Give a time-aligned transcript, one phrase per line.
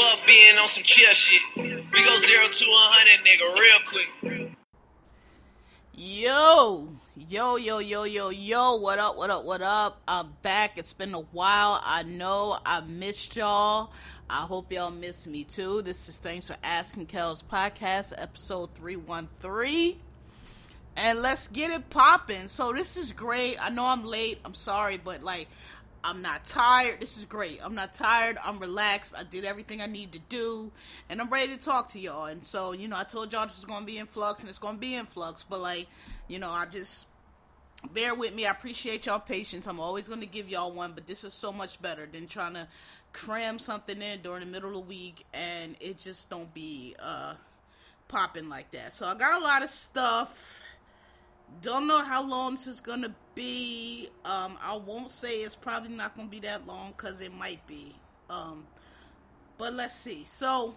[0.00, 1.42] Fuck being on some chill shit.
[1.56, 4.56] We go zero to a hundred, nigga, real quick.
[5.94, 6.88] Yo,
[7.28, 10.00] yo, yo, yo, yo, yo, what up, what up, what up?
[10.08, 10.78] I'm back.
[10.78, 11.82] It's been a while.
[11.84, 13.92] I know I missed y'all.
[14.30, 15.82] I hope y'all miss me too.
[15.82, 19.98] This is Thanks for Asking Kells podcast, episode 313.
[20.96, 22.48] And let's get it popping.
[22.48, 23.58] So, this is great.
[23.62, 24.38] I know I'm late.
[24.46, 25.48] I'm sorry, but like,
[26.02, 27.00] I'm not tired.
[27.00, 27.60] This is great.
[27.62, 28.38] I'm not tired.
[28.44, 29.14] I'm relaxed.
[29.16, 30.72] I did everything I need to do,
[31.08, 32.26] and I'm ready to talk to y'all.
[32.26, 34.48] And so, you know, I told y'all this is going to be in flux, and
[34.48, 35.44] it's going to be in flux.
[35.48, 35.86] But like,
[36.28, 37.06] you know, I just
[37.92, 38.46] bear with me.
[38.46, 39.66] I appreciate y'all patience.
[39.66, 42.54] I'm always going to give y'all one, but this is so much better than trying
[42.54, 42.66] to
[43.12, 47.34] cram something in during the middle of the week and it just don't be uh
[48.06, 48.92] popping like that.
[48.92, 50.60] So I got a lot of stuff.
[51.62, 54.08] Don't know how long this is gonna be.
[54.24, 57.94] Um, I won't say it's probably not gonna be that long because it might be.
[58.28, 58.66] Um,
[59.58, 60.24] but let's see.
[60.24, 60.76] So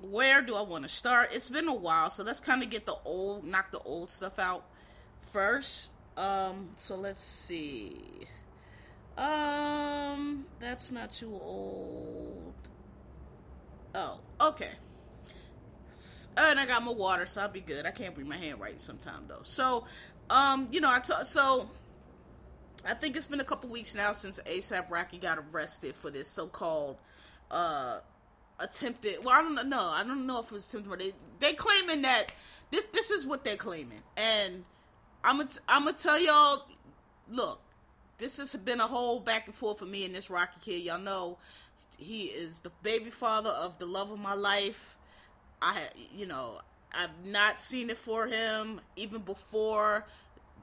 [0.00, 1.30] where do I want to start?
[1.32, 4.38] It's been a while, so let's kind of get the old, knock the old stuff
[4.38, 4.64] out
[5.20, 5.90] first.
[6.16, 8.26] Um, so let's see.
[9.16, 12.54] Um, that's not too old.
[13.94, 14.72] Oh, okay.
[16.36, 17.86] And I got my water, so I'll be good.
[17.86, 19.40] I can't read my handwriting sometime though.
[19.42, 19.86] So,
[20.28, 21.70] um, you know, I t- so
[22.84, 26.28] I think it's been a couple weeks now since ASAP Rocky got arrested for this
[26.28, 26.98] so-called
[27.50, 27.98] uh
[28.58, 29.24] attempted.
[29.24, 29.80] Well, I don't know.
[29.80, 30.90] I don't know if it was attempted.
[30.90, 32.32] But they they claiming that
[32.70, 34.64] this this is what they're claiming, and
[35.24, 36.66] I'm gonna I'm gonna tell y'all.
[37.28, 37.60] Look,
[38.18, 40.82] this has been a whole back and forth for me and this Rocky kid.
[40.84, 41.38] Y'all know
[41.98, 44.95] he is the baby father of the love of my life.
[45.60, 45.76] I,
[46.14, 46.60] you know,
[46.92, 50.06] I've not seen it for him even before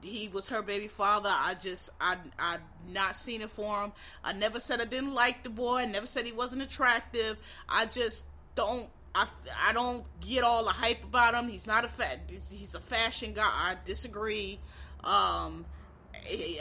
[0.02, 1.30] he was her baby father.
[1.32, 2.58] I just, I, I
[2.92, 3.92] not seen it for him.
[4.22, 5.78] I never said I didn't like the boy.
[5.78, 7.36] I never said he wasn't attractive.
[7.68, 8.88] I just don't.
[9.16, 9.28] I,
[9.64, 11.48] I don't get all the hype about him.
[11.48, 12.32] He's not a fat.
[12.50, 13.48] He's a fashion guy.
[13.48, 14.58] I disagree.
[15.04, 15.64] Um,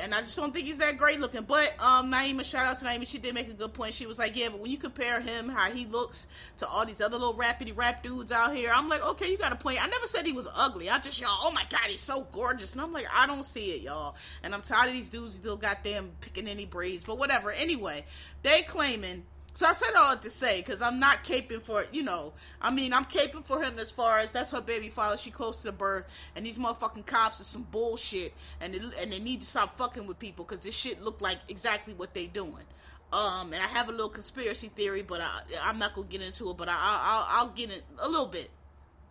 [0.01, 1.43] and I just don't think he's that great looking.
[1.43, 3.93] But um, Naima, shout out to Naima, she did make a good point.
[3.93, 6.27] She was like, yeah, but when you compare him, how he looks
[6.57, 9.53] to all these other little rapidy rap dudes out here, I'm like, okay, you got
[9.53, 9.83] a point.
[9.83, 10.89] I never said he was ugly.
[10.89, 13.71] I just y'all, oh my god, he's so gorgeous, and I'm like, I don't see
[13.71, 14.15] it, y'all.
[14.43, 17.51] And I'm tired of these dudes still goddamn picking any braids, but whatever.
[17.51, 18.05] Anyway,
[18.41, 21.89] they claiming so I said all that to say because I'm not caping for it,
[21.91, 22.33] you know.
[22.59, 25.15] I mean, I'm caping for him as far as that's her baby father.
[25.15, 26.05] She close to the birth,
[26.35, 30.07] and these motherfucking cops are some bullshit, and they, and they need to stop fucking
[30.07, 32.65] with people because this shit look like exactly what they doing.
[33.13, 36.49] Um, and I have a little conspiracy theory, but I, I'm not gonna get into
[36.49, 36.57] it.
[36.57, 38.49] But I, I'll, I'll get it a little bit.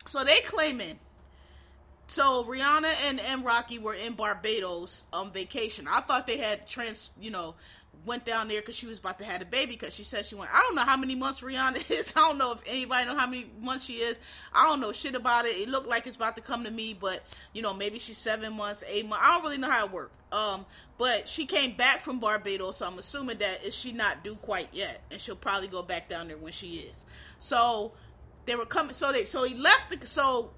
[0.07, 0.99] So they claiming.
[2.09, 5.87] So Rihanna and, and Rocky were in Barbados on vacation.
[5.89, 7.55] I thought they had trans, you know,
[8.05, 10.35] went down there because she was about to have a baby because she said she
[10.35, 10.51] went.
[10.53, 12.13] I don't know how many months Rihanna is.
[12.17, 14.19] I don't know if anybody know how many months she is.
[14.53, 15.57] I don't know shit about it.
[15.57, 18.55] It looked like it's about to come to me, but you know maybe she's seven
[18.55, 19.25] months, eight months.
[19.25, 20.15] I don't really know how it worked.
[20.33, 20.67] Um,
[20.99, 24.69] but she came back from Barbados, so I'm assuming that is she not due quite
[24.73, 27.05] yet, and she'll probably go back down there when she is.
[27.39, 27.93] So
[28.47, 28.95] they were coming.
[28.95, 29.91] So they so he left.
[29.91, 30.51] The, so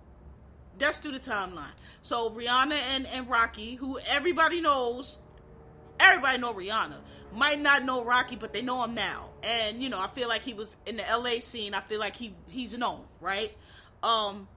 [0.79, 1.73] that's through the timeline.
[2.03, 5.19] So Rihanna and and Rocky, who everybody knows,
[6.01, 6.97] everybody know Rihanna
[7.35, 9.31] might not know Rocky, but they know him now.
[9.43, 11.75] And you know, I feel like he was in the LA scene.
[11.75, 13.53] I feel like he he's known, right?
[14.03, 14.49] Um,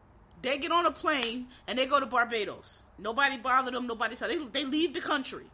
[0.42, 2.84] they get on a plane and they go to Barbados.
[2.98, 3.88] Nobody bothered them.
[3.88, 5.46] Nobody saw they they leave the country.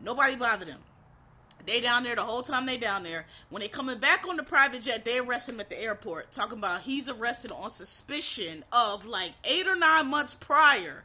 [0.00, 0.80] Nobody bothered them.
[1.66, 3.24] They down there the whole time they down there.
[3.48, 6.30] When they coming back on the private jet, they arrest him at the airport.
[6.30, 11.04] Talking about he's arrested on suspicion of like eight or nine months prior.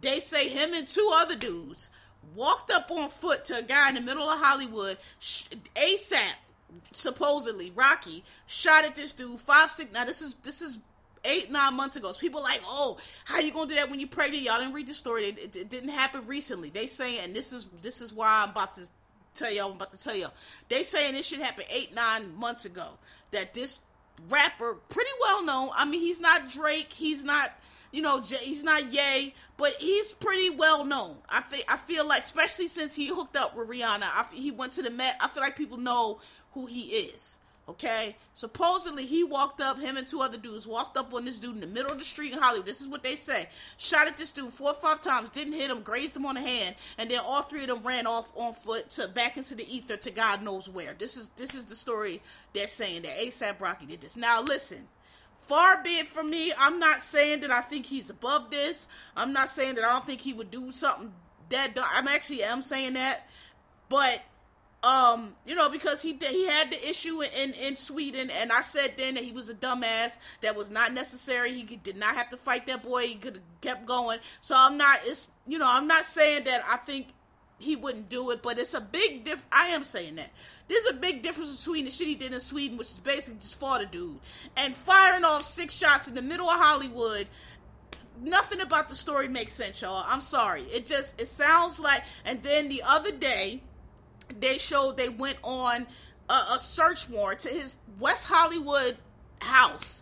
[0.00, 1.90] They say him and two other dudes
[2.34, 6.34] walked up on foot to a guy in the middle of Hollywood, ASAP,
[6.92, 9.92] supposedly Rocky shot at this dude five six.
[9.92, 10.78] Now this is this is
[11.24, 12.12] eight nine months ago.
[12.12, 14.44] So people like, oh, how you gonna do that when you pregnant?
[14.44, 15.26] Y'all didn't read the story.
[15.26, 16.70] It, it, it didn't happen recently.
[16.70, 18.82] They saying, and this is this is why I'm about to
[19.34, 19.70] tell y'all.
[19.70, 20.32] I'm about to tell y'all.
[20.68, 22.88] They saying this should happen eight nine months ago.
[23.30, 23.80] That this
[24.28, 25.70] rapper, pretty well known.
[25.74, 26.92] I mean, he's not Drake.
[26.92, 27.52] He's not
[27.92, 31.18] you know, he's not Yay, but he's pretty well known.
[31.28, 34.72] I feel, I feel like, especially since he hooked up with Rihanna, I, he went
[34.72, 35.16] to the Met.
[35.20, 36.20] I feel like people know
[36.52, 37.38] who he is.
[37.68, 41.54] Okay, supposedly he walked up, him and two other dudes walked up on this dude
[41.54, 42.66] in the middle of the street in Hollywood.
[42.66, 43.48] This is what they say.
[43.76, 46.40] Shot at this dude four or five times, didn't hit him, grazed him on the
[46.40, 49.74] hand, and then all three of them ran off on foot to back into the
[49.74, 50.94] ether to God knows where.
[50.98, 52.20] This is this is the story
[52.52, 54.16] they're saying that ASAP Rocky did this.
[54.16, 54.88] Now listen,
[55.42, 56.52] far be it from me.
[56.58, 58.86] I'm not saying that I think he's above this.
[59.16, 61.12] I'm not saying that I don't think he would do something
[61.50, 61.76] that.
[61.92, 63.28] I'm actually am saying that,
[63.88, 64.22] but
[64.82, 68.94] um, you know, because he he had the issue in in Sweden, and I said
[68.96, 70.18] then that he was a dumbass.
[70.40, 71.52] That was not necessary.
[71.52, 73.06] He did not have to fight that boy.
[73.06, 74.18] He could have kept going.
[74.40, 75.00] So I'm not.
[75.04, 77.08] It's you know, I'm not saying that I think
[77.58, 79.44] he wouldn't do it, but it's a big diff.
[79.52, 80.30] I am saying that
[80.72, 83.58] there's a big difference between the shit he did in Sweden, which is basically just
[83.58, 84.18] fought a dude,
[84.56, 87.26] and firing off six shots in the middle of Hollywood
[88.20, 90.04] nothing about the story makes sense, y'all.
[90.06, 90.62] I'm sorry.
[90.64, 93.62] It just it sounds like and then the other day
[94.40, 95.86] they showed they went on
[96.28, 98.96] a, a search warrant to his West Hollywood
[99.40, 100.01] house.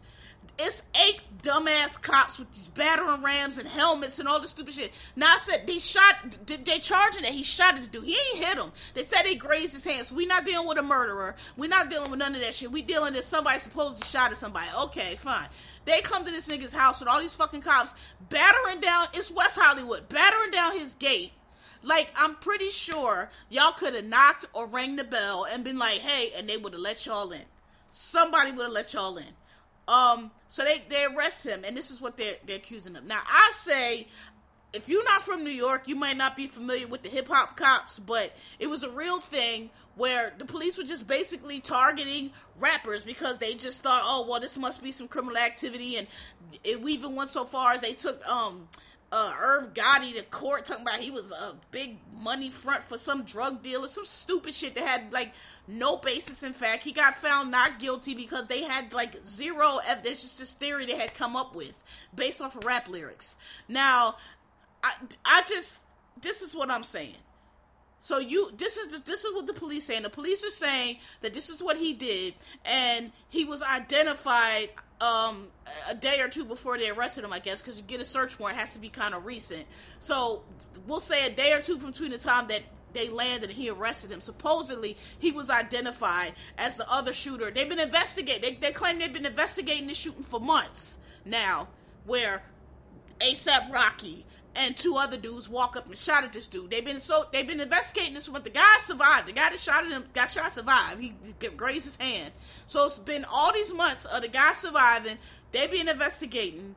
[0.63, 4.93] It's eight dumbass cops with these battering rams and helmets and all this stupid shit.
[5.17, 8.05] Now I said they shot, they charging that he shot his dude.
[8.05, 8.71] He ain't hit him.
[8.95, 10.09] They said he grazed his hands.
[10.09, 11.35] So we not dealing with a murderer.
[11.57, 12.71] We not dealing with none of that shit.
[12.71, 14.69] We dealing with somebody supposedly shot at somebody.
[14.83, 15.49] Okay, fine.
[15.87, 17.95] They come to this nigga's house with all these fucking cops
[18.29, 19.07] battering down.
[19.15, 21.33] It's West Hollywood, battering down his gate
[21.83, 26.01] like, I'm pretty sure y'all could have knocked or rang the bell and been like,
[26.01, 27.45] hey, and they would have let y'all in.
[27.91, 29.25] Somebody would have let y'all in.
[29.91, 33.09] Um, so they, they arrest him, and this is what they're, they're accusing him.
[33.09, 34.07] Now, I say,
[34.73, 37.57] if you're not from New York, you might not be familiar with the hip hop
[37.57, 43.03] cops, but it was a real thing where the police were just basically targeting rappers
[43.03, 46.07] because they just thought, oh, well, this must be some criminal activity, and
[46.63, 48.69] it, we even went so far as they took um
[49.13, 53.25] uh, Irv Gotti to court talking about he was a big money front for some
[53.25, 55.33] drug dealer, some stupid shit that had like
[55.67, 56.85] no basis in fact.
[56.85, 60.97] He got found not guilty because they had like zero evidence, just this theory they
[60.97, 61.77] had come up with
[62.15, 63.35] based off of rap lyrics.
[63.69, 64.17] Now,
[64.85, 64.93] I,
[65.25, 65.81] I just,
[66.21, 67.17] this is what I'm saying.
[67.99, 70.05] So you, this is the, this is what the police saying.
[70.05, 72.35] The police are saying that this is what he did,
[72.65, 75.49] and he was identified um,
[75.89, 78.39] a day or two before they arrested him, I guess, because you get a search
[78.39, 79.65] warrant has to be kind of recent.
[79.99, 80.43] So
[80.87, 82.63] we'll say a day or two from between the time that
[82.93, 84.21] they landed and he arrested him.
[84.21, 87.51] Supposedly, he was identified as the other shooter.
[87.51, 88.43] They've been investigating.
[88.43, 91.69] They, they claim they've been investigating the shooting for months now,
[92.05, 92.43] where
[93.21, 94.27] ASAP Rocky
[94.57, 96.71] and two other dudes walk up and shot at this dude.
[96.71, 99.29] They've been so they've been investigating this, but the guy survived.
[99.29, 101.01] The guy that shot at him got shot survived.
[101.01, 101.15] He,
[101.57, 102.33] grazed his hand.
[102.67, 105.19] So it's been all these months of the guy surviving.
[105.53, 106.75] They've been investigating,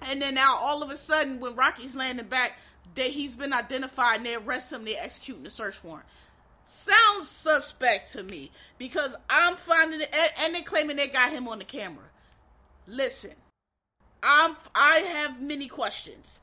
[0.00, 2.58] and then now all of a sudden, when Rocky's landing back,
[2.94, 4.84] they he's been identified and they arrest him.
[4.84, 6.06] They executing the search warrant.
[6.64, 11.48] Sounds suspect to me because I'm finding it, and, and they claiming they got him
[11.48, 12.04] on the camera.
[12.86, 13.32] Listen,
[14.22, 16.40] I'm I have many questions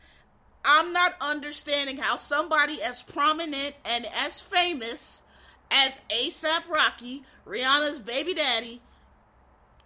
[0.64, 5.22] I'm not understanding how somebody as prominent and as famous
[5.72, 8.82] as ASAP Rocky, Rihanna's baby daddy,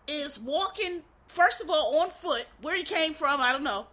[0.07, 2.45] is walking, first of all, on foot.
[2.61, 3.87] Where he came from, I don't know.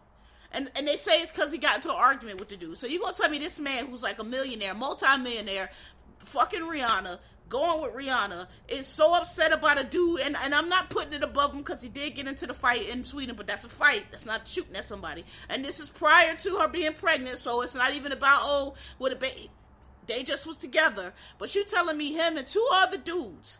[0.53, 2.79] And, and they say it's because he got into an argument with the dude.
[2.79, 5.71] So you gonna tell me this man who's like a millionaire, multi-millionaire,
[6.19, 7.19] fucking Rihanna,
[7.50, 11.23] going with Rihanna is so upset about a dude, and, and I'm not putting it
[11.23, 14.06] above him because he did get into the fight in Sweden, but that's a fight.
[14.11, 15.25] That's not shooting at somebody.
[15.50, 19.13] And this is prior to her being pregnant, so it's not even about, oh, what
[19.13, 19.51] a baby.
[20.06, 21.13] They just was together.
[21.39, 23.58] But you telling me him and two other dudes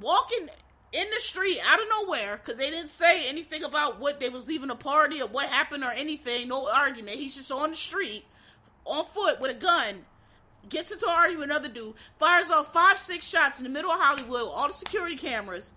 [0.00, 0.48] walking
[0.92, 4.48] in the street out of nowhere because they didn't say anything about what they was
[4.48, 6.48] leaving a party or what happened or anything.
[6.48, 7.18] No argument.
[7.18, 8.24] He's just on the street
[8.84, 10.04] on foot with a gun
[10.68, 13.90] gets into an argument with another dude, fires off five, six shots in the middle
[13.90, 15.72] of Hollywood, all the security cameras.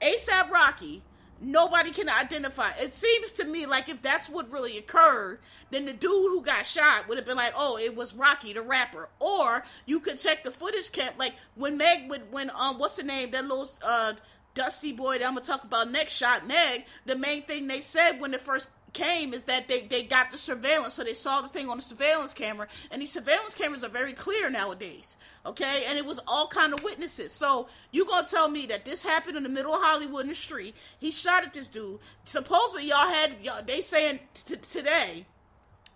[0.00, 1.02] ASAP Rocky,
[1.40, 2.70] nobody can identify.
[2.78, 6.66] It seems to me like if that's what really occurred, then the dude who got
[6.66, 10.42] shot would have been like, "Oh, it was Rocky, the rapper." Or you could check
[10.42, 14.14] the footage camp, like when Meg would, when um, what's the name, that little uh,
[14.54, 16.86] dusty boy that I'm gonna talk about next shot, Meg.
[17.06, 20.38] The main thing they said when the first came is that they, they got the
[20.38, 23.88] surveillance, so they saw the thing on the surveillance camera, and these surveillance cameras are
[23.88, 25.84] very clear nowadays, okay?
[25.88, 27.32] And it was all kind of witnesses.
[27.32, 30.34] So you gonna tell me that this happened in the middle of Hollywood in the
[30.34, 30.74] street?
[30.98, 31.98] He shot at this dude.
[32.24, 35.26] Supposedly y'all had y'all, they saying t- today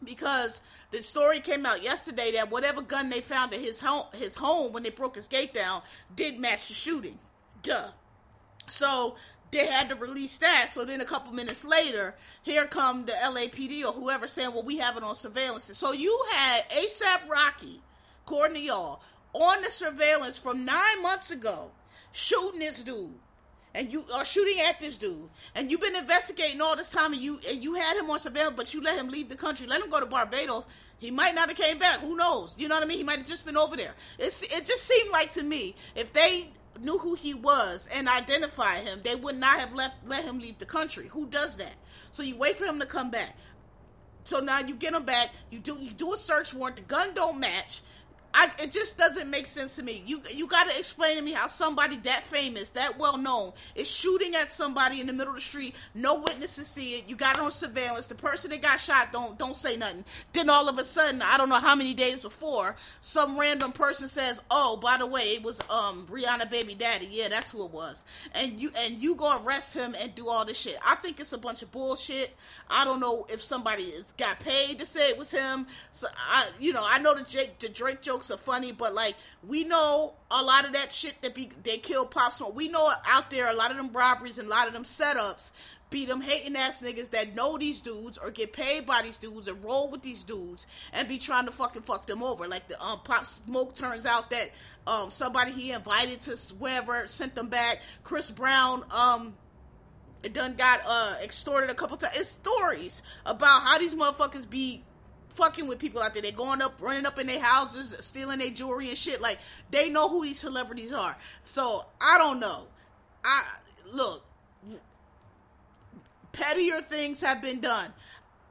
[0.05, 0.61] because
[0.91, 4.73] the story came out yesterday that whatever gun they found at his home his home
[4.73, 5.83] when they broke his gate down
[6.15, 7.19] did match the shooting.
[7.63, 7.89] Duh.
[8.69, 9.17] So
[9.51, 10.67] they had to release that.
[10.71, 14.79] So then a couple minutes later, here come the LAPD or whoever saying, well, we
[14.79, 15.71] have it on surveillance.
[15.75, 17.81] So you had ASAP Rocky,
[18.25, 19.01] according to y'all,
[19.33, 21.71] on the surveillance from nine months ago,
[22.13, 23.13] shooting this dude
[23.77, 27.21] and you are shooting at this dude, and you've been investigating all this time, and
[27.21, 29.83] you and you had him on surveillance, but you let him leave the country, let
[29.83, 30.67] him go to Barbados.
[30.99, 32.01] He might not have came back.
[32.01, 32.55] Who knows?
[32.57, 32.97] You know what I mean?
[32.97, 33.95] He might have just been over there.
[34.19, 36.49] It's, it just seemed like to me if they
[36.81, 40.59] knew who he was and identified him, they would not have left let him leave
[40.59, 41.09] the country.
[41.09, 41.75] Who does that?
[42.13, 43.37] So you wait for him to come back.
[44.25, 45.33] So now you get him back.
[45.51, 46.77] You do you do a search warrant.
[46.77, 47.81] The gun don't match.
[48.39, 50.03] I, it just doesn't make sense to me.
[50.05, 53.91] You you got to explain to me how somebody that famous, that well known, is
[53.91, 55.75] shooting at somebody in the middle of the street.
[55.95, 57.09] No witnesses see it.
[57.09, 58.05] You got it on surveillance.
[58.05, 60.05] The person that got shot don't don't say nothing.
[60.35, 64.07] Then all of a sudden, I don't know how many days before, some random person
[64.07, 67.09] says, "Oh, by the way, it was um Rihanna baby daddy.
[67.11, 70.45] Yeah, that's who it was." And you and you go arrest him and do all
[70.45, 70.79] this shit.
[70.85, 72.37] I think it's a bunch of bullshit.
[72.69, 75.67] I don't know if somebody is got paid to say it was him.
[75.91, 78.95] So I, you know, I know the Jake the Drake jokes jokes are funny, but
[78.95, 79.17] like
[79.47, 82.55] we know a lot of that shit that be they kill Pop Smoke.
[82.55, 85.51] We know out there a lot of them robberies and a lot of them setups
[85.89, 89.47] be them hating ass niggas that know these dudes or get paid by these dudes
[89.47, 92.49] and roll with these dudes and be trying to fucking fuck them over.
[92.49, 94.51] Like the um Pop Smoke turns out that
[94.87, 97.83] um somebody he invited to wherever sent them back.
[98.03, 99.35] Chris Brown um
[100.33, 102.17] done got uh extorted a couple times.
[102.17, 104.83] It's stories about how these motherfuckers be
[105.37, 106.23] fucking with people out there.
[106.23, 109.21] They're going up, running up in their houses, stealing their jewelry and shit.
[109.21, 109.39] Like
[109.71, 111.17] they know who these celebrities are.
[111.45, 112.67] So I don't know.
[113.25, 113.43] I
[113.93, 114.25] look.
[116.33, 117.93] Pettier things have been done.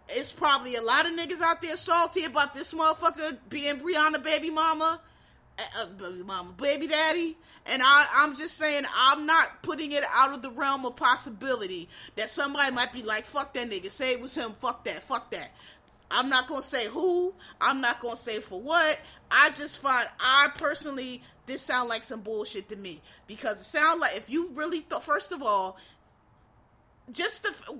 [0.09, 4.51] It's probably a lot of niggas out there salty about this motherfucker being Rihanna baby
[4.51, 5.01] mama,
[5.57, 7.37] uh, baby mama, baby daddy.
[7.67, 11.89] And I, I'm just saying, I'm not putting it out of the realm of possibility
[12.15, 15.31] that somebody might be like, fuck that nigga, say it was him, fuck that, fuck
[15.31, 15.51] that.
[16.11, 17.33] I'm not gonna say who.
[17.59, 18.99] I'm not gonna say for what.
[19.31, 24.01] I just find I personally this sound like some bullshit to me because it sound
[24.01, 25.77] like if you really thought first of all,
[27.11, 27.79] just the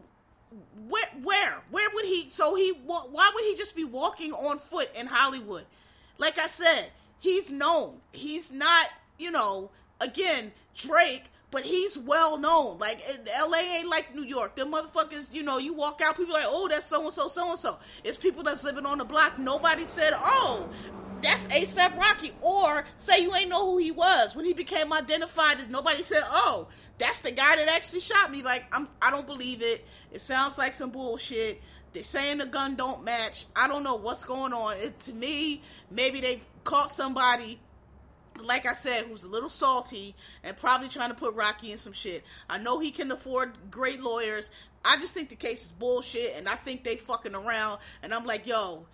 [0.87, 2.29] where where where would he?
[2.29, 5.65] So he why would he just be walking on foot in Hollywood?
[6.17, 6.89] Like I said,
[7.19, 7.99] he's known.
[8.11, 9.69] He's not you know
[10.01, 11.23] again Drake
[11.55, 12.77] but he's well known.
[12.79, 12.99] Like
[13.47, 14.57] LA ain't like New York.
[14.57, 17.51] The motherfuckers, you know, you walk out, people like, oh, that's so and so, so
[17.51, 17.77] and so.
[18.03, 19.39] It's people that's living on the block.
[19.39, 20.67] Nobody said, oh,
[21.23, 22.33] that's ASAP Rocky.
[22.41, 26.23] Or say you ain't know who he was when he became identified as nobody said,
[26.29, 28.43] oh, that's the guy that actually shot me.
[28.43, 29.87] Like I'm, I don't believe it.
[30.11, 31.61] It sounds like some bullshit.
[31.93, 33.45] They're saying the gun don't match.
[33.55, 34.75] I don't know what's going on.
[34.75, 37.61] It, to me, maybe they caught somebody
[38.41, 41.93] like I said, who's a little salty and probably trying to put Rocky in some
[41.93, 42.23] shit.
[42.49, 44.49] I know he can afford great lawyers.
[44.83, 47.79] I just think the case is bullshit, and I think they fucking around.
[48.03, 48.85] And I'm like, yo,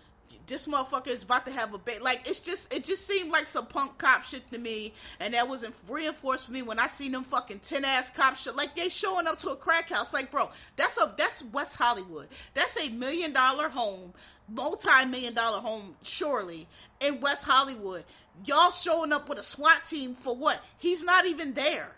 [0.46, 2.02] this motherfucker is about to have a bait.
[2.02, 5.48] Like it's just, it just seemed like some punk cop shit to me, and that
[5.48, 8.56] wasn't reinforced for me when I seen them fucking ten ass cop shit.
[8.56, 10.14] Like they showing up to a crack house.
[10.14, 12.28] Like, bro, that's a that's West Hollywood.
[12.54, 14.14] That's a million dollar home,
[14.48, 16.66] multi million dollar home, surely
[17.00, 18.04] in West Hollywood
[18.44, 20.62] y'all showing up with a SWAT team for what?
[20.78, 21.94] He's not even there.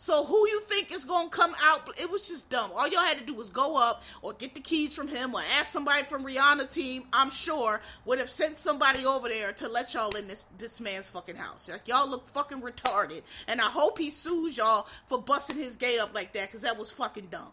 [0.00, 1.90] So who you think is gonna come out?
[2.00, 2.70] It was just dumb.
[2.74, 5.42] All y'all had to do was go up or get the keys from him or
[5.58, 7.04] ask somebody from Rihanna team.
[7.12, 11.10] I'm sure would have sent somebody over there to let y'all in this this man's
[11.10, 11.68] fucking house.
[11.68, 15.98] Like y'all look fucking retarded, and I hope he sues y'all for busting his gate
[15.98, 17.52] up like that because that was fucking dumb.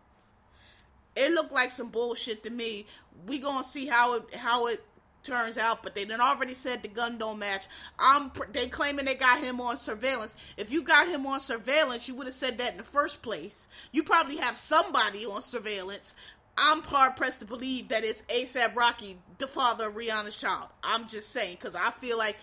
[1.17, 2.85] It looked like some bullshit to me.
[3.25, 4.81] We gonna see how it how it
[5.27, 7.67] turns out, but they done already said the gun don't match.
[7.99, 10.35] I'm they claiming they got him on surveillance.
[10.55, 13.67] If you got him on surveillance, you would have said that in the first place.
[13.91, 16.15] You probably have somebody on surveillance.
[16.57, 20.67] I'm hard pressed to believe that it's ASAP Rocky, the father of Rihanna's child.
[20.81, 22.37] I'm just saying because I feel like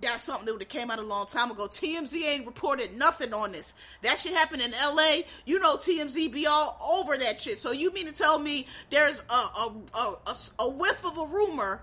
[0.00, 1.68] that's something that would have came out a long time ago.
[1.68, 3.74] TMZ ain't reported nothing on this.
[4.02, 5.18] That shit happened in LA.
[5.46, 7.60] You know TMZ be all over that shit.
[7.60, 11.26] So you mean to tell me there's a a, a, a, a whiff of a
[11.26, 11.82] rumor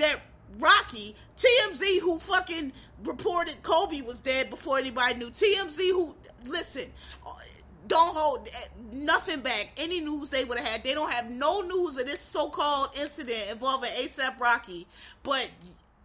[0.00, 0.20] that
[0.58, 2.72] Rocky, TMZ, who fucking
[3.04, 6.14] reported Kobe was dead before anybody knew, TMZ, who,
[6.44, 6.90] listen,
[7.86, 8.48] don't hold
[8.92, 9.70] nothing back.
[9.76, 12.90] Any news they would have had, they don't have no news of this so called
[13.00, 14.86] incident involving ASAP Rocky,
[15.22, 15.48] but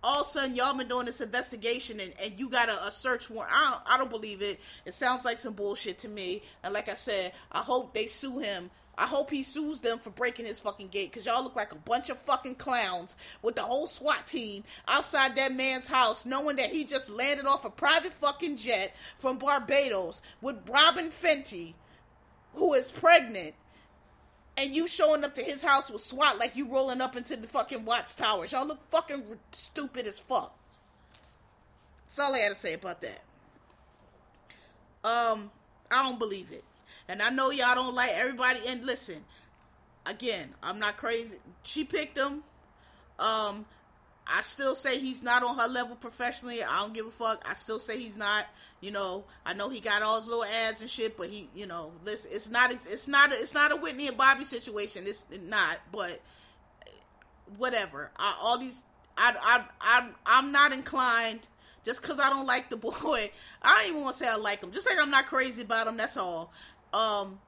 [0.03, 2.91] all of a sudden y'all been doing this investigation and, and you got a, a
[2.91, 3.51] search warrant.
[3.51, 4.59] I don't, I don't believe it.
[4.85, 6.43] It sounds like some bullshit to me.
[6.63, 10.09] And like I said, I hope they sue him I hope he sues them for
[10.09, 13.61] breaking his fucking gate because y'all look like a bunch of fucking clowns with the
[13.61, 18.13] whole SWAT team outside that man's house, knowing that he just landed off a private
[18.13, 21.73] fucking jet from Barbados with Robyn Fenty,
[22.53, 23.53] who is pregnant,
[24.57, 27.47] and you showing up to his house with SWAT like you rolling up into the
[27.47, 28.53] fucking Watts Towers.
[28.53, 30.57] Y'all look fucking stupid as fuck.
[32.07, 33.21] That's all I had to say about that.
[35.03, 35.51] Um,
[35.91, 36.63] I don't believe it.
[37.07, 38.59] And I know y'all don't like everybody.
[38.67, 39.24] And listen,
[40.05, 41.38] again, I'm not crazy.
[41.63, 42.43] She picked him.
[43.19, 43.65] Um,
[44.27, 46.63] I still say he's not on her level professionally.
[46.63, 47.43] I don't give a fuck.
[47.47, 48.45] I still say he's not.
[48.81, 51.67] You know, I know he got all his little ads and shit, but he, you
[51.67, 55.03] know, listen, it's not, it's not, a, it's not a Whitney and Bobby situation.
[55.05, 56.21] It's not, but
[57.57, 58.09] whatever.
[58.17, 58.81] I, all these,
[59.15, 61.47] I, I, I, I'm not inclined
[61.83, 63.31] just because I don't like the boy.
[63.62, 64.71] I don't even want to say I like him.
[64.71, 65.97] Just like I'm not crazy about him.
[65.97, 66.51] That's all.
[66.95, 67.39] Um,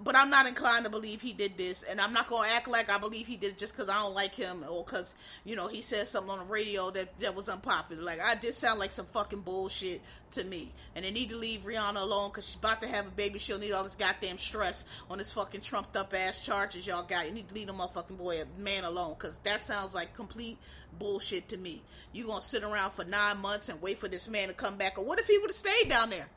[0.00, 2.88] but I'm not inclined to believe he did this, and I'm not gonna act like
[2.88, 5.14] I believe he did it just because I don't like him or because
[5.44, 8.00] you know he said something on the radio that that was unpopular.
[8.00, 10.00] Like I did sound like some fucking bullshit
[10.32, 13.10] to me, and they need to leave Rihanna alone because she's about to have a
[13.10, 13.40] baby.
[13.40, 17.26] She'll need all this goddamn stress on this fucking trumped up ass charges y'all got.
[17.26, 20.58] You need to leave the motherfucking boy a man alone because that sounds like complete
[20.98, 21.82] bullshit to me.
[22.12, 24.96] You gonna sit around for nine months and wait for this man to come back,
[24.96, 26.28] or what if he would have stayed down there?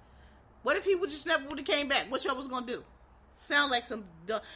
[0.64, 2.12] What if he would just never would have came back?
[2.12, 2.84] What y'all was gonna do?
[3.36, 4.06] Sound like some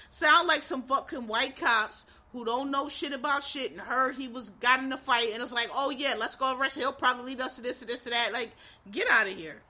[0.09, 4.27] sound like some fucking white cops who don't know shit about shit and heard he
[4.27, 6.81] was got in a fight and it's like, oh yeah, let's go arrest him.
[6.81, 8.33] He'll probably lead us to this to this to that.
[8.33, 8.51] Like,
[8.91, 9.61] get out of here.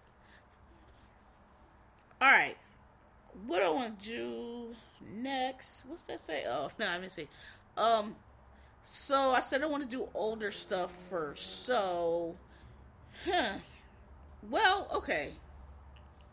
[2.22, 2.58] All right,
[3.46, 4.76] what I want to do
[5.16, 5.84] next?
[5.88, 6.44] What's that say?
[6.48, 7.28] Oh no, let me see.
[7.78, 8.16] Um,
[8.84, 11.66] so I said I want to do older stuff first.
[11.66, 12.36] So,
[13.26, 13.54] huh?
[14.50, 15.34] Well, okay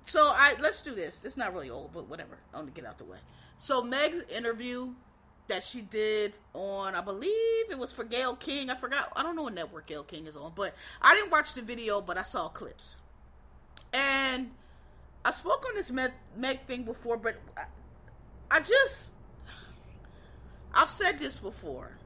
[0.05, 1.23] so I let's do this.
[1.25, 2.39] It's not really old, but whatever.
[2.55, 3.19] I to get out the way.
[3.59, 4.93] So Meg's interview
[5.49, 8.71] that she did on, I believe it was for Gayle King.
[8.71, 9.13] I forgot.
[9.17, 12.01] I don't know what network Gayle King is on, but I didn't watch the video,
[12.01, 12.99] but I saw clips.
[13.93, 14.51] And
[15.25, 17.65] I spoke on this Meg, Meg thing before, but I,
[18.51, 19.13] I just
[20.75, 21.97] I've said this before.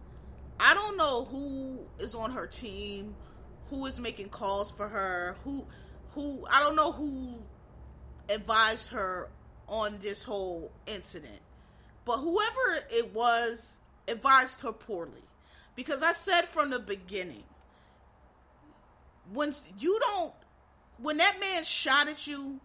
[0.58, 3.14] I don't know who is on her team,
[3.70, 5.66] who is making calls for her, who
[6.12, 7.38] who I don't know who
[8.28, 9.28] advised her
[9.68, 11.40] on this whole incident.
[12.04, 13.78] But whoever it was
[14.08, 15.22] advised her poorly.
[15.74, 17.44] Because I said from the beginning,
[19.32, 20.32] when you don't,
[20.98, 22.60] when that man shot at you,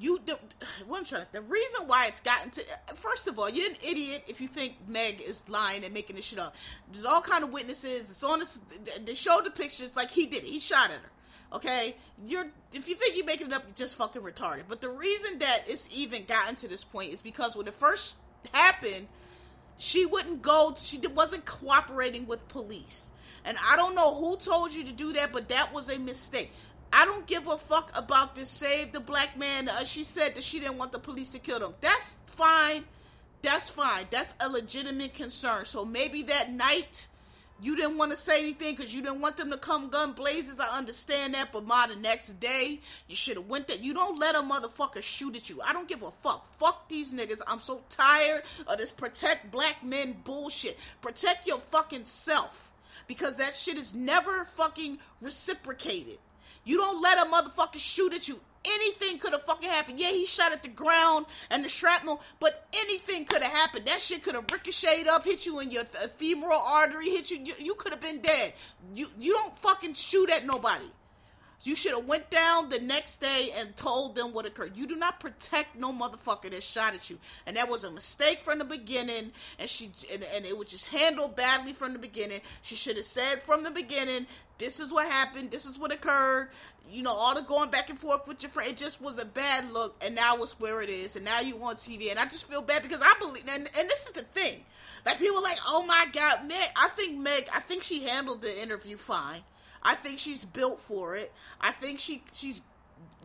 [0.00, 0.38] you the,
[0.86, 3.76] what I'm trying to, the reason why it's gotten to first of all you're an
[3.84, 6.54] idiot if you think Meg is lying and making this shit up.
[6.92, 8.10] There's all kind of witnesses.
[8.10, 8.60] It's on this.
[9.04, 10.48] They showed the pictures like he did it.
[10.48, 11.10] He shot at her.
[11.52, 14.64] Okay, you're if you think you're making it up, you're just fucking retarded.
[14.68, 18.18] But the reason that it's even gotten to this point is because when it first
[18.52, 19.08] happened,
[19.78, 20.74] she wouldn't go.
[20.76, 23.10] She wasn't cooperating with police,
[23.46, 26.52] and I don't know who told you to do that, but that was a mistake.
[26.92, 28.50] I don't give a fuck about this.
[28.50, 29.68] Save the black man.
[29.68, 31.74] Uh, she said that she didn't want the police to kill him.
[31.80, 32.84] That's fine.
[33.42, 34.06] That's fine.
[34.10, 35.64] That's a legitimate concern.
[35.64, 37.08] So maybe that night
[37.60, 40.60] you didn't want to say anything because you didn't want them to come gun blazes.
[40.60, 43.76] I understand that, but my the next day you should have went there.
[43.76, 45.60] You don't let a motherfucker shoot at you.
[45.62, 46.46] I don't give a fuck.
[46.58, 47.40] Fuck these niggas.
[47.46, 50.78] I'm so tired of this protect black men bullshit.
[51.00, 52.72] Protect your fucking self
[53.06, 56.18] because that shit is never fucking reciprocated.
[56.64, 58.40] You don't let a motherfucker shoot at you
[58.74, 60.00] anything could have fucking happened.
[60.00, 63.86] Yeah, he shot at the ground and the shrapnel, but anything could have happened.
[63.86, 67.38] That shit could have ricocheted up, hit you in your th- femoral artery, hit you.
[67.38, 68.52] You, you could have been dead.
[68.94, 70.86] You you don't fucking shoot at nobody.
[71.64, 74.76] You should have went down the next day and told them what occurred.
[74.76, 78.44] You do not protect no motherfucker that shot at you, and that was a mistake
[78.44, 79.32] from the beginning.
[79.58, 82.40] And she and, and it was just handled badly from the beginning.
[82.62, 84.26] She should have said from the beginning,
[84.58, 85.50] "This is what happened.
[85.50, 86.50] This is what occurred."
[86.90, 88.70] You know, all the going back and forth with your friend.
[88.70, 91.16] It just was a bad look, and now it's where it is.
[91.16, 93.44] And now you on TV, and I just feel bad because I believe.
[93.48, 94.64] And, and this is the thing,
[95.04, 97.48] like people like, "Oh my God, Meg." I think Meg.
[97.52, 99.42] I think she handled the interview fine.
[99.82, 101.32] I think she's built for it.
[101.60, 102.60] I think she she's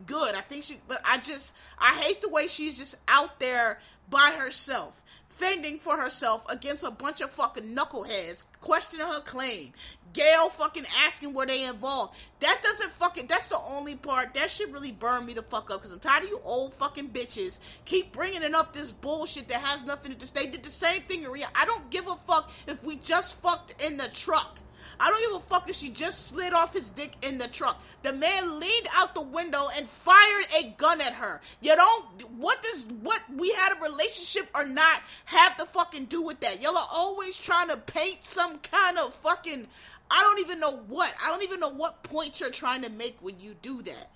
[0.06, 0.34] good.
[0.34, 4.34] I think she but I just I hate the way she's just out there by
[4.38, 9.72] herself, fending for herself against a bunch of fucking knuckleheads, questioning her claim.
[10.12, 12.16] Gayle fucking asking were they involved.
[12.38, 13.26] That doesn't fucking.
[13.26, 15.82] That's the only part that should really burn me the fuck up.
[15.82, 19.60] Cause I'm tired of you old fucking bitches keep bringing it up this bullshit that
[19.60, 20.26] has nothing to do.
[20.32, 21.42] They did the same thing in.
[21.54, 24.60] I don't give a fuck if we just fucked in the truck.
[25.00, 27.82] I don't give a fuck if she just slid off his dick in the truck.
[28.02, 31.40] The man leaned out the window and fired a gun at her.
[31.60, 32.04] You don't.
[32.38, 36.62] What does what we had a relationship or not have to fucking do with that?
[36.62, 39.66] Y'all are always trying to paint some kind of fucking.
[40.10, 41.12] I don't even know what.
[41.22, 44.10] I don't even know what point you're trying to make when you do that.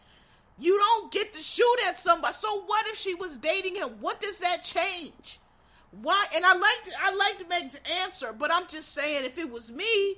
[0.61, 2.35] You don't get to shoot at somebody.
[2.35, 3.91] So what if she was dating him?
[4.01, 5.39] What does that change?
[5.91, 6.27] Why?
[6.35, 10.17] And I liked I liked Meg's answer, but I'm just saying if it was me,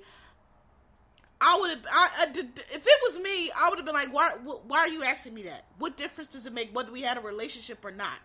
[1.41, 1.87] I would have.
[1.91, 4.33] I, I, if it was me, I would have been like, "Why?
[4.67, 5.65] Why are you asking me that?
[5.79, 8.19] What difference does it make whether we had a relationship or not?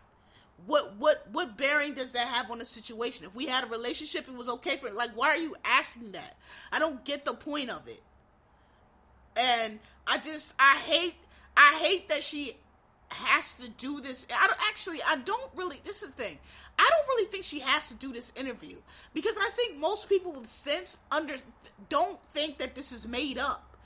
[0.65, 3.25] What what what bearing does that have on the situation?
[3.25, 5.12] If we had a relationship, it was okay for like.
[5.15, 6.36] Why are you asking that?
[6.71, 8.01] I don't get the point of it.
[9.38, 11.15] And I just I hate
[11.56, 12.58] I hate that she
[13.09, 14.25] has to do this.
[14.35, 14.99] I don't actually.
[15.05, 15.79] I don't really.
[15.83, 16.37] This is the thing.
[16.77, 18.77] I don't really think she has to do this interview
[19.13, 21.35] because I think most people with sense under
[21.89, 23.77] don't think that this is made up.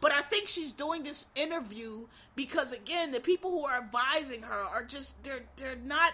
[0.00, 4.62] But I think she's doing this interview because again, the people who are advising her
[4.64, 6.12] are just they're they're not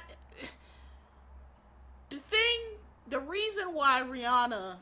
[2.09, 2.61] the thing
[3.09, 4.77] the reason why Rihanna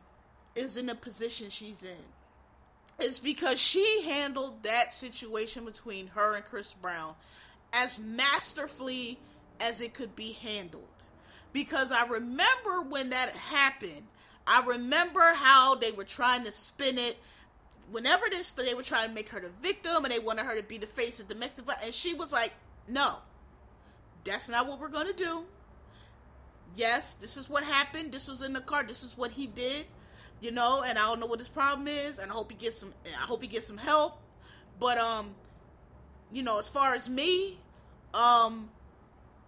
[0.54, 6.44] is in the position she's in is because she handled that situation between her and
[6.44, 7.14] Chris Brown
[7.72, 9.18] as masterfully
[9.60, 10.84] as it could be handled
[11.52, 14.02] because I remember when that happened.
[14.46, 17.16] I remember how they were trying to spin it.
[17.90, 20.62] Whenever this, they were trying to make her the victim, and they wanted her to
[20.62, 22.52] be the face of domestic violence, and she was like,
[22.88, 23.18] "No,
[24.24, 25.44] that's not what we're going to do.
[26.74, 28.12] Yes, this is what happened.
[28.12, 28.82] This was in the car.
[28.82, 29.84] This is what he did,
[30.40, 30.82] you know.
[30.82, 32.94] And I don't know what his problem is, and I hope he gets some.
[33.06, 34.18] I hope he gets some help.
[34.80, 35.34] But um,
[36.32, 37.58] you know, as far as me,
[38.14, 38.70] um,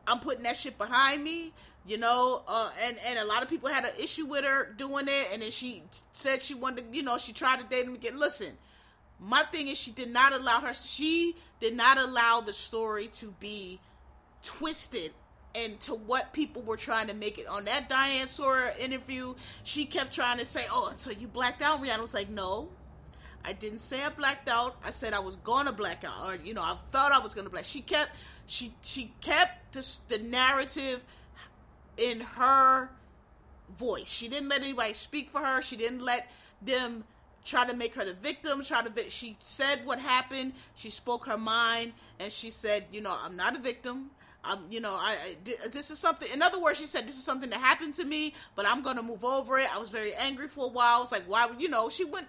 [0.07, 1.53] I'm putting that shit behind me
[1.87, 5.07] you know uh, and and a lot of people had an issue with her doing
[5.09, 7.95] it and then she said she wanted to, you know she tried to date him
[7.95, 8.19] again.
[8.19, 8.53] Listen
[9.21, 13.33] my thing is she did not allow her she did not allow the story to
[13.39, 13.79] be
[14.43, 15.13] twisted
[15.55, 17.47] into what people were trying to make it.
[17.47, 21.83] On that Diane Sawyer interview she kept trying to say oh so you blacked out?
[21.83, 22.69] Rihanna was like no
[23.45, 24.77] I didn't say I blacked out.
[24.83, 27.51] I said I was gonna black out, or you know, I thought I was gonna
[27.51, 27.65] black.
[27.65, 31.03] She kept, she she kept the, the narrative
[31.97, 32.91] in her
[33.79, 34.09] voice.
[34.09, 35.61] She didn't let anybody speak for her.
[35.61, 36.31] She didn't let
[36.63, 37.05] them
[37.45, 38.63] try to make her the victim.
[38.65, 39.11] Try to.
[39.11, 40.55] She said what happened.
[40.75, 44.11] She spoke her mind, and she said, "You know, I'm not a victim.
[44.45, 46.29] I'm, you know, I, I this is something.
[46.33, 49.03] In other words, she said this is something that happened to me, but I'm gonna
[49.03, 49.75] move over it.
[49.75, 50.99] I was very angry for a while.
[50.99, 51.49] I was like, why?
[51.59, 52.29] You know, she went.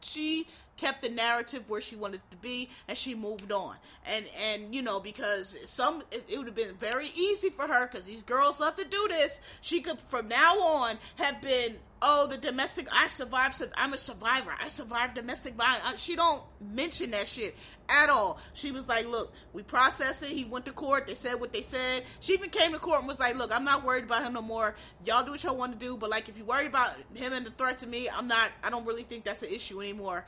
[0.00, 3.74] She kept the narrative where she wanted to be and she moved on
[4.06, 7.86] and and you know because some it, it would have been very easy for her
[7.86, 12.26] because these girls love to do this she could from now on have been oh
[12.26, 14.52] the domestic i survived i'm a survivor.
[14.60, 16.02] I survived domestic violence.
[16.02, 17.56] She don't mention that shit
[17.88, 18.38] at all.
[18.52, 20.30] She was like look we processed it.
[20.30, 21.06] He went to court.
[21.06, 22.04] They said what they said.
[22.20, 24.42] She even came to court and was like look i'm not worried about him no
[24.42, 24.74] more.
[25.04, 27.46] Y'all do what y'all want to do but like if you worry about him and
[27.46, 30.26] the threat to me i'm not i don't really think that's an issue anymore.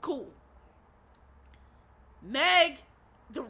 [0.00, 0.30] Cool.
[2.22, 2.82] Meg,
[3.30, 3.44] the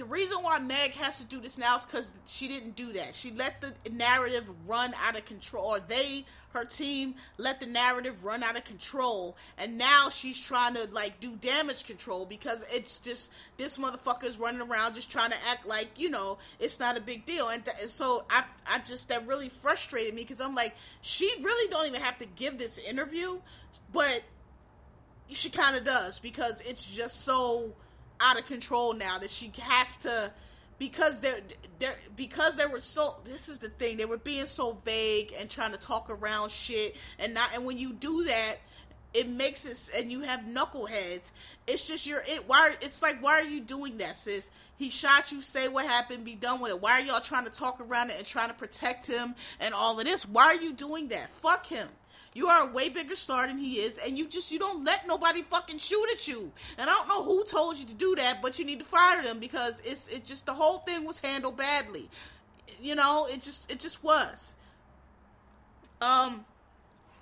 [0.00, 3.14] the reason why Meg has to do this now is because she didn't do that.
[3.14, 8.24] She let the narrative run out of control, or they, her team, let the narrative
[8.24, 12.98] run out of control, and now she's trying to like do damage control because it's
[12.98, 16.96] just this motherfucker is running around just trying to act like you know it's not
[16.96, 20.40] a big deal, and, th- and so I, I just that really frustrated me because
[20.40, 23.38] I'm like she really don't even have to give this interview,
[23.92, 24.22] but
[25.28, 27.74] she kind of does because it's just so
[28.20, 30.30] out of control now that she has to
[30.78, 31.40] because they're,
[31.78, 35.50] they're because they were so this is the thing they were being so vague and
[35.50, 38.56] trying to talk around shit and not and when you do that
[39.12, 41.32] it makes it and you have knuckleheads
[41.66, 44.50] it's just you're it why it's like why are you doing that sis?
[44.76, 46.80] He shot you say what happened be done with it.
[46.80, 49.98] Why are y'all trying to talk around it and trying to protect him and all
[49.98, 50.26] of this?
[50.26, 51.30] Why are you doing that?
[51.30, 51.88] Fuck him
[52.34, 55.06] you are a way bigger star than he is, and you just you don't let
[55.06, 56.52] nobody fucking shoot at you.
[56.78, 59.22] And I don't know who told you to do that, but you need to fire
[59.22, 62.08] them because it's it just the whole thing was handled badly.
[62.80, 64.54] You know, it just it just was.
[66.00, 66.44] Um,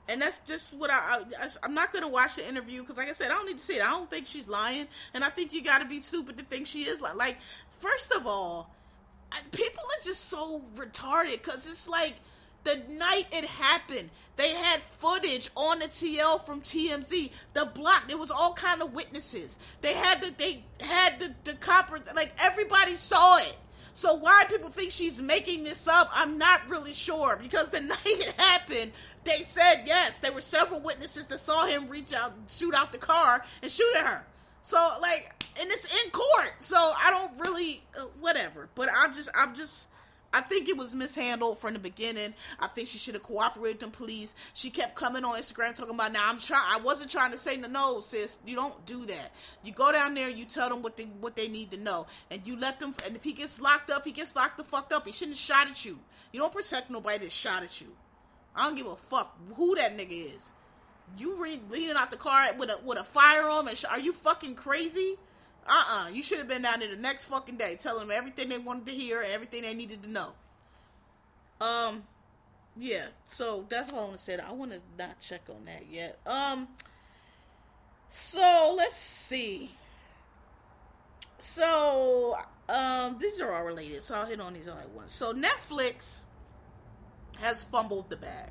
[0.08, 3.12] and that's just what I, I am not gonna watch the interview because, like I
[3.12, 3.86] said, I don't need to see it.
[3.86, 6.66] I don't think she's lying, and I think you got to be stupid to think
[6.66, 7.16] she is lying.
[7.16, 7.38] Like,
[7.80, 8.70] first of all,
[9.52, 12.14] people are just so retarded because it's like
[12.64, 17.30] the night it happened, they had footage on the TL from TMZ.
[17.54, 19.58] The block, there was all kind of witnesses.
[19.80, 23.56] They had the they had the the copper like everybody saw it.
[23.94, 27.98] So why people think she's making this up, I'm not really sure because the night
[28.04, 28.92] it happened,
[29.24, 32.98] they said yes, there were several witnesses that saw him reach out, shoot out the
[32.98, 34.24] car, and shoot at her.
[34.62, 36.54] So like, and it's in court.
[36.60, 38.68] So I don't really, uh, whatever.
[38.74, 39.88] But I'm just, I'm just
[40.32, 42.34] I think it was mishandled from the beginning.
[42.60, 44.34] I think she should have cooperated with the police.
[44.52, 47.56] She kept coming on Instagram talking about now I'm trying I wasn't trying to say
[47.56, 48.38] no no sis.
[48.44, 49.32] You don't do that.
[49.64, 52.06] You go down there, you tell them what they what they need to know.
[52.30, 54.92] And you let them and if he gets locked up, he gets locked the fuck
[54.92, 55.06] up.
[55.06, 55.98] He shouldn't have shot at you.
[56.32, 57.88] You don't protect nobody that shot at you.
[58.54, 60.52] I don't give a fuck who that nigga is.
[61.16, 64.12] You re- leaning out the car with a with a firearm and sh- are you
[64.12, 65.16] fucking crazy?
[65.68, 68.48] Uh uh You should have been down there the next fucking day, telling them everything
[68.48, 70.32] they wanted to hear and everything they needed to know.
[71.60, 72.04] Um,
[72.76, 73.06] yeah.
[73.26, 74.38] So that's all I want to say.
[74.38, 76.18] I want to not check on that yet.
[76.26, 76.68] Um.
[78.08, 79.70] So let's see.
[81.38, 82.36] So
[82.68, 85.12] um, these are all related, so I'll hit on these all at once.
[85.12, 86.24] So Netflix
[87.38, 88.50] has fumbled the bag.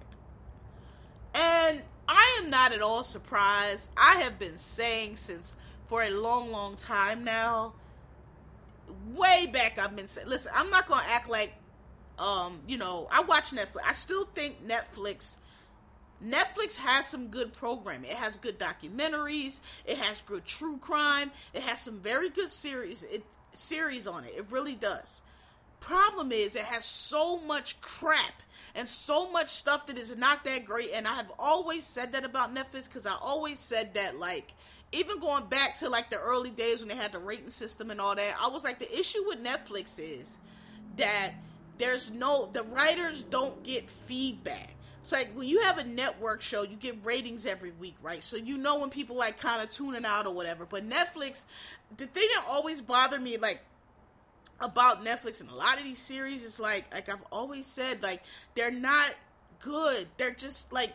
[1.33, 3.89] And I am not at all surprised.
[3.97, 5.55] I have been saying since
[5.87, 7.73] for a long, long time now.
[9.13, 11.53] Way back, I've been saying, listen, I'm not going to act like,
[12.19, 13.81] um, you know, I watch Netflix.
[13.85, 15.37] I still think Netflix.
[16.25, 18.09] Netflix has some good programming.
[18.09, 19.59] It has good documentaries.
[19.85, 21.31] It has good true crime.
[21.53, 23.03] It has some very good series.
[23.03, 23.23] It
[23.53, 24.33] series on it.
[24.35, 25.21] It really does.
[25.79, 28.41] Problem is, it has so much crap
[28.75, 30.91] and so much stuff that is not that great.
[30.93, 34.53] And I have always said that about Netflix because I always said that, like,
[34.91, 37.99] even going back to like the early days when they had the rating system and
[37.99, 40.37] all that, I was like, the issue with Netflix is
[40.97, 41.33] that
[41.77, 44.73] there's no, the writers don't get feedback.
[45.03, 48.23] So like when you have a network show, you get ratings every week, right?
[48.23, 50.65] So you know when people like kind of tuning out or whatever.
[50.65, 51.45] But Netflix,
[51.95, 53.61] the thing that always bothered me, like
[54.59, 58.23] about Netflix and a lot of these series is like like I've always said like
[58.55, 59.13] they're not
[59.59, 60.07] good.
[60.17, 60.93] They're just like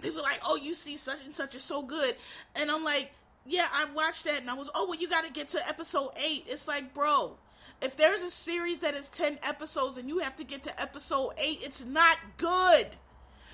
[0.00, 2.16] people like, "Oh, you see such and such is so good."
[2.56, 3.12] And I'm like,
[3.46, 6.10] "Yeah, I watched that and I was, "Oh, well you got to get to episode
[6.16, 7.36] 8." It's like, "Bro,
[7.80, 11.32] if there's a series that is 10 episodes and you have to get to episode
[11.38, 12.86] 8, it's not good."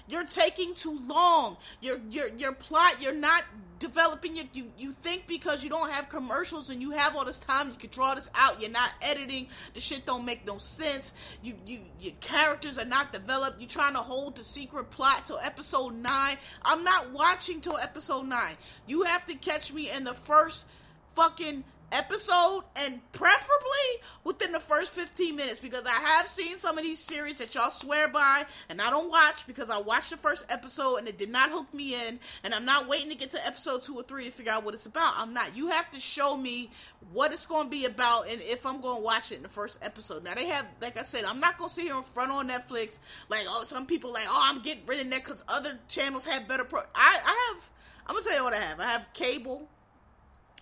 [0.09, 1.57] You're taking too long.
[1.81, 3.01] Your your your plot.
[3.01, 3.45] You're not
[3.79, 4.37] developing.
[4.37, 7.75] You you think because you don't have commercials and you have all this time, you
[7.75, 8.61] could draw this out.
[8.61, 9.49] You're not editing.
[9.75, 11.13] The shit don't make no sense.
[11.43, 13.61] You you your characters are not developed.
[13.61, 16.39] You're trying to hold the secret plot till episode nine.
[16.63, 18.57] I'm not watching till episode nine.
[18.87, 20.67] You have to catch me in the first
[21.15, 26.85] fucking episode and preferably within the first 15 minutes because I have seen some of
[26.85, 30.45] these series that y'all swear by and I don't watch because I watched the first
[30.49, 33.47] episode and it did not hook me in and I'm not waiting to get to
[33.47, 35.15] episode 2 or 3 to figure out what it's about.
[35.17, 35.57] I'm not.
[35.57, 36.71] You have to show me
[37.13, 39.49] what it's going to be about and if I'm going to watch it in the
[39.49, 40.25] first episode.
[40.25, 42.49] Now they have like I said, I'm not going to sit here in front on
[42.49, 42.99] Netflix
[43.29, 46.47] like oh some people like oh I'm getting rid of that cuz other channels have
[46.49, 47.71] better pro I I have
[48.07, 48.81] I'm going to tell you what I have.
[48.81, 49.69] I have cable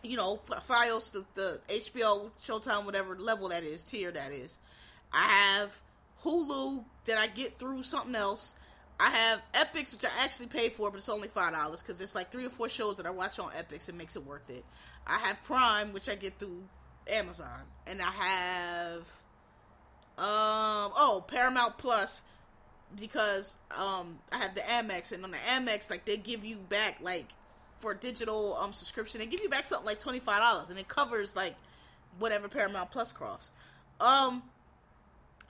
[0.07, 4.59] you know, files the, the HBO, Showtime, whatever level that is, tier that is.
[5.13, 5.77] I have
[6.23, 8.55] Hulu that I get through something else.
[8.99, 12.15] I have Epix, which I actually paid for, but it's only five dollars because it's
[12.15, 13.89] like three or four shows that I watch on Epix.
[13.89, 14.65] It makes it worth it.
[15.07, 16.63] I have Prime, which I get through
[17.07, 19.01] Amazon, and I have
[20.19, 22.23] um oh Paramount Plus
[22.99, 26.99] because um I have the Amex, and on the Amex, like they give you back
[27.03, 27.29] like
[27.79, 30.89] for digital um subscription, they give you back something like twenty five dollars, and it
[30.89, 31.55] covers like
[32.19, 33.51] whatever Paramount Plus costs.
[34.01, 34.43] Um,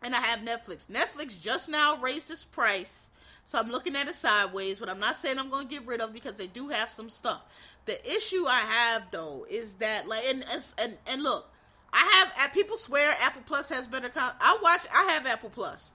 [0.03, 0.87] and I have Netflix.
[0.87, 3.09] Netflix just now raised its price,
[3.45, 4.79] so I'm looking at it sideways.
[4.79, 7.11] But I'm not saying I'm going to get rid of because they do have some
[7.11, 7.43] stuff.
[7.87, 10.45] The issue I have though is that like and
[10.79, 11.49] and and look,
[11.93, 14.09] I have people swear Apple Plus has better.
[14.09, 14.87] Con- I watch.
[14.93, 15.93] I have Apple Plus.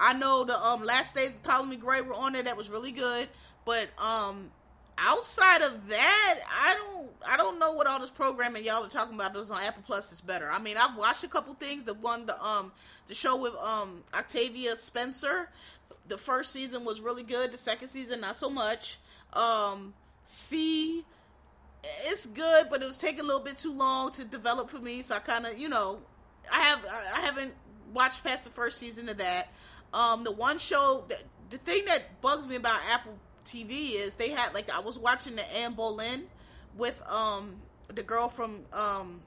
[0.00, 2.42] I know the um last days of Ptolemy Grey were on there.
[2.42, 3.28] That was really good.
[3.64, 4.50] But um
[4.98, 9.14] outside of that, I don't I don't know what all this programming y'all are talking
[9.14, 10.50] about is on Apple Plus is better.
[10.50, 11.84] I mean, I've watched a couple things.
[11.84, 12.72] The one the um
[13.06, 15.50] the show with um Octavia Spencer,
[16.08, 17.52] the first season was really good.
[17.52, 18.98] The second season not so much.
[19.32, 21.04] Um See
[22.06, 25.02] it's good, but it was taking a little bit too long to develop for me,
[25.02, 25.98] so I kind of, you know,
[26.50, 27.52] I have I haven't
[27.92, 29.48] watched past the first season of that.
[29.92, 34.30] Um the one show that the thing that bugs me about Apple TV is they
[34.30, 36.24] had like I was watching the Anne Boleyn
[36.76, 37.56] with um
[37.94, 39.20] the girl from um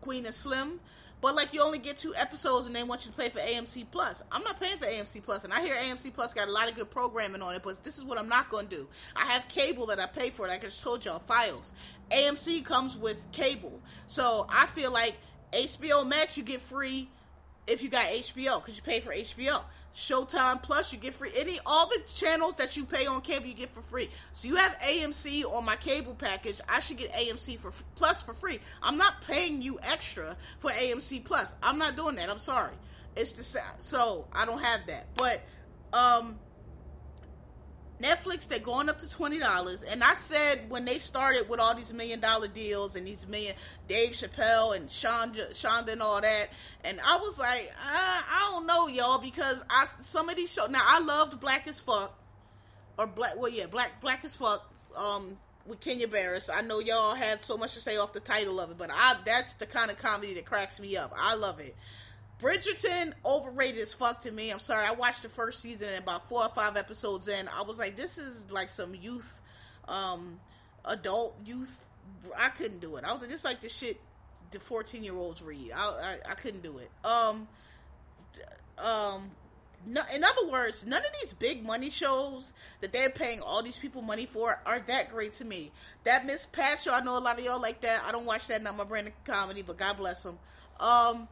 [0.00, 0.80] Queen and Slim.
[1.20, 3.86] But like you only get two episodes and they want you to pay for AMC
[3.92, 4.24] Plus.
[4.32, 6.74] I'm not paying for AMC Plus, and I hear AMC Plus got a lot of
[6.74, 7.62] good programming on it.
[7.62, 8.88] But this is what I'm not going to do.
[9.14, 10.48] I have cable that I pay for.
[10.48, 11.72] Like I just told y'all, files.
[12.10, 15.14] AMC comes with cable, so I feel like
[15.52, 17.08] HBO Max you get free
[17.66, 19.62] if you got HBO because you pay for HBO.
[19.94, 23.54] Showtime Plus, you get free any all the channels that you pay on cable, you
[23.54, 24.08] get for free.
[24.32, 26.60] So you have AMC on my cable package.
[26.66, 28.58] I should get AMC for Plus for free.
[28.82, 31.54] I'm not paying you extra for AMC Plus.
[31.62, 32.30] I'm not doing that.
[32.30, 32.72] I'm sorry.
[33.16, 35.08] It's the so I don't have that.
[35.14, 35.42] But
[35.92, 36.38] um
[38.02, 39.82] Netflix, they're going up to twenty dollars.
[39.84, 43.54] And I said when they started with all these million dollar deals and these million
[43.88, 46.46] Dave Chappelle and Shonda, Shonda and all that,
[46.84, 50.68] and I was like, I, I don't know, y'all, because I some of these shows.
[50.70, 52.18] Now I loved Black as Fuck.
[52.98, 53.34] or black.
[53.36, 54.68] Well, yeah, black black as fuck.
[54.96, 56.48] Um, with Kenya Barris.
[56.48, 59.14] I know y'all had so much to say off the title of it, but I
[59.24, 61.12] that's the kind of comedy that cracks me up.
[61.16, 61.76] I love it.
[62.42, 64.50] Bridgerton overrated as fuck to me.
[64.50, 64.84] I'm sorry.
[64.86, 67.94] I watched the first season and about four or five episodes in, I was like,
[67.94, 69.40] this is like some youth,
[69.86, 70.40] um,
[70.84, 71.88] adult youth.
[72.36, 73.04] I couldn't do it.
[73.04, 74.00] I was like, this like the shit
[74.50, 75.72] the 14 year olds read.
[75.74, 76.90] I, I I couldn't do it.
[77.04, 77.48] Um,
[78.78, 79.30] um,
[79.86, 83.78] no, in other words, none of these big money shows that they're paying all these
[83.78, 85.72] people money for are that great to me.
[86.04, 88.02] That Miss Pat I know a lot of y'all like that.
[88.06, 90.38] I don't watch that, not my brand of comedy, but God bless them.
[90.78, 91.28] Um,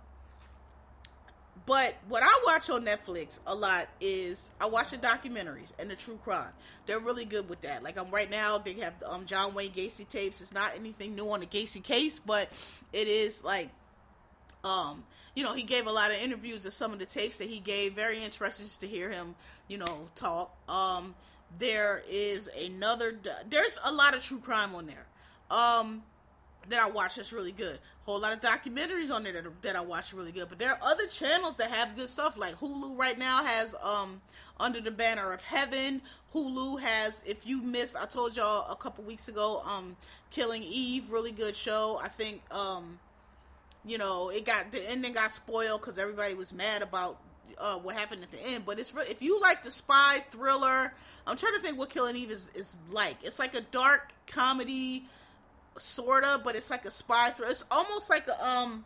[1.66, 5.96] but what I watch on Netflix a lot is I watch the documentaries and the
[5.96, 6.52] true crime.
[6.86, 7.82] They're really good with that.
[7.82, 10.40] Like I'm right now, they have um, John Wayne Gacy tapes.
[10.40, 12.48] It's not anything new on the Gacy case, but
[12.92, 13.68] it is like
[14.64, 17.48] um you know he gave a lot of interviews of some of the tapes that
[17.48, 19.34] he gave very interesting to hear him
[19.68, 21.14] you know talk um
[21.58, 23.16] there is another
[23.48, 25.06] there's a lot of true crime on there
[25.50, 26.02] um
[26.68, 27.78] that I watch that's really good.
[28.04, 30.48] Whole lot of documentaries on there that, that I watch really good.
[30.48, 32.36] But there are other channels that have good stuff.
[32.36, 34.20] Like Hulu right now has um
[34.58, 36.02] Under the Banner of Heaven.
[36.34, 39.96] Hulu has if you missed I told y'all a couple weeks ago um
[40.30, 42.00] Killing Eve, really good show.
[42.02, 42.98] I think um
[43.84, 47.18] you know, it got the ending got spoiled because everybody was mad about
[47.58, 48.64] uh, what happened at the end.
[48.64, 50.92] But it's if you like the spy thriller,
[51.26, 53.16] I'm trying to think what Killing Eve is, is like.
[53.22, 55.06] It's like a dark comedy,
[55.80, 57.50] sorta, but it's like a spy thriller.
[57.50, 58.84] It's almost like a um.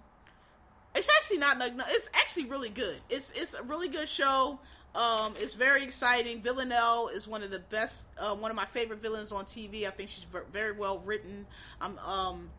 [0.95, 1.57] It's actually not.
[1.89, 2.99] It's actually really good.
[3.11, 4.59] It's it's a really good show.
[4.95, 6.41] Um, it's very exciting.
[6.41, 9.87] Villanelle is one of the best, uh, one of my favorite villains on TV.
[9.87, 11.47] I think she's very well written.
[11.81, 12.51] I'm, um,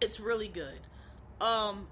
[0.00, 0.78] it's really good.
[1.40, 1.88] Um,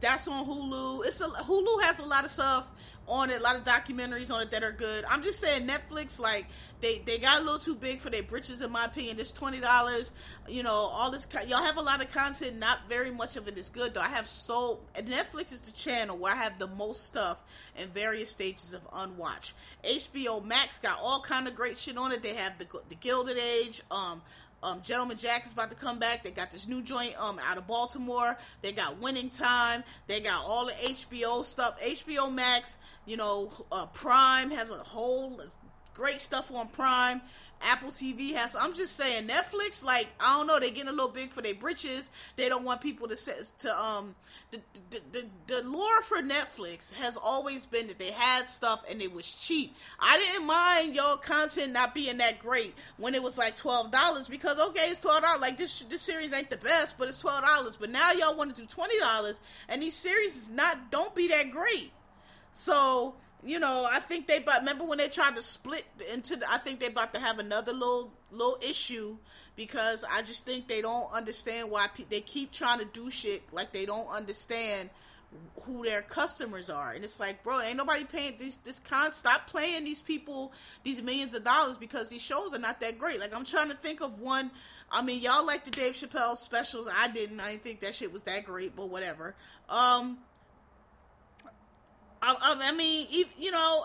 [0.00, 1.06] that's on Hulu.
[1.06, 2.70] It's a Hulu has a lot of stuff
[3.08, 5.04] on it, a lot of documentaries on it that are good.
[5.08, 6.46] I'm just saying Netflix, like
[6.80, 9.18] they they got a little too big for their britches, in my opinion.
[9.18, 10.12] It's twenty dollars.
[10.48, 12.58] You know, all this y'all have a lot of content.
[12.58, 14.00] Not very much of it is good though.
[14.00, 17.42] I have so Netflix is the channel where I have the most stuff
[17.76, 19.54] in various stages of unwatch.
[19.84, 22.22] HBO Max got all kind of great shit on it.
[22.22, 23.82] They have the the Gilded Age.
[23.90, 24.20] Um,
[24.62, 26.24] um, Gentleman Jack is about to come back.
[26.24, 28.36] They got this new joint um out of Baltimore.
[28.62, 29.84] They got Winning Time.
[30.06, 31.80] They got all the HBO stuff.
[31.80, 35.40] HBO Max, you know, uh, Prime has a whole
[35.94, 37.20] great stuff on Prime.
[37.62, 38.54] Apple TV has.
[38.54, 41.54] I'm just saying, Netflix, like I don't know, they getting a little big for their
[41.54, 42.10] britches.
[42.36, 44.14] They don't want people to say, to um
[44.50, 49.00] the, the the the lore for Netflix has always been that they had stuff and
[49.00, 49.74] it was cheap.
[49.98, 54.28] I didn't mind y'all content not being that great when it was like twelve dollars
[54.28, 55.40] because okay, it's twelve dollars.
[55.40, 57.76] Like this this series ain't the best, but it's twelve dollars.
[57.76, 61.28] But now y'all want to do twenty dollars, and these series is not don't be
[61.28, 61.92] that great.
[62.52, 63.14] So
[63.46, 66.58] you know, I think they but remember when they tried to split into the, I
[66.58, 69.16] think they about to have another little little issue
[69.54, 73.42] because I just think they don't understand why pe- they keep trying to do shit
[73.52, 74.90] like they don't understand
[75.62, 76.92] who their customers are.
[76.92, 81.00] And it's like bro ain't nobody paying this this con stop playing these people these
[81.00, 83.20] millions of dollars because these shows are not that great.
[83.20, 84.50] Like i'm trying to think of one
[84.90, 86.88] i mean y'all like the dave chappelle specials.
[86.92, 89.36] I didn't i didn't think that shit was that great but whatever.
[89.68, 90.18] Um
[92.26, 93.06] I, I mean,
[93.38, 93.84] you know,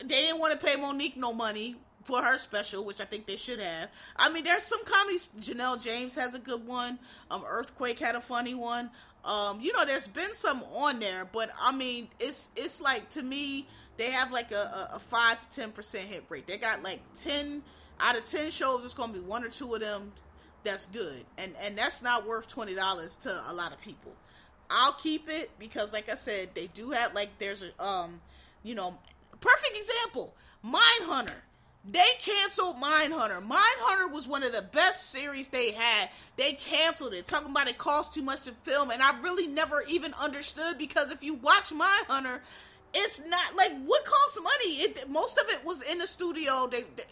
[0.00, 3.36] they didn't want to pay Mo'Nique no money for her special, which I think they
[3.36, 3.90] should have.
[4.16, 5.28] I mean, there's some comedies.
[5.38, 6.98] Janelle James has a good one.
[7.30, 8.90] Um, Earthquake had a funny one.
[9.24, 13.22] Um, you know, there's been some on there, but I mean, it's it's like to
[13.22, 13.66] me,
[13.98, 16.46] they have like a, a, a five to ten percent hit rate.
[16.46, 17.62] They got like ten
[18.00, 18.82] out of ten shows.
[18.84, 20.12] It's gonna be one or two of them
[20.64, 24.12] that's good, and and that's not worth twenty dollars to a lot of people.
[24.70, 28.20] I'll keep it because, like I said, they do have like there's a um,
[28.62, 28.96] you know,
[29.40, 30.34] perfect example.
[30.64, 31.34] Mindhunter.
[31.90, 33.40] They canceled Mindhunter.
[33.42, 36.10] Mindhunter was one of the best series they had.
[36.36, 39.82] They canceled it, talking about it cost too much to film, and I really never
[39.88, 42.40] even understood because if you watch Mindhunter,
[42.92, 44.74] it's not like what costs money.
[44.74, 46.68] It most of it was in the studio.
[46.70, 47.04] They, they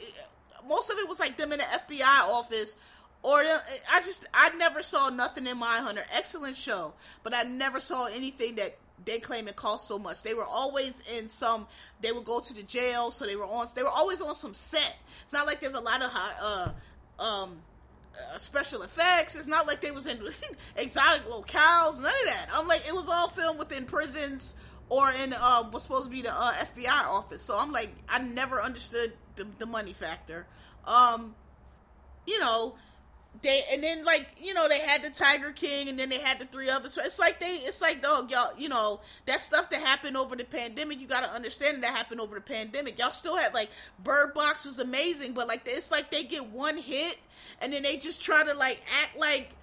[0.68, 2.74] most of it was like them in the FBI office
[3.22, 6.04] or I just I never saw nothing in Mindhunter.
[6.12, 10.22] Excellent show, but I never saw anything that they claim it cost so much.
[10.22, 11.66] They were always in some.
[12.00, 13.66] They would go to the jail, so they were on.
[13.74, 14.96] They were always on some set.
[15.24, 16.72] It's not like there's a lot of high,
[17.20, 17.58] uh, um,
[18.16, 19.34] uh, special effects.
[19.34, 20.20] It's not like they was in
[20.76, 22.00] exotic locales.
[22.00, 22.46] None of that.
[22.52, 24.54] I'm like it was all filmed within prisons
[24.88, 27.42] or in uh, what's supposed to be the uh, FBI office.
[27.42, 30.46] So I'm like I never understood the, the money factor.
[30.84, 31.34] Um,
[32.26, 32.74] you know
[33.42, 36.38] they and then like you know they had the Tiger King and then they had
[36.38, 36.92] the three others.
[36.94, 40.34] So it's like they it's like dog y'all you know that stuff that happened over
[40.34, 41.00] the pandemic.
[41.00, 42.98] You got to understand that happened over the pandemic.
[42.98, 43.70] Y'all still have like
[44.02, 47.18] Bird Box was amazing, but like it's like they get one hit
[47.60, 49.54] and then they just try to like act like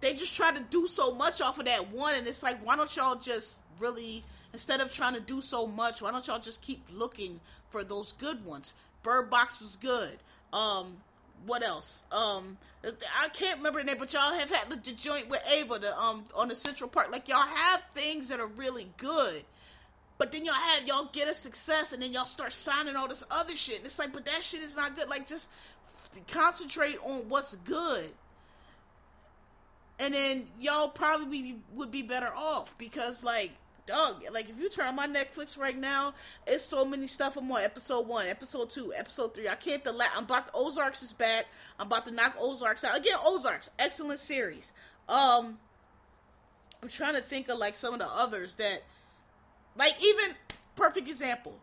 [0.00, 2.74] they just try to do so much off of that one, and it's like why
[2.74, 6.60] don't y'all just really instead of trying to do so much, why don't y'all just
[6.62, 7.38] keep looking
[7.70, 8.72] for those good ones?
[9.02, 10.18] Bird Box was good.
[10.52, 10.96] Um,
[11.46, 12.04] what else?
[12.12, 15.78] Um, I can't remember the name, but y'all have had the, the joint with Ava,
[15.78, 17.08] the um on the Central Park.
[17.10, 19.44] Like y'all have things that are really good,
[20.16, 23.24] but then y'all have y'all get a success, and then y'all start signing all this
[23.30, 23.78] other shit.
[23.78, 25.08] And it's like, but that shit is not good.
[25.08, 25.48] Like just
[26.28, 28.10] concentrate on what's good,
[29.98, 33.50] and then y'all probably be, would be better off because like
[33.88, 36.12] dog, like if you turn on my Netflix right now,
[36.46, 37.36] it's so many stuff.
[37.36, 39.48] I'm on episode one, episode two, episode three.
[39.48, 41.46] I can't the I'm about to, Ozarks is back.
[41.80, 43.16] I'm about to knock Ozarks out again.
[43.24, 44.74] Ozarks, excellent series.
[45.08, 45.58] Um,
[46.82, 48.82] I'm trying to think of like some of the others that,
[49.76, 50.36] like even
[50.76, 51.58] perfect example,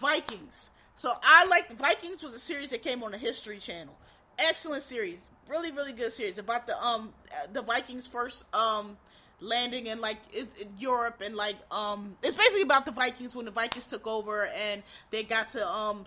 [0.00, 0.70] Vikings.
[0.96, 3.94] So I like Vikings was a series that came on the History Channel.
[4.38, 7.12] Excellent series, really really good series about the um
[7.52, 8.96] the Vikings first um
[9.44, 13.44] landing in like it, it, Europe and like um it's basically about the Vikings when
[13.44, 16.06] the Vikings took over and they got to um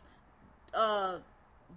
[0.74, 1.18] uh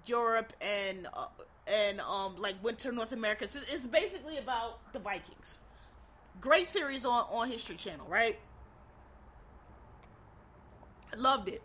[0.07, 1.27] Europe and uh,
[1.67, 3.45] and um like went to North America.
[3.45, 5.59] It's, it's basically about the Vikings.
[6.41, 8.39] Great series on on History Channel, right?
[11.17, 11.63] Loved it.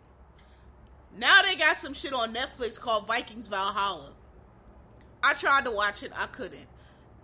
[1.16, 4.12] Now they got some shit on Netflix called Vikings Valhalla.
[5.22, 6.66] I tried to watch it, I couldn't.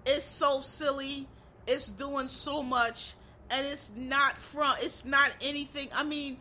[0.07, 1.29] It's so silly
[1.67, 3.15] it's doing so much
[3.51, 6.37] and it's not from it's not anything i mean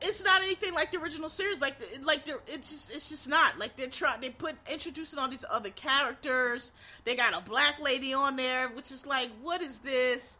[0.00, 3.28] it's not anything like the original series like the, like they're it's just it's just
[3.28, 3.58] not.
[3.58, 6.72] Like they're trying they put introducing all these other characters.
[7.04, 10.38] They got a black lady on there which is like what is this?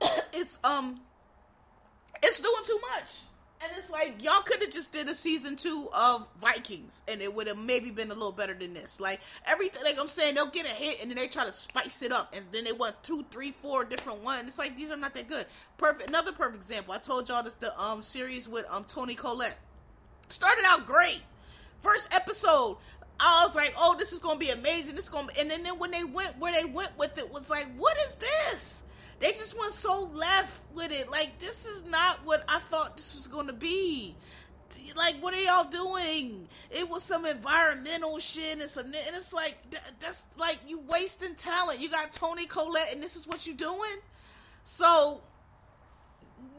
[0.32, 1.00] It's um
[2.22, 3.20] it's doing too much
[3.62, 7.34] and it's like y'all could have just did a season two of Vikings, and it
[7.34, 9.00] would have maybe been a little better than this.
[9.00, 12.02] Like everything, like I'm saying, they'll get a hit, and then they try to spice
[12.02, 14.48] it up, and then they want two, three, four different ones.
[14.48, 15.46] It's like these are not that good.
[15.78, 16.08] Perfect.
[16.08, 16.94] Another perfect example.
[16.94, 19.58] I told y'all this the um series with um Toni Collette
[20.28, 21.22] started out great.
[21.80, 22.76] First episode,
[23.18, 24.94] I was like, oh, this is gonna be amazing.
[24.94, 25.40] This is gonna, be...
[25.40, 28.16] and then, then when they went where they went with it was like, what is
[28.16, 28.82] this?
[29.20, 31.10] They just went so left with it.
[31.10, 34.16] Like this is not what I thought this was going to be.
[34.96, 36.48] Like what are y'all doing?
[36.70, 39.56] It was some environmental shit and some, and it's like
[40.00, 41.80] that's like you wasting talent.
[41.80, 43.98] You got Toni Collette, and this is what you doing.
[44.64, 45.22] So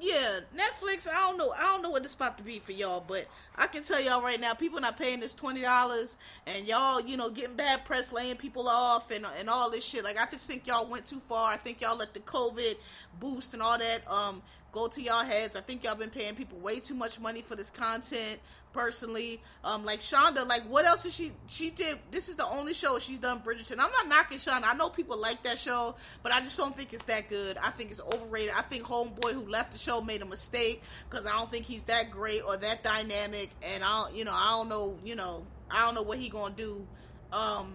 [0.01, 1.07] yeah, Netflix.
[1.07, 1.53] I don't know.
[1.55, 4.21] I don't know what this about to be for y'all, but I can tell y'all
[4.21, 8.11] right now, people not paying this twenty dollars, and y'all, you know, getting bad press,
[8.11, 10.03] laying people off, and and all this shit.
[10.03, 11.51] Like I just think y'all went too far.
[11.51, 12.75] I think y'all let the COVID
[13.19, 14.41] boost and all that um
[14.71, 15.55] go to y'all heads.
[15.55, 18.39] I think y'all been paying people way too much money for this content
[18.73, 19.41] personally.
[19.63, 21.31] Um, like Shonda, like what else is she?
[21.47, 21.99] She did.
[22.11, 23.39] This is the only show she's done.
[23.39, 23.79] Bridgerton.
[23.79, 24.63] I'm not knocking Shonda.
[24.63, 27.57] I know people like that show, but I just don't think it's that good.
[27.57, 28.53] I think it's overrated.
[28.55, 31.83] I think Homeboy who left the show made a mistake because I don't think he's
[31.83, 35.45] that great or that dynamic, and I, don't, you know, I don't know, you know,
[35.69, 36.85] I don't know what he gonna do.
[37.31, 37.73] Um,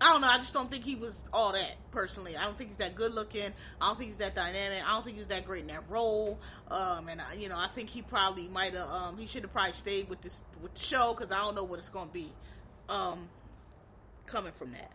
[0.00, 0.28] I don't know.
[0.28, 2.36] I just don't think he was all that personally.
[2.36, 3.50] I don't think he's that good looking.
[3.80, 4.82] I don't think he's that dynamic.
[4.86, 6.38] I don't think he was that great in that role.
[6.70, 8.88] Um, and I, you know, I think he probably might have.
[8.88, 11.64] Um, he should have probably stayed with this with the show because I don't know
[11.64, 12.32] what it's gonna be.
[12.88, 13.28] Um,
[14.26, 14.90] coming from that.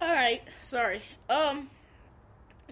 [0.00, 1.00] All right, sorry.
[1.28, 1.70] Um,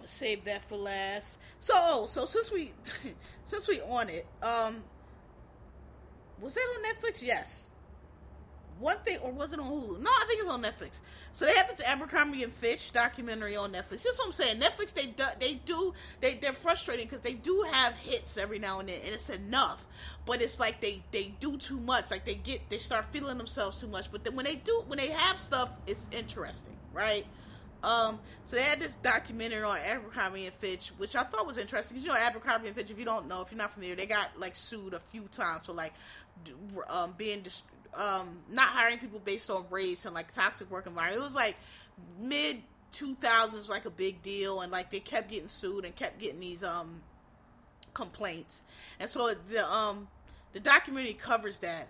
[0.05, 1.39] save that for last.
[1.59, 2.73] So, oh, so since we
[3.45, 4.85] since we on it, um,
[6.41, 7.23] was that on Netflix?
[7.23, 7.71] Yes.
[8.79, 10.01] One thing, or was it on Hulu?
[10.01, 11.01] No, I think it's on Netflix.
[11.35, 14.05] So they have this Abercrombie and Fitch documentary on Netflix.
[14.05, 14.61] That's what I'm saying.
[14.61, 18.79] Netflix they do, they do they they're frustrating because they do have hits every now
[18.79, 19.85] and then, and it's enough.
[20.27, 22.13] But it's like they they do too much.
[22.13, 24.13] Like they get they start feeling themselves too much.
[24.13, 27.27] But then when they do when they have stuff, it's interesting, right?
[27.83, 31.97] Um, so they had this documentary on Abercrombie and Fitch, which I thought was interesting
[31.97, 32.93] because you know Abercrombie and Fitch.
[32.93, 35.67] If you don't know, if you're not familiar, they got like sued a few times
[35.67, 35.95] for like
[36.89, 37.65] um, being dis-
[37.97, 41.21] um, not hiring people based on race and like toxic work environment.
[41.21, 41.57] It was like
[42.19, 46.41] mid 2000s, like a big deal, and like they kept getting sued and kept getting
[46.41, 47.03] these um
[47.93, 48.63] complaints.
[49.01, 50.09] And so the um
[50.53, 51.89] the documentary covers that.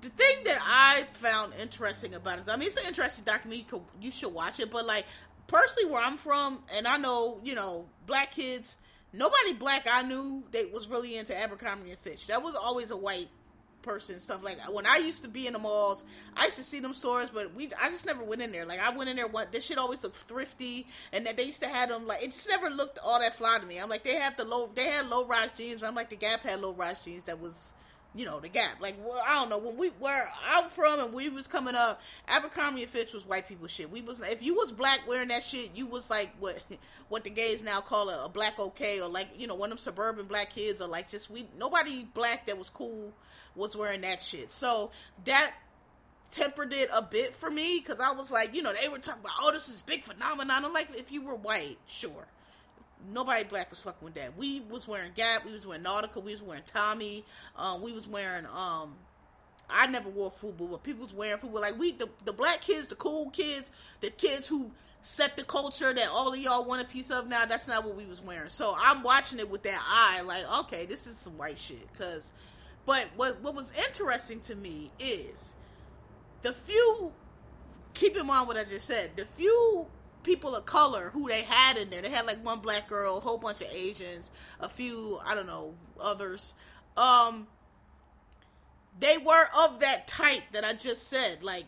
[0.00, 3.58] The thing that I found interesting about it, I mean, it's an interesting documentary.
[3.58, 5.04] You, could, you should watch it, but like
[5.46, 8.76] personally, where I'm from, and I know you know black kids.
[9.12, 12.28] Nobody black I knew that was really into Abercrombie and Fitch.
[12.28, 13.28] That was always a white
[13.82, 16.04] person stuff like when I used to be in the malls,
[16.36, 18.66] I used to see them stores, but we I just never went in there.
[18.66, 21.62] Like I went in there, what this shit always looked thrifty, and that they used
[21.62, 23.78] to have them like it just never looked all that fly to me.
[23.78, 26.40] I'm like they have the low they had low rise jeans, I'm like the Gap
[26.40, 27.72] had low rise jeans that was
[28.14, 28.80] you know the gap.
[28.80, 32.00] Like well, I don't know when we where I'm from and we was coming up,
[32.28, 33.90] Abercrombie and Fitch was white people shit.
[33.90, 36.58] We was if you was black wearing that shit, you was like what
[37.08, 39.78] what the gays now call a, a black okay or like you know one of
[39.78, 43.12] them suburban black kids or like just we nobody black that was cool
[43.54, 44.50] was wearing that shit.
[44.50, 44.90] So
[45.24, 45.54] that
[46.30, 49.20] tempered it a bit for me because I was like you know they were talking
[49.20, 50.64] about oh this is big phenomenon.
[50.64, 52.26] I'm like if you were white, sure
[53.12, 54.36] nobody black was fucking with that.
[54.36, 57.24] We was wearing Gap, we was wearing Nautica, we was wearing Tommy,
[57.56, 58.94] um, we was wearing um
[59.72, 61.60] I never wore FUBU, but people was wearing FUBU.
[61.60, 63.70] Like we the, the black kids, the cool kids,
[64.00, 64.70] the kids who
[65.02, 67.96] set the culture that all of y'all want a piece of now, that's not what
[67.96, 68.48] we was wearing.
[68.48, 71.88] So I'm watching it with that eye, like, okay, this is some white shit.
[71.96, 72.32] Cause
[72.86, 75.56] but what what was interesting to me is
[76.42, 77.12] the few
[77.94, 79.86] keep in mind what I just said, the few
[80.22, 82.02] people of color who they had in there.
[82.02, 85.46] They had like one black girl, a whole bunch of Asians, a few, I don't
[85.46, 86.54] know, others.
[86.96, 87.46] Um
[88.98, 91.66] they were of that type that I just said, like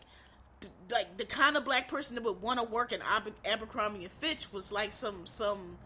[0.90, 4.12] like the kind of black person that would want to work in Aber- Abercrombie and
[4.12, 5.78] Fitch was like some some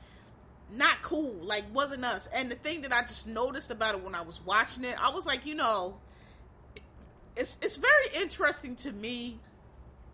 [0.70, 2.28] not cool, like wasn't us.
[2.34, 5.10] And the thing that I just noticed about it when I was watching it, I
[5.10, 5.98] was like, you know,
[7.36, 9.38] it's it's very interesting to me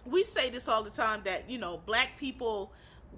[0.06, 2.72] we say this all the time that you know black people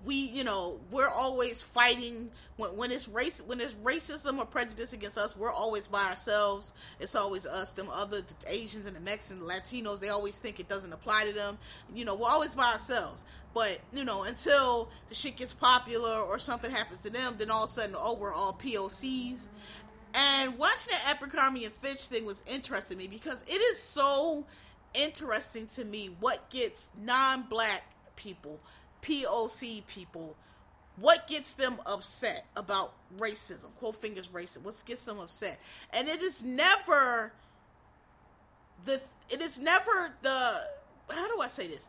[0.05, 4.93] we you know we're always fighting when, when it's race when it's racism or prejudice
[4.93, 6.73] against us we're always by ourselves.
[7.01, 10.93] It's always us them other asians and the mexicans latinos they always think it doesn't
[10.93, 11.59] apply to them.
[11.95, 13.25] You know we're always by ourselves.
[13.55, 17.65] But you know until the shit gets popular or something happens to them then all
[17.65, 19.47] of a sudden oh we're all pocs
[20.15, 24.45] and watching the Abercrombie and Fitch thing was interesting to me because it is so
[24.95, 27.83] interesting to me what gets non-black
[28.17, 28.59] people,
[29.03, 30.37] POC people,
[30.97, 35.59] what gets them upset about racism, quote fingers racist, what gets them upset.
[35.93, 37.33] And it is never
[38.85, 40.61] the it is never the
[41.11, 41.89] how do I say this?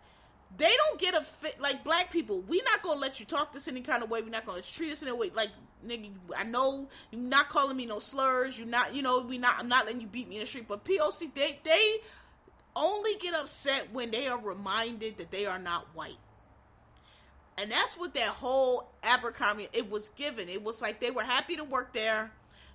[0.57, 2.41] They don't get a fit like black people.
[2.41, 4.21] We not gonna let you talk this any kind of way.
[4.21, 5.49] We're not gonna let you treat us in a way like
[5.85, 6.11] nigga.
[6.35, 8.57] I know you're not calling me no slurs.
[8.57, 9.55] You're not, you know, we not.
[9.59, 10.67] I'm not letting you beat me in the street.
[10.67, 11.97] But POC, they they
[12.76, 16.17] only get upset when they are reminded that they are not white.
[17.57, 20.49] And that's what that whole Abercrombie it was given.
[20.49, 22.32] It was like they were happy to work there.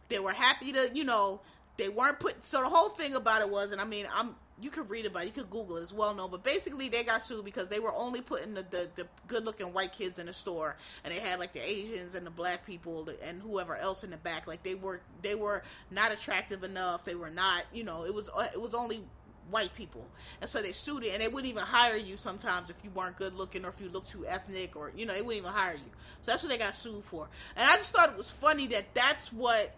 [0.08, 1.40] They were happy to, you know,
[1.76, 4.70] they weren't put so the whole thing about it was and I mean, I'm you
[4.70, 6.30] could read about it, you could Google it, it's well known.
[6.30, 9.72] But basically, they got sued because they were only putting the, the, the good looking
[9.72, 13.08] white kids in the store, and they had like the Asians and the black people
[13.22, 14.46] and whoever else in the back.
[14.46, 17.04] Like they were they were not attractive enough.
[17.04, 19.02] They were not, you know, it was it was only
[19.50, 20.06] white people.
[20.40, 23.16] And so they sued it, and they wouldn't even hire you sometimes if you weren't
[23.16, 25.74] good looking or if you looked too ethnic or, you know, they wouldn't even hire
[25.74, 25.90] you.
[26.22, 27.28] So that's what they got sued for.
[27.56, 29.74] And I just thought it was funny that that's what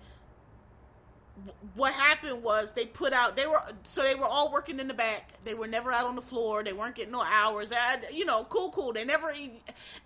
[1.75, 4.95] what happened was they put out they were so they were all working in the
[4.95, 5.33] back.
[5.45, 6.63] They were never out on the floor.
[6.63, 7.73] They weren't getting no hours.
[7.73, 8.93] I, you know cool cool.
[8.93, 9.33] They never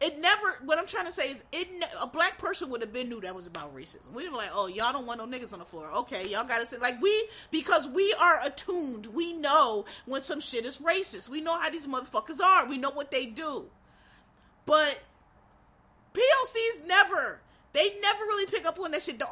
[0.00, 1.68] it never what i'm trying to say is it
[2.00, 4.12] a black person would have been knew that was about racism.
[4.14, 5.90] We were like oh y'all don't want no niggas on the floor.
[5.96, 9.06] Okay y'all gotta say like we because we are attuned.
[9.06, 11.28] We know when some shit is racist.
[11.28, 12.66] We know how these motherfuckers are.
[12.66, 13.66] We know what they do.
[14.64, 15.00] But
[16.14, 17.40] POCs never
[17.76, 19.18] they never really pick up on that shit.
[19.18, 19.26] The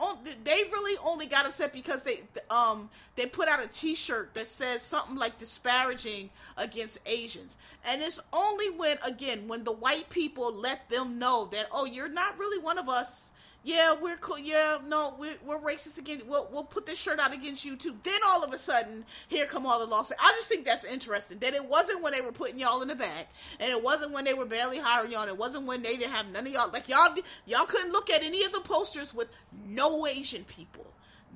[0.44, 2.20] they really only got upset because they
[2.50, 6.28] um they put out a T-shirt that says something like disparaging
[6.58, 11.68] against Asians, and it's only when again when the white people let them know that
[11.72, 13.32] oh you're not really one of us
[13.64, 14.38] yeah, we're cool.
[14.38, 16.20] Yeah, no, we're, we're racist again.
[16.26, 17.96] We'll we'll put this shirt out against you too.
[18.02, 20.20] Then all of a sudden, here come all the lawsuits.
[20.22, 21.38] I just think that's interesting.
[21.38, 24.24] That it wasn't when they were putting y'all in the back, and it wasn't when
[24.24, 25.22] they were barely hiring y'all.
[25.22, 26.70] And it wasn't when they didn't have none of y'all.
[26.70, 27.14] Like y'all,
[27.46, 29.30] y'all couldn't look at any of the posters with
[29.66, 30.84] no Asian people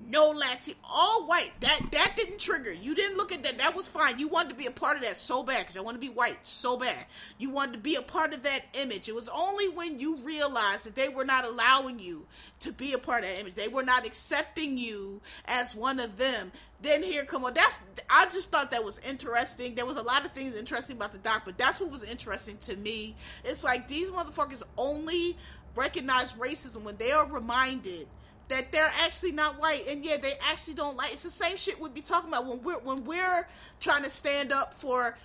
[0.06, 1.52] no Latin, all white.
[1.60, 2.72] That that didn't trigger.
[2.72, 3.58] You didn't look at that.
[3.58, 4.18] That was fine.
[4.18, 6.08] You wanted to be a part of that so bad because I want to be
[6.08, 7.06] white so bad.
[7.38, 9.08] You wanted to be a part of that image.
[9.08, 12.26] It was only when you realized that they were not allowing you
[12.60, 13.54] to be a part of that image.
[13.54, 16.52] They were not accepting you as one of them.
[16.80, 17.54] Then here come on.
[17.54, 19.74] That's I just thought that was interesting.
[19.74, 22.56] There was a lot of things interesting about the doc, but that's what was interesting
[22.62, 23.16] to me.
[23.44, 25.36] It's like these motherfuckers only
[25.74, 28.08] recognize racism when they are reminded
[28.48, 31.78] that they're actually not white and yeah they actually don't like it's the same shit
[31.80, 33.46] we'd be talking about when we're when we're
[33.80, 35.16] trying to stand up for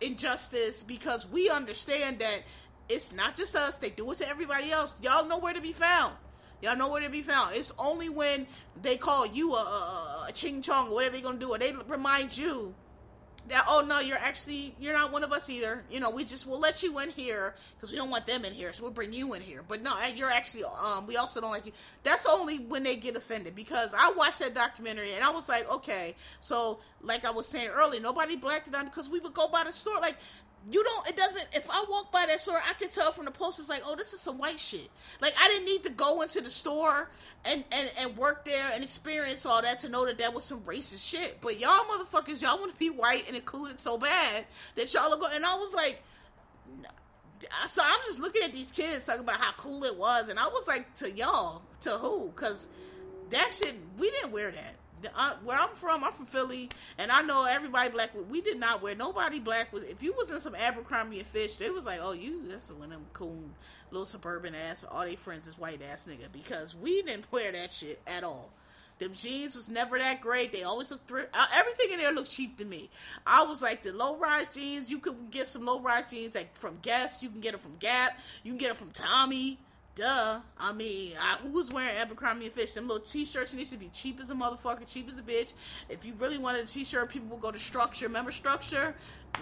[0.00, 2.40] injustice because we understand that
[2.88, 5.72] it's not just us they do it to everybody else y'all know where to be
[5.72, 6.14] found
[6.64, 7.54] Y'all know where to be found.
[7.54, 8.46] It's only when
[8.80, 11.74] they call you a, a, a ching chong or whatever they're gonna do, or they
[11.88, 12.74] remind you
[13.48, 15.82] that oh no you're actually you're not one of us either.
[15.90, 18.52] You know we just will let you in here because we don't want them in
[18.52, 19.62] here so we'll bring you in here.
[19.66, 21.72] But no you're actually um we also don't like you.
[22.02, 25.70] That's only when they get offended because i watched that documentary and i was like
[25.70, 26.14] okay.
[26.40, 29.64] So like i was saying earlier nobody blacked it on because we would go by
[29.64, 30.16] the store like
[30.70, 33.30] you don't it doesn't if i walk by that store i can tell from the
[33.30, 34.90] posters like oh this is some white shit.
[35.20, 37.10] Like i didn't need to go into the store
[37.44, 40.60] and and and work there and experience all that to know that that was some
[40.60, 41.38] racist shit.
[41.40, 44.44] But y'all motherfuckers y'all want to be white and included so bad
[44.76, 46.02] that y'all are going and i was like
[47.66, 50.46] so i'm just looking at these kids talking about how cool it was and i
[50.46, 52.30] was like to y'all to who?
[52.34, 52.68] Because
[53.30, 54.74] that shit we didn't wear that
[55.16, 58.10] uh, where I'm from, I'm from Philly, and I know everybody black.
[58.30, 59.84] We did not wear nobody black was.
[59.84, 62.84] If you was in some Abercrombie and Fitch, they was like, "Oh, you that's one
[62.84, 63.42] of them cool
[63.90, 64.84] little suburban ass.
[64.90, 68.50] All they friends is white ass nigga." Because we didn't wear that shit at all.
[68.98, 70.52] Them jeans was never that great.
[70.52, 71.30] They always looked thrift.
[71.34, 72.90] Uh, everything in there looked cheap to me.
[73.26, 74.88] I was like the low rise jeans.
[74.88, 77.22] You could get some low rise jeans like from Guess.
[77.22, 78.18] You can get them from Gap.
[78.44, 79.58] You can get them from Tommy.
[79.94, 80.40] Duh.
[80.58, 82.74] I mean, I, who was wearing Abercrombie and Fitch?
[82.74, 85.54] Them little t-shirts need to be cheap as a motherfucker, cheap as a bitch.
[85.88, 88.06] If you really wanted a t-shirt, people would go to Structure.
[88.06, 88.94] Remember Structure?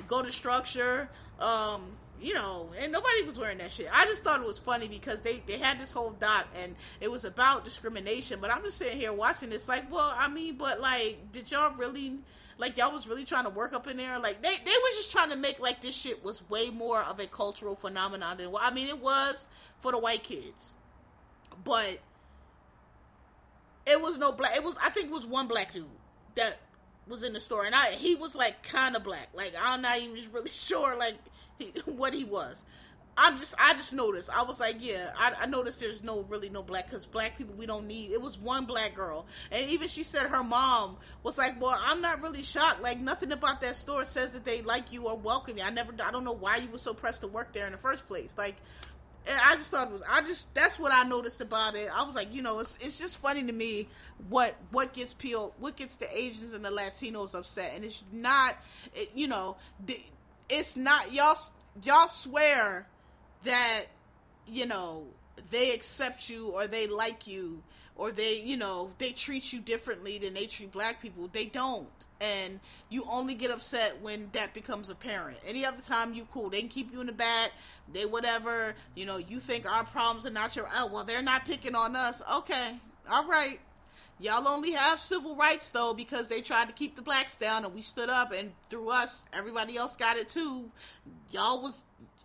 [0.09, 1.09] Go to Structure.
[1.41, 3.89] Um, you know, and nobody was wearing that shit.
[3.93, 7.11] I just thought it was funny because they, they had this whole doc and it
[7.11, 8.39] was about discrimination.
[8.41, 11.75] But I'm just sitting here watching this, like, well, I mean, but like, did y'all
[11.75, 12.19] really
[12.63, 14.21] like y'all was really trying to work up in there.
[14.21, 17.19] Like they they was just trying to make like this shit was way more of
[17.19, 19.49] a cultural phenomenon than what I mean it was
[19.81, 20.75] for the white kids,
[21.65, 21.99] but
[23.85, 24.55] it was no black.
[24.57, 25.87] It was I think it was one black dude
[26.37, 26.61] that
[27.09, 29.29] was in the store, and I he was like kind of black.
[29.35, 31.17] Like I'm not even really sure like
[31.59, 32.65] he, what he was.
[33.17, 34.31] I'm just I just noticed.
[34.31, 37.55] I was like, yeah, I, I noticed there's no really no black because black people
[37.55, 38.11] we don't need.
[38.11, 42.01] It was one black girl, and even she said her mom was like, well, I'm
[42.01, 42.83] not really shocked.
[42.83, 45.65] Like nothing about that store says that they like you or welcome you.
[45.65, 47.79] I never, I don't know why you were so pressed to work there in the
[47.79, 48.35] first place.
[48.39, 48.57] Like,
[49.27, 50.03] I just thought it was.
[50.09, 51.91] I just that's what I noticed about it.
[51.95, 53.89] I was like, you know, it's it's just funny to me
[54.31, 58.57] what what gets people, what gets the Asians and the Latinos upset, and it's not,
[58.95, 59.57] it, you know,
[60.49, 61.37] it's not y'all
[61.83, 62.87] y'all swear
[63.45, 63.85] that
[64.47, 65.05] you know
[65.51, 67.63] they accept you or they like you
[67.97, 72.07] or they you know they treat you differently than they treat black people they don't.
[72.21, 75.39] And you only get upset when that becomes apparent.
[75.47, 77.53] Any other time you cool they can keep you in the back
[77.93, 81.45] they whatever you know you think our problems are not your oh well they're not
[81.45, 82.23] picking on us.
[82.33, 82.79] Okay
[83.11, 83.61] all right.
[84.21, 87.75] Y'all only have civil rights though because they tried to keep the blacks down and
[87.75, 90.71] we stood up and through us everybody else got it too.
[91.31, 91.83] Y'all was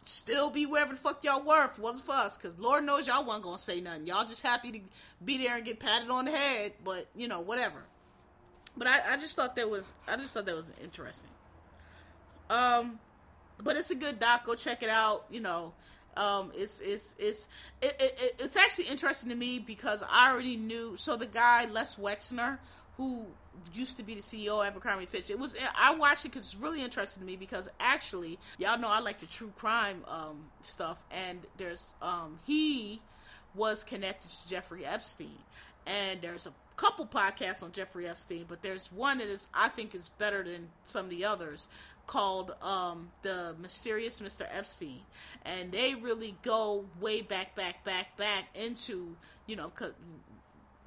[0.07, 2.37] still be wherever the fuck y'all were if it wasn't for us.
[2.37, 4.07] Because Lord knows y'all wasn't to say nothing.
[4.07, 4.79] Y'all just happy to
[5.23, 6.73] be there and get patted on the head.
[6.83, 7.83] But, you know, whatever.
[8.75, 11.29] But I, I just thought that was, I just thought that was interesting.
[12.49, 12.99] Um,
[13.61, 14.45] but it's a good doc.
[14.45, 15.25] Go check it out.
[15.29, 15.73] You know,
[16.15, 17.47] um, it's it's it's
[17.81, 20.95] it, it, it's actually interesting to me because I already knew.
[20.97, 22.59] So the guy Les Wexner,
[22.97, 23.25] who
[23.73, 25.29] used to be the CEO of Abercrombie Fitch.
[25.29, 28.89] It was I watched it because it's really interesting to me because actually y'all know
[28.89, 33.01] I like the true crime um, stuff, and there's um, he
[33.55, 35.39] was connected to Jeffrey Epstein,
[35.85, 39.95] and there's a couple podcasts on Jeffrey Epstein, but there's one that is I think
[39.95, 41.67] is better than some of the others
[42.05, 44.47] called um, the mysterious Mr.
[44.49, 45.01] Epstein,
[45.45, 49.71] and they really go way back, back, back, back into you know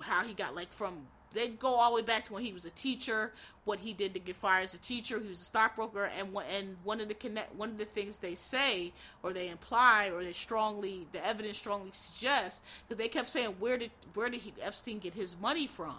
[0.01, 2.65] how he got like from they go all the way back to when he was
[2.65, 3.33] a teacher,
[3.65, 5.21] what he did to get fired as a teacher.
[5.21, 8.19] He was a stockbroker, and one and one of the connect one of the things
[8.19, 13.29] they say or they imply or they strongly the evidence strongly suggests because they kept
[13.29, 15.97] saying where did where did he, Epstein get his money from,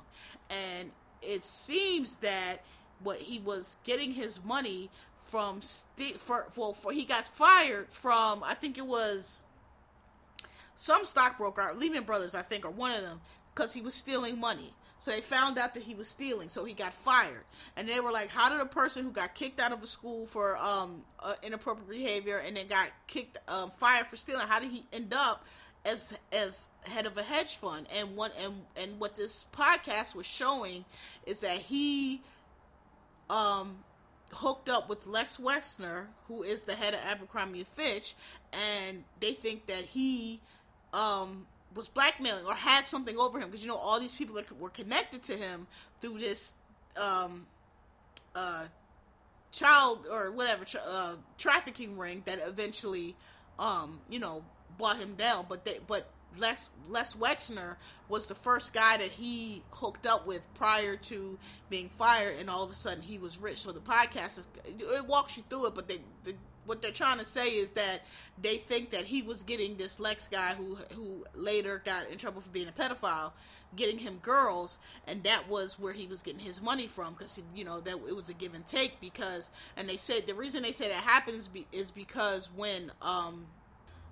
[0.50, 2.58] and it seems that
[3.04, 4.90] what he was getting his money
[5.26, 5.62] from
[6.18, 9.44] for well for he got fired from I think it was
[10.76, 13.22] some stockbroker Lehman Brothers I think or one of them
[13.54, 16.74] because he was stealing money so they found out that he was stealing, so he
[16.74, 17.44] got fired.
[17.76, 20.28] And they were like, "How did a person who got kicked out of a school
[20.28, 24.48] for um, uh, inappropriate behavior and then got kicked um, fired for stealing?
[24.48, 25.44] How did he end up
[25.86, 30.28] as as head of a hedge fund?" And what and and what this podcast was
[30.28, 30.86] showing
[31.26, 32.22] is that he
[33.28, 33.80] um
[34.34, 38.14] hooked up with Les Wexner, who is the head of Abercrombie and Fitch,
[38.54, 40.42] and they think that he
[40.94, 44.60] um was blackmailing or had something over him because you know all these people that
[44.60, 45.68] were connected to him
[46.02, 46.54] through this
[46.98, 47.46] um,
[48.36, 48.64] uh,
[49.52, 53.16] child or whatever tra- uh, trafficking ring that eventually
[53.60, 54.44] um, you know
[54.78, 56.08] brought him down but they but
[56.38, 57.76] Les Les Wexner
[58.08, 61.38] was the first guy that he hooked up with prior to
[61.70, 63.58] being fired, and all of a sudden he was rich.
[63.60, 66.36] So the podcast is it walks you through it, but they the
[66.66, 68.02] what they're trying to say is that
[68.42, 72.42] they think that he was getting this Les guy who who later got in trouble
[72.42, 73.32] for being a pedophile,
[73.76, 77.64] getting him girls, and that was where he was getting his money from because you
[77.64, 80.72] know that it was a give and take because and they said the reason they
[80.72, 83.46] say that happens be, is because when um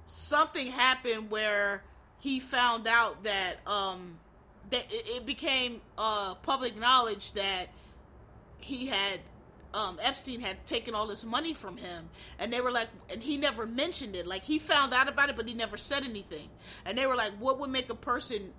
[0.05, 1.83] something happened where
[2.19, 4.17] he found out that um
[4.71, 7.67] that it, it became uh public knowledge that
[8.59, 9.19] he had
[9.73, 12.09] um, Epstein had taken all this money from him,
[12.39, 14.25] and they were like, and he never mentioned it.
[14.25, 16.49] Like he found out about it, but he never said anything.
[16.85, 18.51] And they were like, what would make a person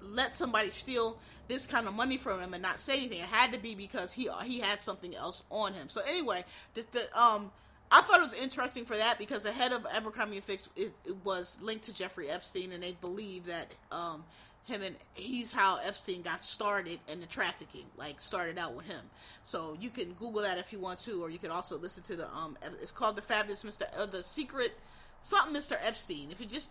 [0.00, 1.18] let somebody steal
[1.48, 3.20] this kind of money from him and not say anything?
[3.20, 5.88] It had to be because he he had something else on him.
[5.88, 6.44] So anyway,
[6.74, 7.50] just the um.
[7.90, 10.92] I thought it was interesting for that because the head of Abercrombie and Fitch it,
[11.06, 14.24] it was linked to Jeffrey Epstein, and they believe that um,
[14.68, 19.00] him and he's how Epstein got started in the trafficking, like started out with him.
[19.42, 22.16] So you can Google that if you want to, or you can also listen to
[22.16, 22.56] the um.
[22.80, 23.82] It's called the Fabulous Mr.
[23.96, 24.72] Uh, the Secret
[25.20, 25.76] something Mr.
[25.82, 26.30] Epstein.
[26.30, 26.70] If you just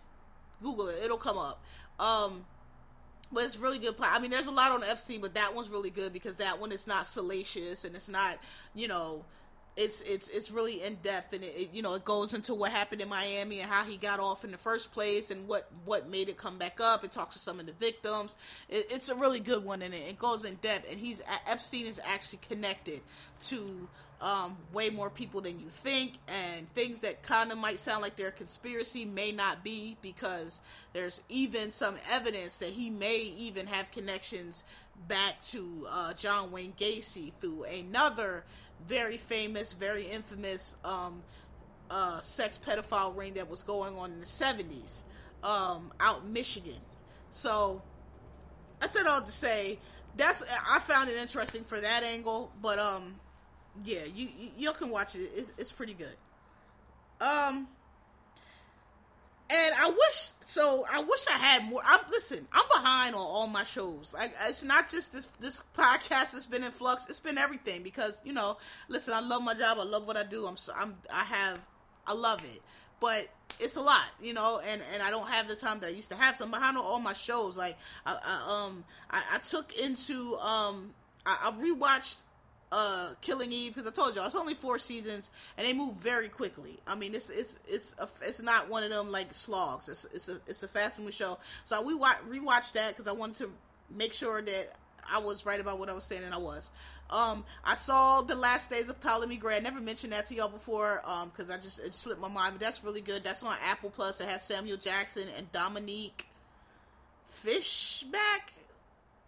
[0.62, 1.62] Google it, it'll come up.
[1.98, 2.44] Um,
[3.30, 3.94] but it's really good.
[4.00, 6.72] I mean, there's a lot on Epstein, but that one's really good because that one
[6.72, 8.38] is not salacious and it's not,
[8.74, 9.24] you know,
[9.78, 12.72] it's it's it's really in depth and it, it, you know it goes into what
[12.72, 16.10] happened in Miami and how he got off in the first place and what what
[16.10, 17.04] made it come back up.
[17.04, 18.34] It talks to some of the victims.
[18.68, 20.90] It, it's a really good one and it, it goes in depth.
[20.90, 23.00] And he's Epstein is actually connected
[23.42, 23.88] to
[24.20, 28.16] um, way more people than you think, and things that kind of might sound like
[28.16, 30.58] they're a conspiracy may not be because
[30.92, 34.64] there's even some evidence that he may even have connections
[35.06, 38.42] back to uh, John Wayne Gacy through another
[38.86, 41.22] very famous, very infamous um,
[41.90, 45.02] uh, sex pedophile ring that was going on in the 70s
[45.42, 46.80] um, out in Michigan.
[47.30, 47.82] So
[48.80, 49.78] I said all to say
[50.16, 53.16] that's I found it interesting for that angle, but um,
[53.84, 55.30] yeah, you you can watch it.
[55.34, 56.16] It's, it's pretty good.
[57.20, 57.68] Um,
[59.50, 60.86] and I wish so.
[60.90, 61.80] I wish I had more.
[61.84, 62.46] I'm listen.
[62.52, 64.12] I'm behind on all my shows.
[64.12, 67.06] Like it's not just this this podcast that's been in flux.
[67.08, 68.58] It's been everything because you know.
[68.88, 69.78] Listen, I love my job.
[69.78, 70.46] I love what I do.
[70.46, 71.58] I'm so I'm I have
[72.06, 72.60] I love it,
[73.00, 73.28] but
[73.58, 74.60] it's a lot, you know.
[74.66, 76.36] And and I don't have the time that I used to have.
[76.36, 77.56] So I'm behind on all my shows.
[77.56, 80.90] Like I, I um I, I took into um
[81.24, 82.18] I, I rewatched
[82.70, 86.28] uh Killing Eve because I told y'all it's only four seasons and they move very
[86.28, 86.78] quickly.
[86.86, 89.88] I mean, it's it's it's a, it's not one of them like slogs.
[89.88, 91.38] It's it's a it's a fast moving show.
[91.64, 93.50] So we wa- rewatched that because I wanted to
[93.96, 94.74] make sure that
[95.10, 96.70] I was right about what I was saying, and I was.
[97.10, 99.56] Um, I saw the last days of Ptolemy Grey.
[99.56, 102.54] I never mentioned that to y'all before, um, because I just it slipped my mind.
[102.54, 103.24] But that's really good.
[103.24, 104.20] That's on Apple Plus.
[104.20, 106.28] It has Samuel Jackson and Dominique
[107.24, 108.52] Fishback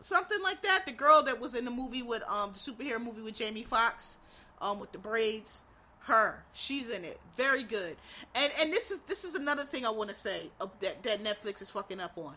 [0.00, 0.86] something like that.
[0.86, 4.18] The girl that was in the movie with um the superhero movie with Jamie Foxx,
[4.60, 5.62] um with the braids,
[6.00, 7.20] her, she's in it.
[7.36, 7.96] Very good.
[8.34, 11.22] And and this is this is another thing I want to say of that that
[11.22, 12.34] Netflix is fucking up on.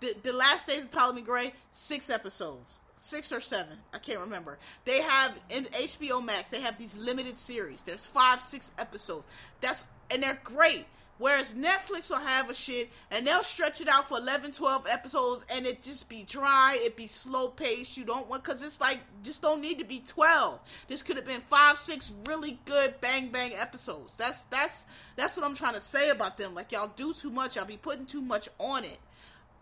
[0.00, 2.80] The the last days of Ptolemy Grey, six episodes.
[2.98, 4.56] Six or seven, I can't remember.
[4.86, 6.48] They have in HBO Max.
[6.48, 7.82] They have these limited series.
[7.82, 9.26] There's five, six episodes.
[9.60, 10.86] That's and they're great
[11.18, 15.44] Whereas Netflix will have a shit and they'll stretch it out for 11, 12 episodes
[15.50, 17.96] and it just be dry, it be slow paced.
[17.96, 20.60] You don't want, cause it's like, just don't need to be 12.
[20.88, 24.16] This could have been five, six really good bang bang episodes.
[24.16, 24.86] That's, that's,
[25.16, 26.54] that's what I'm trying to say about them.
[26.54, 28.98] Like y'all do too much, y'all be putting too much on it.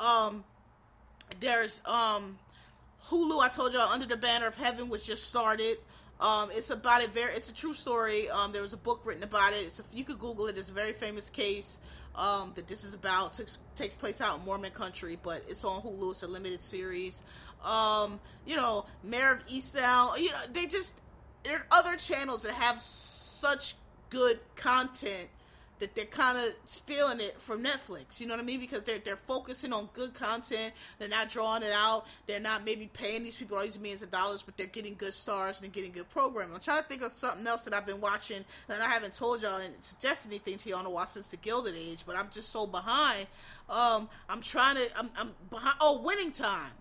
[0.01, 0.43] Um,
[1.41, 2.39] there's, um,
[3.09, 5.77] Hulu, I told y'all, Under the Banner of Heaven was just started.
[6.21, 8.31] Um, it's about a very, it's a true story.
[8.31, 9.65] Um, there was a book written about it.
[9.65, 10.57] It's a, you could Google it.
[10.57, 11.79] It's a very famous case
[12.15, 13.35] um, that this is about.
[13.35, 16.13] Takes, takes place out in Mormon country, but it's on Hulu.
[16.13, 17.23] It's a limited series.
[17.65, 20.19] Um, you know, Mare of Easttown.
[20.19, 20.95] You know, they just
[21.43, 23.75] there are other channels that have such
[24.11, 25.29] good content
[25.81, 28.21] that they're kind of stealing it from Netflix.
[28.21, 28.61] You know what I mean?
[28.61, 30.73] Because they're they're focusing on good content.
[30.99, 32.07] They're not drawing it out.
[32.27, 35.15] They're not maybe paying these people all these millions of dollars, but they're getting good
[35.15, 36.55] stars and getting good programming.
[36.55, 39.43] I'm trying to think of something else that I've been watching and I haven't told
[39.43, 42.51] y'all and suggested anything to y'all a while since the Gilded Age, but I'm just
[42.51, 43.27] so behind.
[43.69, 44.99] Um, I'm trying to.
[44.99, 45.77] I'm, I'm behind.
[45.81, 46.73] Oh, Winning Time.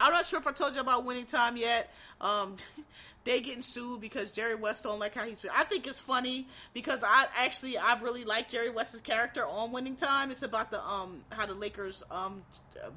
[0.00, 1.92] I'm not sure if I told you about Winning Time yet.
[2.20, 2.56] Um,
[3.24, 5.38] they getting sued because Jerry West don't like how he's.
[5.54, 9.96] I think it's funny because I actually I've really liked Jerry West's character on Winning
[9.96, 10.30] Time.
[10.30, 12.42] It's about the um how the Lakers um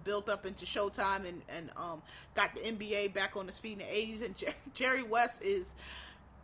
[0.03, 2.01] built up into Showtime and and um
[2.33, 4.25] got the NBA back on its feet in the '80s.
[4.25, 4.35] And
[4.73, 5.75] Jerry West is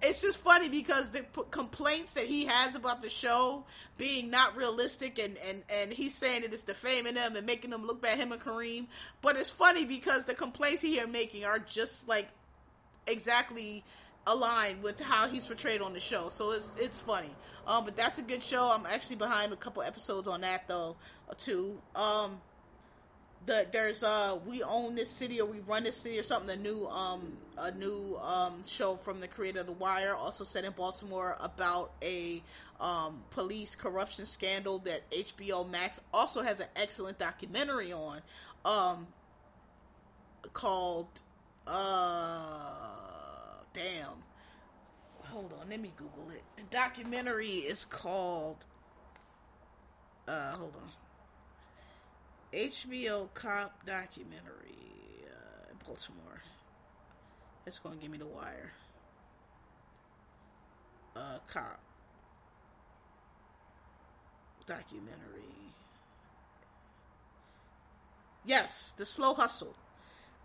[0.01, 3.63] it's just funny because the p- complaints that he has about the show
[3.97, 7.85] being not realistic and, and, and he's saying that it's defaming them and making them
[7.85, 8.87] look bad, him and Kareem.
[9.21, 12.27] But it's funny because the complaints he here making are just like
[13.07, 13.83] exactly
[14.27, 16.29] aligned with how he's portrayed on the show.
[16.29, 17.31] So it's it's funny.
[17.65, 18.71] Um, but that's a good show.
[18.73, 20.95] I'm actually behind a couple episodes on that though,
[21.37, 21.79] too.
[21.95, 22.39] Um,
[23.45, 26.49] the there's uh we own this city or we run this city or something.
[26.57, 30.63] A new um a new um show from the creator of The Wire, also set
[30.63, 32.41] in Baltimore about a
[32.79, 38.21] um police corruption scandal that HBO Max also has an excellent documentary on,
[38.65, 39.07] um
[40.53, 41.07] called
[41.65, 42.59] uh
[43.73, 44.23] damn.
[45.23, 46.43] Hold on, let me Google it.
[46.55, 48.57] The documentary is called
[50.27, 50.91] uh hold on.
[52.53, 54.77] HBO cop documentary
[55.25, 56.26] uh, Baltimore.
[57.67, 58.71] It's gonna give me the wire.
[61.15, 61.79] Uh, cop
[64.67, 65.41] documentary.
[68.45, 69.73] Yes, the slow hustle.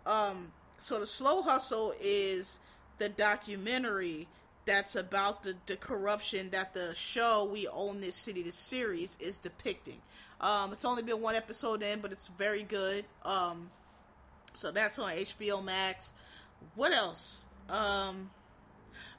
[0.05, 2.59] Um, so the slow hustle is
[2.97, 4.27] the documentary
[4.65, 9.37] that's about the, the corruption that the show we own this city the series is
[9.37, 9.97] depicting
[10.39, 13.69] um, it's only been one episode in but it's very good um,
[14.53, 16.13] so that's on hbo max
[16.75, 17.45] what else?
[17.69, 18.29] Um,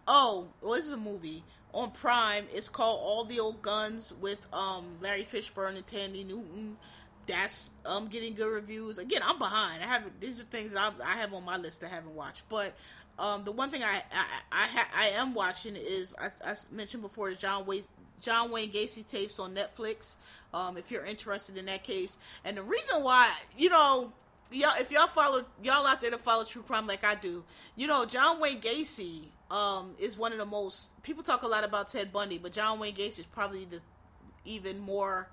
[0.07, 1.45] oh well, this is a movie.
[1.73, 6.77] On prime it's called all the old guns with um, larry fishburne and Thandie newton.
[7.27, 8.99] That's um getting good reviews.
[8.99, 9.83] Again i'm behind.
[9.83, 12.49] I haven't these are things I, I have on my list that i haven't watched.
[12.49, 12.75] But
[13.19, 17.03] um, the one thing I I I, ha, I am watching is I, I, mentioned
[17.03, 17.85] before the John Wayne
[18.21, 20.17] John Wayne Gacy tapes on Netflix.
[20.53, 24.13] Um, if you're interested in that case, and the reason why you know
[24.51, 27.45] y'all if y'all follow y'all out there to follow true crime like I do,
[27.77, 31.65] you know John Wayne Gacy um, is one of the most people talk a lot
[31.65, 33.81] about Ted Bundy, but John Wayne Gacy is probably the
[34.45, 35.29] even more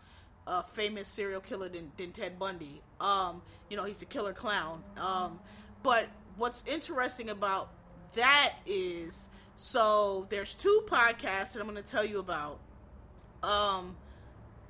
[0.47, 2.81] uh, famous serial killer than, than Ted Bundy.
[2.99, 4.83] Um, you know he's the killer clown.
[4.97, 5.39] Um,
[5.83, 6.07] but
[6.37, 7.69] what's interesting about
[8.15, 12.59] that is so there's two podcasts that I'm going to tell you about.
[13.43, 13.95] Um,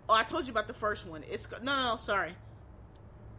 [0.10, 1.24] oh, I told you about the first one.
[1.30, 2.34] It's no, no, no sorry.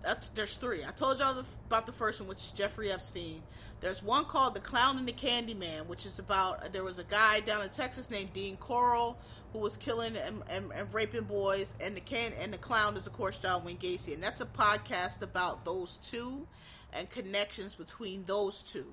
[0.02, 0.84] That's, there's three.
[0.84, 3.42] I told y'all the, about the first one, which is Jeffrey Epstein.
[3.80, 6.98] There's one called The Clown and the Candy Man, which is about uh, there was
[6.98, 9.16] a guy down in Texas named Dean Corll
[9.52, 13.06] who was killing and, and, and raping boys, and the can and the clown is
[13.06, 16.46] of course John Wayne Gacy, and that's a podcast about those two
[16.92, 18.86] and connections between those two.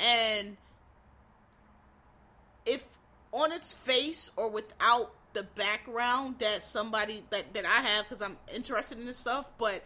[0.00, 0.56] And
[2.66, 2.86] if
[3.32, 8.36] on its face or without the background that somebody that, that I have because I'm
[8.54, 9.84] interested in this stuff, but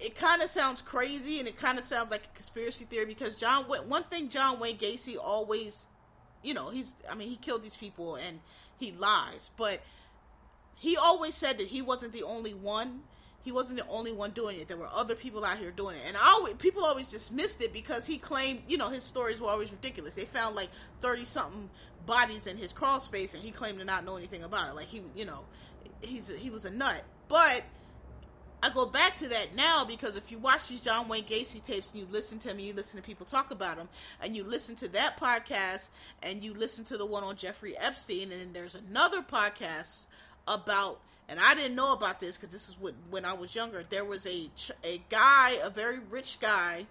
[0.00, 3.36] it kind of sounds crazy and it kind of sounds like a conspiracy theory because
[3.36, 5.88] John one thing John Wayne Gacy always
[6.42, 8.40] you know he's I mean he killed these people and
[8.78, 9.80] he lies but
[10.76, 13.02] he always said that he wasn't the only one
[13.42, 14.68] he wasn't the only one doing it.
[14.68, 17.72] There were other people out here doing it, and I always, people always dismissed it
[17.72, 20.14] because he claimed, you know, his stories were always ridiculous.
[20.14, 20.68] They found like
[21.00, 21.70] thirty something
[22.04, 24.74] bodies in his crawl space, and he claimed to not know anything about it.
[24.74, 25.44] Like he, you know,
[26.02, 27.02] he's he was a nut.
[27.28, 27.64] But
[28.62, 31.90] I go back to that now because if you watch these John Wayne Gacy tapes
[31.90, 33.88] and you listen to and you listen to people talk about him,
[34.22, 35.88] and you listen to that podcast,
[36.22, 40.06] and you listen to the one on Jeffrey Epstein, and then there's another podcast
[40.46, 43.84] about and I didn't know about this because this is what, when I was younger.
[43.88, 44.50] There was a
[44.84, 46.86] a guy, a very rich guy,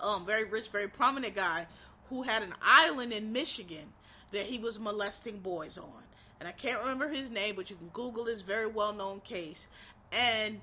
[0.00, 1.66] um, very rich, very prominent guy,
[2.10, 3.92] who had an island in Michigan
[4.30, 6.04] that he was molesting boys on.
[6.38, 9.66] And I can't remember his name, but you can Google this very well known case.
[10.14, 10.60] And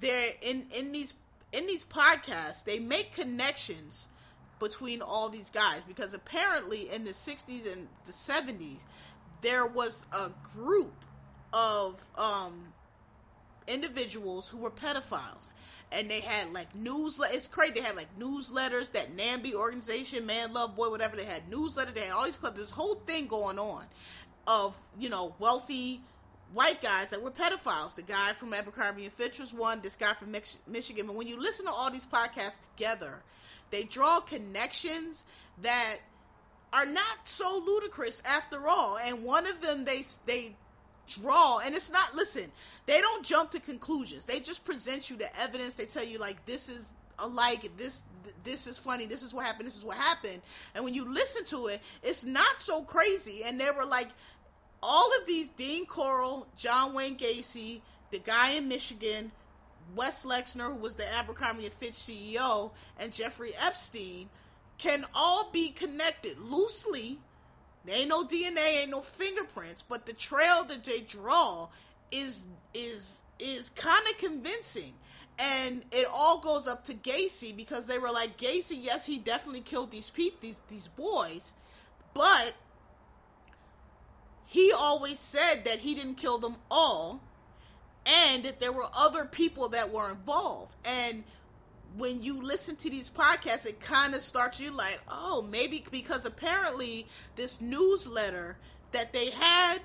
[0.00, 1.14] there in in these
[1.52, 4.08] in these podcasts, they make connections
[4.58, 8.84] between all these guys because apparently in the 60s and the 70s
[9.40, 11.04] there was a group
[11.52, 12.72] of um
[13.66, 15.50] individuals who were pedophiles.
[15.90, 20.52] And they had like newsletter it's crazy they had like newsletters that NAMBLA organization man
[20.52, 23.58] love boy whatever they had newsletter they had all these clubs this whole thing going
[23.58, 23.84] on
[24.46, 26.00] of you know wealthy
[26.52, 27.94] white guys that were pedophiles.
[27.94, 30.34] The guy from abercrombie and fitch was one this guy from
[30.66, 31.06] michigan.
[31.06, 33.22] But when you listen to all these podcasts together
[33.72, 35.24] they draw connections
[35.62, 35.96] that
[36.72, 38.98] are not so ludicrous after all.
[38.98, 40.54] And one of them they they
[41.08, 42.50] draw and it's not listen
[42.86, 44.24] they don't jump to conclusions.
[44.24, 45.74] They just present you the evidence.
[45.74, 48.04] They tell you like this is alike this
[48.44, 50.42] this is funny this is what happened this is what happened.
[50.74, 53.42] And when you listen to it it's not so crazy.
[53.44, 54.08] And they were like
[54.82, 57.80] all of these dean corll john wayne gacy
[58.10, 59.30] the guy in michigan
[59.94, 64.28] wes lexner who was the abercrombie and fitch ceo and jeffrey epstein
[64.82, 67.20] can all be connected loosely.
[67.84, 71.68] There ain't no DNA, ain't no fingerprints, but the trail that they draw
[72.10, 74.94] is is is kind of convincing.
[75.38, 79.60] And it all goes up to Gacy because they were like, Gacy, yes, he definitely
[79.60, 81.52] killed these people, these these boys,
[82.12, 82.54] but
[84.52, 87.22] he always said that he didn't kill them all
[88.04, 90.76] and that there were other people that were involved.
[90.84, 91.24] And
[91.96, 96.26] when you listen to these podcasts, it kind of starts you like, oh, maybe because
[96.26, 98.58] apparently this newsletter
[98.90, 99.78] that they had,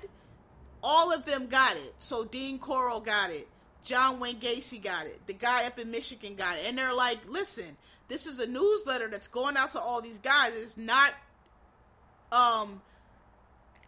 [0.82, 1.94] all of them got it.
[1.98, 3.48] So Dean Corll got it.
[3.84, 5.18] John Wayne Gacy got it.
[5.26, 6.66] The guy up in Michigan got it.
[6.66, 7.74] And they're like, listen,
[8.08, 10.62] this is a newsletter that's going out to all these guys.
[10.62, 11.14] It's not
[12.30, 12.82] um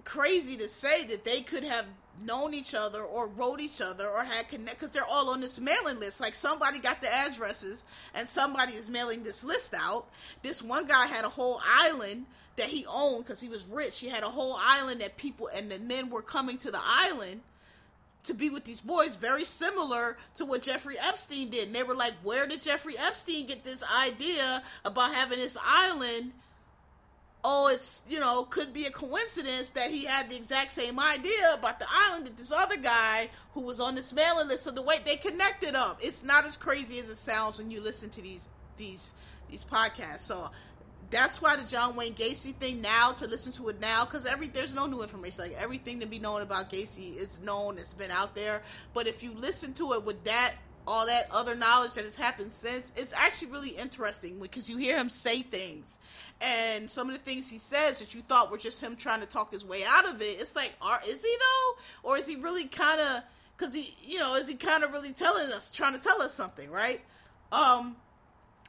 [0.04, 1.86] crazy to say that they could have
[2.24, 5.58] known each other or wrote each other or had connect because they're all on this
[5.58, 6.20] mailing list.
[6.20, 7.84] Like somebody got the addresses
[8.14, 10.06] and somebody is mailing this list out.
[10.42, 12.26] This one guy had a whole island
[12.56, 14.00] that he owned because he was rich.
[14.00, 17.40] He had a whole island that people and the men were coming to the island
[18.24, 21.68] to be with these boys, very similar to what Jeffrey Epstein did.
[21.68, 26.32] And they were like, where did Jeffrey Epstein get this idea about having this island?
[27.42, 31.54] Oh, it's, you know, could be a coincidence that he had the exact same idea
[31.54, 34.64] about the island that this other guy who was on this mailing list.
[34.64, 37.80] So the way they connected up, it's not as crazy as it sounds when you
[37.80, 39.14] listen to these these
[39.48, 40.20] these podcasts.
[40.20, 40.50] So
[41.10, 44.46] that's why the John Wayne Gacy thing now to listen to it now because every
[44.46, 48.12] there's no new information like everything to be known about Gacy is known it's been
[48.12, 48.62] out there
[48.94, 50.54] but if you listen to it with that
[50.90, 54.98] all that other knowledge that has happened since, it's actually really interesting because you hear
[54.98, 56.00] him say things
[56.40, 59.26] and some of the things he says that you thought were just him trying to
[59.26, 60.40] talk his way out of it.
[60.40, 63.22] It's like, are is he though, or is he really kind of?
[63.56, 66.32] Because he, you know, is he kind of really telling us, trying to tell us
[66.32, 67.02] something, right?
[67.52, 67.94] Um,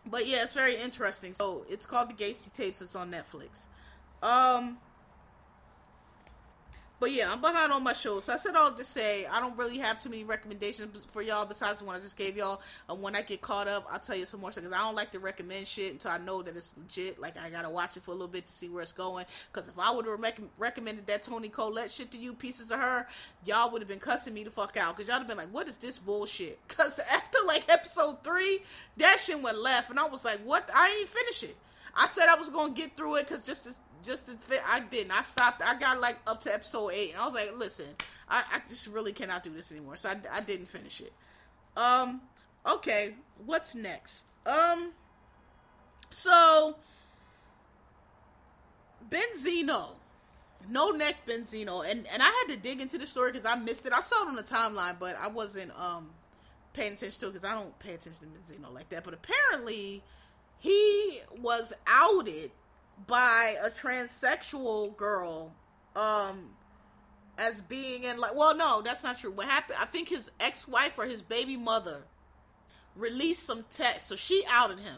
[0.05, 1.34] but yeah, it's very interesting.
[1.34, 2.82] So it's called the Gacy tapes.
[2.82, 3.65] It's on Netflix.
[4.22, 4.78] Um,
[7.02, 8.26] but yeah, I'm behind on my shows.
[8.26, 11.47] So I said all to say I don't really have too many recommendations for y'all
[11.47, 12.62] besides the one I just gave y'all.
[12.88, 14.93] And when I get caught up, I'll tell you some more stuff because I don't
[14.93, 17.20] like to recommend shit until I know that it's legit.
[17.20, 19.26] Like I gotta watch it for a little bit to see where it's going.
[19.52, 22.80] Because if I would have rec- recommended that Toni Collette shit to you, pieces of
[22.80, 23.08] her,
[23.45, 24.95] y'all would have been cussing me the fuck out.
[24.95, 26.60] Because y'all have been like, what is this bullshit?
[26.68, 28.60] Because after like episode three,
[28.97, 30.70] that shit went left, and I was like, what?
[30.74, 31.56] I ain't finish it.
[31.95, 33.74] I said I was gonna get through it because just to
[34.04, 35.12] just to fit, I didn't.
[35.12, 35.62] I stopped.
[35.62, 37.88] I got like up to episode eight, and I was like, listen,
[38.30, 39.97] I, I just really cannot do this anymore.
[39.97, 41.14] So I, I didn't finish it.
[41.78, 42.22] Um,
[42.70, 44.26] okay, what's next?
[44.45, 44.91] Um,
[46.10, 46.76] so
[49.10, 49.89] Benzino,
[50.70, 53.86] no neck Benzino, and and I had to dig into the story because I missed
[53.86, 53.93] it.
[53.93, 56.10] I saw it on the timeline, but I wasn't um
[56.74, 59.04] paying attention to it because I don't pay attention to Benzino like that.
[59.04, 60.04] But apparently,
[60.60, 62.52] he was outed
[63.08, 65.52] by a transsexual girl
[65.95, 66.49] um
[67.38, 69.32] as being in like well no that's not true.
[69.32, 72.04] What happened i think his ex-wife or his baby mother
[72.95, 74.97] released some text so she outed him.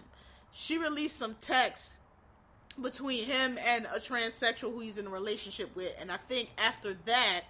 [0.52, 1.96] She released some text
[2.82, 6.96] between him and a transsexual who he's in a relationship with and i think after
[7.06, 7.42] that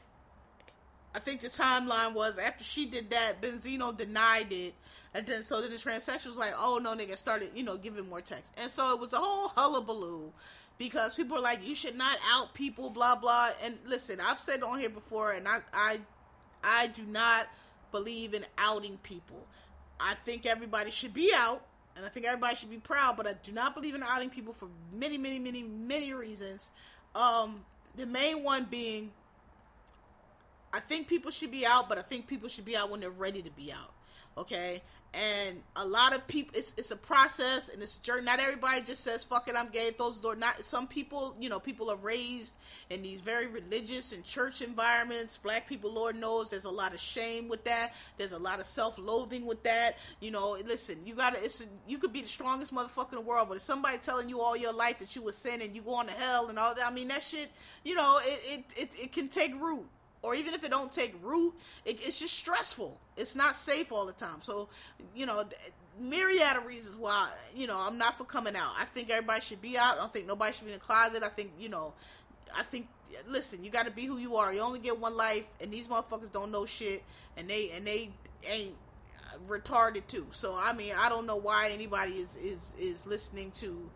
[1.16, 4.74] i think the timeline was after she did that benzino denied it
[5.14, 8.08] and then so then the transsexual was like, oh no, nigga, started, you know, giving
[8.10, 8.54] more text.
[8.58, 10.32] And so it was a whole hullabaloo
[10.78, 13.50] because people are like, you should not out people, blah blah.
[13.64, 16.00] And listen, I've said on here before, and I I
[16.64, 17.48] I do not
[17.92, 19.46] believe in outing people.
[20.00, 21.64] I think everybody should be out,
[21.96, 24.54] and I think everybody should be proud, but I do not believe in outing people
[24.54, 26.72] for many, many, many, many reasons.
[27.16, 27.64] Um,
[27.96, 29.12] the main one being
[30.74, 33.12] I think people should be out, but I think people should be out when they're
[33.12, 33.94] ready to be out.
[34.38, 34.82] Okay?
[35.14, 38.24] And a lot of people it's it's a process and it's a journey.
[38.24, 40.36] Not everybody just says fuck it i'm gay those door.
[40.36, 42.56] Not some people you know people are raised
[42.90, 45.38] in these very religious and church environments.
[45.38, 47.94] Black people lord knows there's a lot of shame with that.
[48.18, 49.98] There's a lot of self-loathing with that.
[50.20, 53.22] You know listen you gotta it's a, you could be the strongest motherfucker in the
[53.22, 55.82] world but if somebody telling you all your life that you were sin and you
[55.82, 57.52] going to hell and all that i mean that shit
[57.84, 59.86] you know it it, it, it can take root
[60.24, 61.54] or even if it don't take root,
[61.86, 62.98] it, it's just stressful.
[63.18, 64.42] It's not safe all the time.
[64.42, 64.70] So,
[65.16, 65.46] you know,
[66.00, 68.72] myriad of reasons why, you know, I'm not for coming out.
[68.80, 69.98] I think everybody should be out.
[69.98, 71.22] I don't think nobody should be in the closet.
[71.22, 71.94] I think, you know,
[72.56, 72.88] I think
[73.28, 74.54] listen, you got to be who you are.
[74.54, 77.04] You only get one life, and these motherfuckers don't know shit,
[77.38, 78.10] and they and they
[78.50, 78.76] ain't
[79.48, 80.28] retarded too.
[80.32, 83.90] So I mean, I don't know why anybody is is is listening to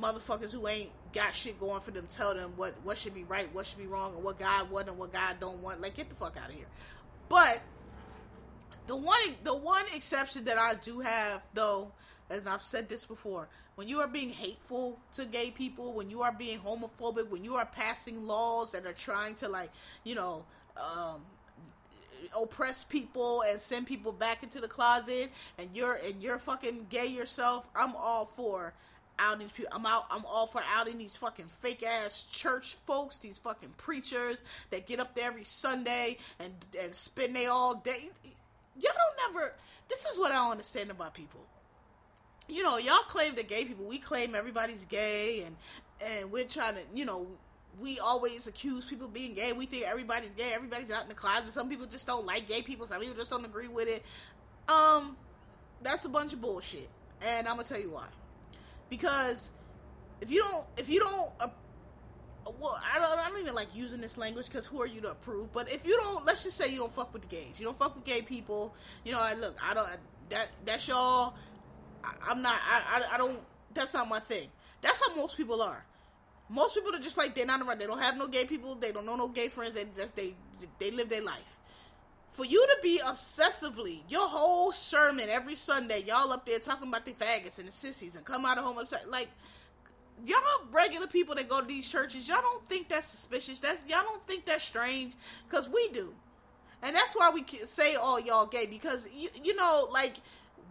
[0.00, 3.52] motherfuckers who ain't got shit going for them tell them what what should be right,
[3.54, 5.80] what should be wrong, and what God want and what God don't want.
[5.80, 6.66] Like get the fuck out of here.
[7.28, 7.60] But
[8.86, 11.90] the one the one exception that I do have though,
[12.30, 16.22] as I've said this before, when you are being hateful to gay people, when you
[16.22, 19.70] are being homophobic, when you are passing laws that are trying to like,
[20.04, 20.44] you know,
[20.76, 21.20] um,
[22.36, 27.06] oppress people and send people back into the closet, and you're and you're fucking gay
[27.06, 28.74] yourself, I'm all for
[29.18, 29.70] outing people.
[29.72, 30.06] I'm out.
[30.10, 35.00] I'm all for outing these fucking fake ass church folks, these fucking preachers that get
[35.00, 38.10] up there every Sunday and and spend they all day.
[38.80, 39.54] Y'all don't never.
[39.88, 41.40] This is what I don't understand about people.
[42.48, 43.84] You know, y'all claim the gay people.
[43.84, 45.56] We claim everybody's gay, and
[46.00, 47.26] and we're trying to, you know,
[47.80, 49.52] we always accuse people being gay.
[49.52, 50.52] We think everybody's gay.
[50.54, 51.52] Everybody's out in the closet.
[51.52, 52.86] Some people just don't like gay people.
[52.86, 54.02] Some people just don't agree with it.
[54.68, 55.16] Um,
[55.82, 56.88] that's a bunch of bullshit,
[57.22, 58.06] and I'm gonna tell you why
[58.96, 59.50] because
[60.20, 61.48] if you don't if you don't uh,
[62.60, 65.10] well I don't I don't even like using this language because who are you to
[65.10, 65.52] approve?
[65.52, 67.58] But if you don't let's just say you don't fuck with the gays.
[67.58, 68.74] You don't fuck with gay people.
[69.04, 69.88] You know I look I don't
[70.30, 71.34] that that's y'all.
[72.04, 73.40] I, am not I, I I don't
[73.72, 74.48] that's not my thing.
[74.80, 75.84] That's how most people are.
[76.48, 77.80] Most people are just like they're not around.
[77.80, 78.76] They don't have no gay people.
[78.76, 79.74] They don't know no gay friends.
[79.74, 80.34] They just they
[80.78, 81.58] they live their life
[82.34, 87.06] for you to be obsessively your whole sermon every Sunday, y'all up there talking about
[87.06, 89.28] the faggots and the sissies and come out of homosexual like
[90.26, 90.40] y'all
[90.72, 93.60] regular people that go to these churches, y'all don't think that's suspicious.
[93.60, 95.14] That's y'all don't think that's strange
[95.48, 96.12] because we do,
[96.82, 100.16] and that's why we say all oh, y'all gay because you you know like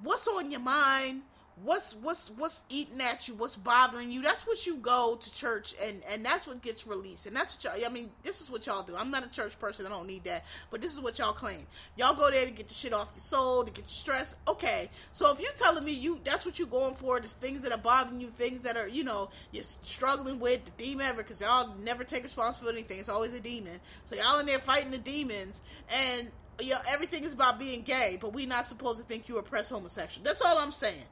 [0.03, 1.21] what's on your mind
[1.61, 3.35] what's what's what's eating at you?
[3.35, 4.21] What's bothering you?
[4.21, 7.27] That's what you go to church and and that's what gets released.
[7.27, 8.95] And that's what y'all i mean this is what y'all do.
[8.95, 9.85] I'm not a church person.
[9.85, 10.45] I don't need that.
[10.71, 11.65] But this is what y'all claim.
[11.97, 14.35] Y'all go there to get the shit off your soul to get your stress.
[14.47, 14.89] Okay.
[15.11, 17.77] So if you telling me you that's what you're going for the things that are
[17.77, 21.75] bothering you things that are you know you're struggling with the demon ever because y'all
[21.83, 22.99] never take responsibility for anything.
[22.99, 23.79] It's always a demon.
[24.05, 28.33] So y'all in there fighting the demons and yeah, everything is about being gay, but
[28.33, 30.23] we not supposed to think you oppress homosexual.
[30.23, 31.03] That's all I'm saying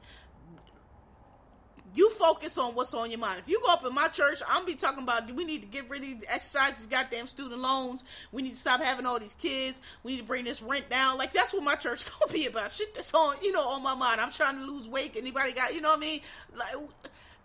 [1.94, 3.38] you focus on what's on your mind.
[3.38, 5.66] If you go up in my church, I'm be talking about do we need to
[5.66, 8.04] get rid of these exercises, goddamn student loans.
[8.30, 9.80] We need to stop having all these kids.
[10.02, 11.18] We need to bring this rent down.
[11.18, 12.72] Like that's what my church gonna be about.
[12.72, 14.20] Shit that's on, you know, on my mind.
[14.20, 15.14] I'm trying to lose weight.
[15.16, 16.20] Anybody got, you know what I mean?
[16.56, 16.74] Like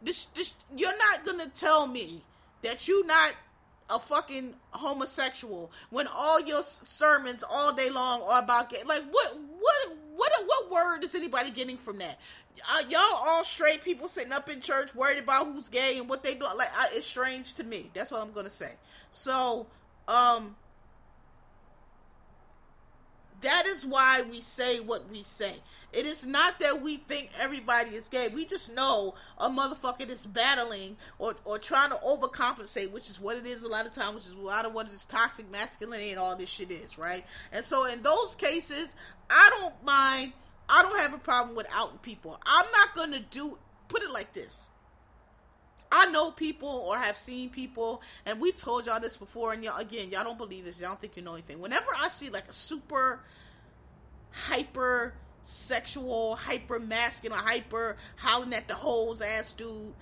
[0.01, 0.53] this, this.
[0.75, 2.23] You're not gonna tell me
[2.61, 3.33] that you not
[3.89, 8.83] a fucking homosexual when all your sermons all day long are about gay.
[8.85, 9.37] Like what?
[9.67, 9.97] What?
[10.15, 10.31] What?
[10.45, 12.19] What word is anybody getting from that?
[12.71, 16.23] Uh, y'all all straight people sitting up in church worried about who's gay and what
[16.23, 16.45] they do.
[16.55, 17.91] Like I, it's strange to me.
[17.93, 18.73] That's all I'm gonna say.
[19.11, 19.67] So,
[20.07, 20.55] um,
[23.41, 25.55] that is why we say what we say.
[25.93, 28.27] It is not that we think everybody is gay.
[28.27, 33.37] We just know a motherfucker is battling or, or trying to overcompensate, which is what
[33.37, 36.09] it is a lot of times, which is a lot of what is toxic masculinity
[36.09, 37.25] and all this shit is, right?
[37.51, 38.95] And so in those cases,
[39.29, 40.33] I don't mind.
[40.69, 42.37] I don't have a problem with outing people.
[42.45, 43.57] I'm not going to do,
[43.87, 44.67] put it like this.
[45.91, 49.77] I know people or have seen people, and we've told y'all this before, and y'all
[49.77, 51.59] again, y'all don't believe this, y'all don't think you know anything.
[51.59, 53.21] Whenever I see like a super
[54.31, 55.13] hyper
[55.43, 59.93] sexual, hyper masculine, hyper howling at the hoes ass dude,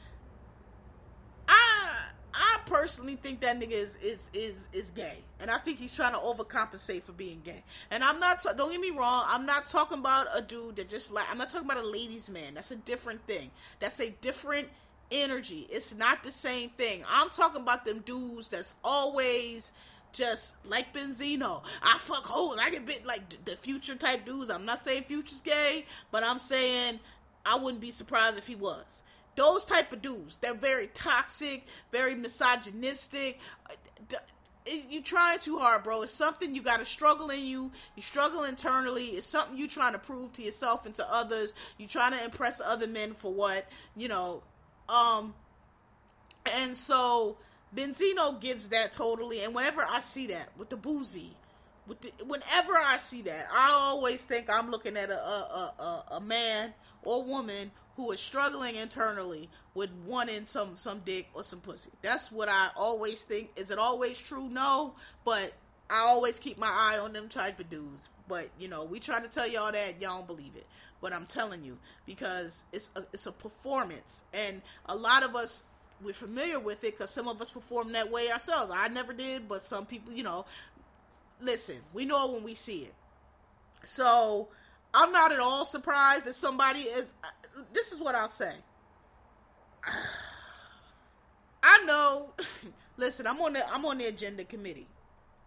[1.48, 5.94] I I personally think that nigga is is is is gay, and I think he's
[5.94, 7.64] trying to overcompensate for being gay.
[7.92, 11.14] And I'm not don't get me wrong, I'm not talking about a dude that just
[11.14, 12.56] like I'm not talking about a ladies' man.
[12.56, 13.52] That's a different thing.
[13.80, 14.68] That's a different
[15.12, 15.68] energy.
[15.70, 17.04] It's not the same thing.
[17.08, 19.72] I'm talking about them dudes that's always
[20.12, 21.62] just like Benzino.
[21.84, 22.58] I fuck hoes.
[22.60, 24.50] I get bit like the future type dudes.
[24.50, 27.00] I'm not saying future's gay, but I'm saying
[27.46, 29.04] I wouldn't be surprised if he was.
[29.36, 30.38] Those type of dudes.
[30.38, 33.40] They're very toxic, very misogynistic.
[34.66, 36.02] You trying too hard, bro.
[36.02, 37.72] It's something you got to struggle in you.
[37.96, 39.08] You struggle internally.
[39.08, 41.54] It's something you trying to prove to yourself and to others.
[41.78, 44.42] You trying to impress other men for what you know
[44.90, 45.34] um,
[46.52, 47.38] and so
[47.76, 49.44] Benzino gives that totally.
[49.44, 51.32] And whenever I see that with the boozy,
[51.88, 56.04] with the, whenever I see that, I always think I'm looking at a a, a,
[56.16, 56.74] a man
[57.04, 61.92] or woman who is struggling internally with wanting some some dick or some pussy.
[62.02, 63.52] That's what I always think.
[63.56, 64.50] Is it always true?
[64.50, 65.54] No, but
[65.90, 68.10] I always keep my eye on them type of dudes.
[68.28, 70.66] But you know, we try to tell y'all that y'all don't believe it.
[71.02, 75.64] But I'm telling you because it's a, it's a performance, and a lot of us
[76.04, 78.72] we're familiar with it because some of us perform that way ourselves.
[78.74, 80.46] I never did, but some people, you know,
[81.42, 82.94] listen, we know when we see it.
[83.84, 84.50] So
[84.94, 87.14] I'm not at all surprised that somebody is.
[87.24, 87.28] Uh,
[87.74, 88.54] this is what I'll say.
[91.64, 92.30] I know.
[92.98, 94.88] listen, I'm on the I'm on the agenda committee,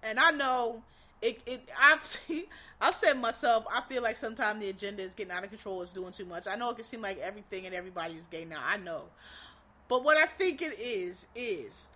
[0.08, 0.82] and I know
[1.22, 2.18] it, it I've
[2.80, 5.92] I've said myself, I feel like sometimes the agenda is getting out of control, is
[5.92, 6.46] doing too much.
[6.46, 8.62] I know it can seem like everything and everybody is gay now.
[8.64, 9.04] I know.
[9.88, 11.88] But what I think it is, is,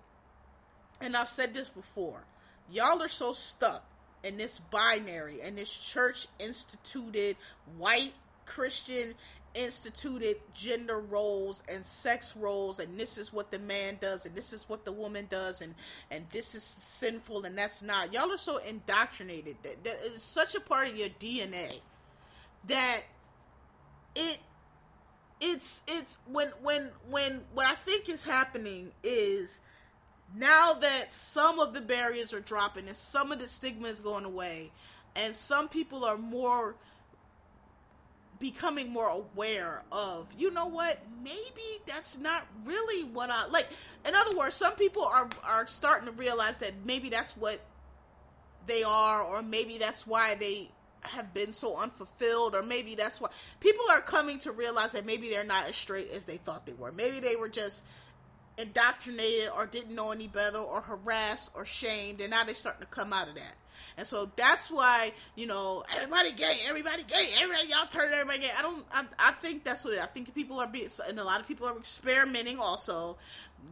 [1.01, 2.25] and I've said this before,
[2.71, 3.85] y'all are so stuck
[4.25, 7.37] in this binary and this church instituted
[7.79, 8.15] white
[8.45, 9.15] Christian
[9.55, 14.53] instituted gender roles and sex roles and this is what the man does and this
[14.53, 15.75] is what the woman does and
[16.11, 18.13] and this is sinful and that's not.
[18.15, 19.57] Y'all are so indoctrinated.
[19.63, 21.81] That, that is such a part of your dna
[22.69, 23.03] that
[24.15, 24.39] it
[25.41, 29.61] it's it's when when when what i think is happening is
[30.37, 34.25] now that some of the barriers are dropping and some of the stigma is going
[34.25, 34.71] away
[35.17, 36.77] and some people are more
[38.43, 43.69] becoming more aware of you know what maybe that's not really what i like
[44.05, 47.61] in other words some people are are starting to realize that maybe that's what
[48.67, 50.69] they are or maybe that's why they
[51.03, 53.29] have been so unfulfilled or maybe that's why
[53.61, 56.73] people are coming to realize that maybe they're not as straight as they thought they
[56.73, 56.93] were.
[56.93, 57.83] Maybe they were just
[58.59, 62.87] indoctrinated or didn't know any better or harassed or shamed and now they're starting to
[62.87, 63.55] come out of that
[63.97, 68.51] and so that's why you know everybody gay everybody gay everybody y'all turn everybody gay.
[68.57, 71.25] I don't i, I think that's what it, i think people are being and a
[71.25, 73.17] lot of people are experimenting also.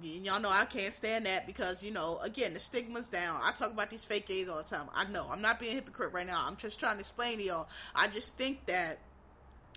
[0.03, 3.41] Y'all know i can't stand that because you know again the stigma's down.
[3.43, 4.89] I talk about these fake gays all the time.
[4.95, 5.27] I know.
[5.31, 6.45] I'm not being a hypocrite right now.
[6.47, 7.69] I'm just trying to explain to y'all.
[7.95, 8.99] I just think that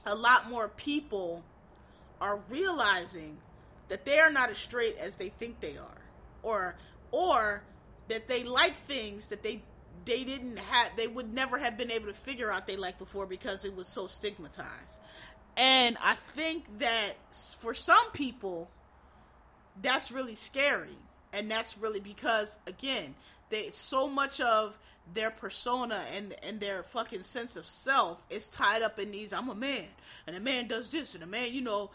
[0.06, 1.44] a lot more people
[2.22, 3.38] are realizing
[3.90, 6.02] that they are not as straight as they think they are
[6.42, 6.76] or
[7.12, 7.64] or
[8.08, 9.62] that they like things that they
[10.06, 13.26] they didn't have they would never have been able to figure out they like before
[13.26, 15.00] because it was so stigmatized.
[15.56, 17.14] And i think that
[17.60, 18.70] for some people
[19.82, 20.96] that's really scary.
[21.34, 23.16] And that's really because again
[23.50, 24.78] they so much of
[25.14, 29.50] their persona and and their fucking sense of self is tied up in these i'm
[29.50, 29.86] a man
[30.28, 31.92] and a man does this and a man you know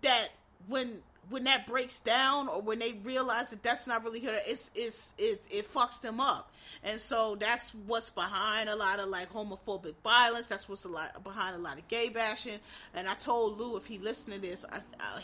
[0.00, 0.28] that
[0.68, 4.70] when when that breaks down or when they realize that that's not really her it's
[4.74, 6.52] it's it, it fucks them up.
[6.82, 10.48] And so that's what's behind a lot of like homophobic violence.
[10.48, 12.58] That's what's a lot behind a lot of gay bashing.
[12.94, 14.66] And i told lou if he listened to this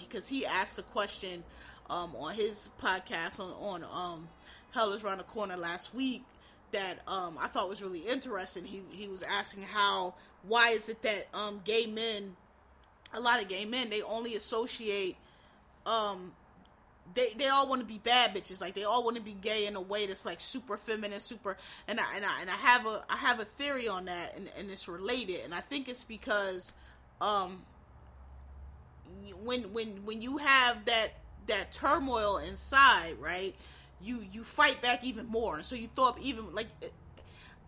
[0.00, 1.42] because he asked a question
[1.90, 4.28] um, on his podcast on on um
[4.70, 6.22] hell is around the corner last week
[6.72, 8.64] that um i thought was really interesting.
[8.64, 10.14] He he was asking how
[10.46, 12.36] why is it that um gay men
[13.12, 15.16] a lot of gay men they only associate
[15.86, 16.32] um
[17.14, 18.60] they they all want to be bad bitches.
[18.60, 21.56] Like they all want to be gay in a way that's like super feminine super
[21.88, 24.50] and I and I and I have a I have a theory on that and,
[24.58, 26.72] and it's related and I think it's because
[27.20, 27.62] um
[29.44, 31.10] when when when you have that
[31.46, 33.54] that turmoil inside right
[34.00, 35.56] you you fight back even more.
[35.56, 36.68] And so you throw up even like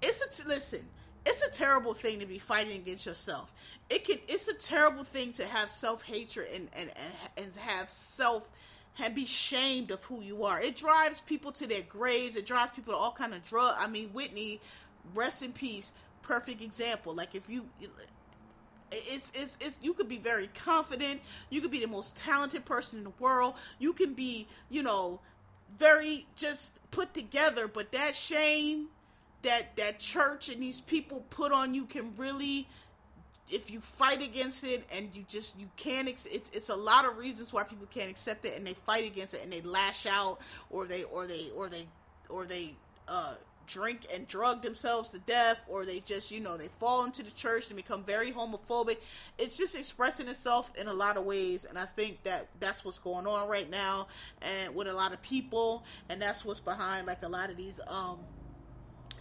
[0.03, 0.85] it's a listen
[1.29, 3.53] it's a terrible thing to be fighting against yourself.
[3.91, 7.91] It can it's a terrible thing to have self hatred and, and and and have
[7.91, 8.49] self
[8.99, 10.61] and be shamed of who you are.
[10.61, 12.37] It drives people to their graves.
[12.37, 13.75] It drives people to all kind of drug.
[13.79, 14.61] I mean, Whitney,
[15.15, 15.93] rest in peace.
[16.23, 17.15] Perfect example.
[17.15, 17.67] Like if you,
[18.91, 21.21] it's it's it's you could be very confident.
[21.51, 23.55] You could be the most talented person in the world.
[23.79, 25.21] You can be, you know,
[25.79, 27.69] very just put together.
[27.69, 28.89] But that shame
[29.43, 32.67] that that church and these people put on you can really
[33.51, 37.17] if you fight against it and you just you can't it's it's a lot of
[37.17, 40.39] reasons why people can't accept it and they fight against it and they lash out
[40.71, 41.87] or they or they or they
[42.29, 42.75] or they
[43.07, 43.35] uh
[43.67, 47.31] drink and drug themselves to death or they just you know they fall into the
[47.33, 48.97] church and become very homophobic.
[49.37, 52.99] It's just expressing itself in a lot of ways and i think that that's what's
[52.99, 54.09] going on right now
[54.43, 57.79] and with a lot of people and that's what's behind like a lot of these
[57.87, 58.19] um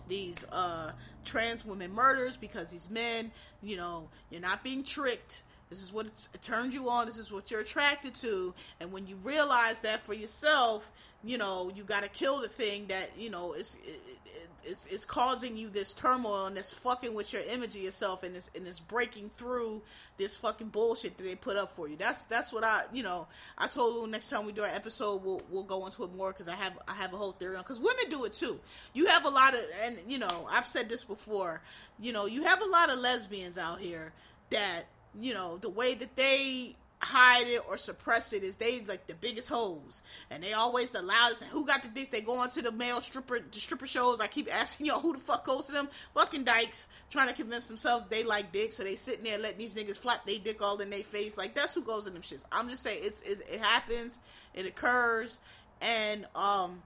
[0.08, 0.92] these uh,
[1.26, 3.32] trans women murders because these men,
[3.62, 5.44] you know, you're not being tricked.
[5.70, 7.06] This is what it turns you on.
[7.06, 8.54] This is what you're attracted to.
[8.80, 10.90] And when you realize that for yourself,
[11.24, 13.78] you know, you got to kill the thing that, you know, is,
[14.66, 18.36] it's, it's causing you this turmoil and it's fucking with your image of yourself and
[18.36, 19.82] it's, and it's breaking through
[20.18, 21.96] this fucking bullshit that they put up for you.
[21.96, 23.28] That's that's what I you know
[23.58, 26.32] I told Lou next time we do our episode we'll we'll go into it more
[26.32, 28.60] because I have I have a whole theory on because women do it too.
[28.94, 31.62] You have a lot of and you know I've said this before.
[32.00, 34.14] You know you have a lot of lesbians out here
[34.50, 34.84] that
[35.20, 39.14] you know the way that they hide it or suppress it is they like the
[39.14, 40.02] biggest hoes.
[40.32, 41.44] And they always the loudest.
[41.44, 44.20] And who got the dicks they go on to the male stripper the stripper shows.
[44.20, 45.90] I keep asking y'all who the fuck goes to them.
[46.16, 46.88] Fucking dykes.
[47.10, 48.74] Trying to convince themselves they like dick.
[48.74, 51.38] So they sitting there letting these niggas flap they dick all in their face.
[51.38, 52.44] Like that's who goes to them shits.
[52.52, 54.20] I'm just saying it's, it, it happens.
[54.54, 55.40] It occurs.
[55.82, 56.82] And um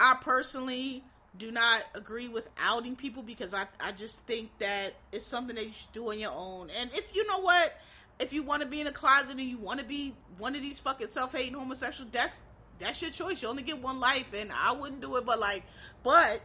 [0.00, 1.04] i personally
[1.36, 5.66] do not agree with outing people because I, I just think that it's something that
[5.66, 6.70] you should do on your own.
[6.80, 7.74] And if you know what,
[8.18, 10.62] if you want to be in a closet and you want to be one of
[10.62, 12.44] these fucking self-hating homosexuals, that's
[12.78, 13.42] that's your choice.
[13.42, 15.24] You only get one life, and I wouldn't do it.
[15.24, 15.64] But like,
[16.02, 16.40] but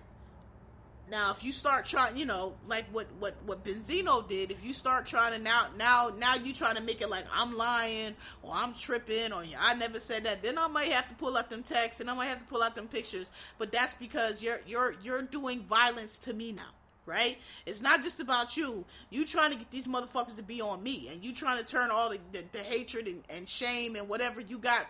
[1.10, 4.74] now if you start trying, you know, like what what what Benzino did, if you
[4.74, 8.52] start trying to now now now you trying to make it like I'm lying or
[8.54, 11.64] I'm tripping or I never said that, then I might have to pull out them
[11.64, 13.30] texts and I might have to pull out them pictures.
[13.58, 16.74] But that's because you're you're you're doing violence to me now
[17.05, 17.38] right?
[17.65, 18.85] It's not just about you.
[19.09, 21.91] You trying to get these motherfuckers to be on me, and you trying to turn
[21.91, 24.85] all the, the, the hatred and, and, shame and whatever you got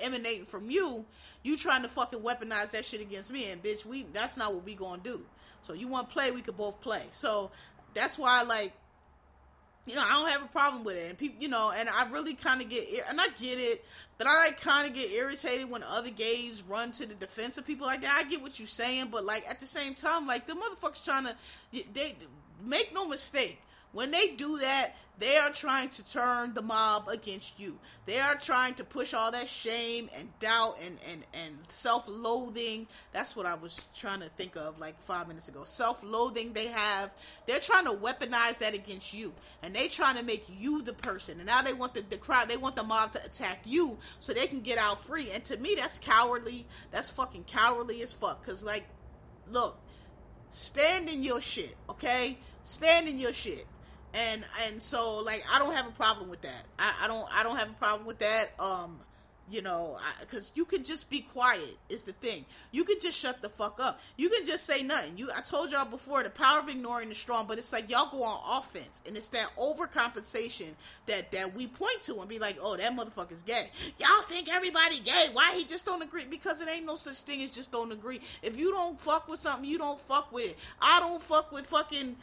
[0.00, 1.04] emanating from you,
[1.42, 3.50] you trying to fucking weaponize that shit against me.
[3.50, 5.22] And bitch, we that's not what we gonna do.
[5.62, 7.02] So you want to play, we could both play.
[7.10, 7.50] So
[7.94, 8.72] that's why, like,
[9.90, 11.08] you know, I don't have a problem with it.
[11.08, 13.84] And people, you know, and I really kind of get, and I get it,
[14.18, 17.66] but I like kind of get irritated when other gays run to the defense of
[17.66, 18.22] people like that.
[18.24, 21.24] I get what you're saying, but like at the same time, like the motherfuckers trying
[21.24, 21.34] to,
[21.92, 22.14] they
[22.64, 23.60] make no mistake.
[23.92, 27.78] When they do that, they are trying to turn the mob against you.
[28.06, 32.86] They are trying to push all that shame and doubt and, and, and self loathing.
[33.12, 35.64] That's what I was trying to think of like five minutes ago.
[35.64, 37.10] Self loathing they have.
[37.46, 39.34] They're trying to weaponize that against you.
[39.62, 41.36] And they trying to make you the person.
[41.36, 44.32] And now they want the, the crowd, they want the mob to attack you so
[44.32, 45.30] they can get out free.
[45.32, 46.66] And to me, that's cowardly.
[46.92, 48.40] That's fucking cowardly as fuck.
[48.40, 48.86] Because, like,
[49.50, 49.78] look,
[50.48, 52.38] stand in your shit, okay?
[52.64, 53.66] Stand in your shit
[54.14, 56.64] and and so like I don't have a problem with that.
[56.78, 58.50] I, I don't I don't have a problem with that.
[58.58, 59.00] Um,
[59.50, 62.44] you know, because you can just be quiet is the thing.
[62.70, 64.00] You can just shut the fuck up.
[64.16, 65.18] You can just say nothing.
[65.18, 68.10] You I told y'all before the power of ignoring is strong, but it's like y'all
[68.10, 70.68] go on offense, and it's that overcompensation
[71.06, 73.70] that that we point to and be like, oh that motherfucker's gay.
[73.98, 75.26] Y'all think everybody gay?
[75.32, 76.26] Why he just don't agree?
[76.30, 78.20] Because it ain't no such thing as just don't agree.
[78.42, 80.58] If you don't fuck with something, you don't fuck with it.
[80.80, 82.16] I don't fuck with fucking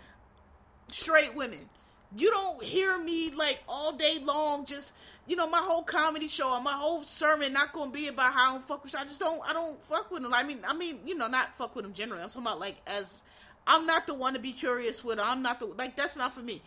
[0.89, 1.69] straight women
[2.15, 4.93] you don't hear me like all day long just
[5.27, 8.49] you know my whole comedy show and my whole sermon not gonna be about how
[8.49, 10.33] I don't fuck with I just don't I don't fuck with them.
[10.33, 12.23] I mean I mean you know not fuck with them generally.
[12.23, 13.23] I'm talking about like as
[13.65, 15.19] I'm not the one to be curious with.
[15.19, 16.61] I'm not the like that's not for me.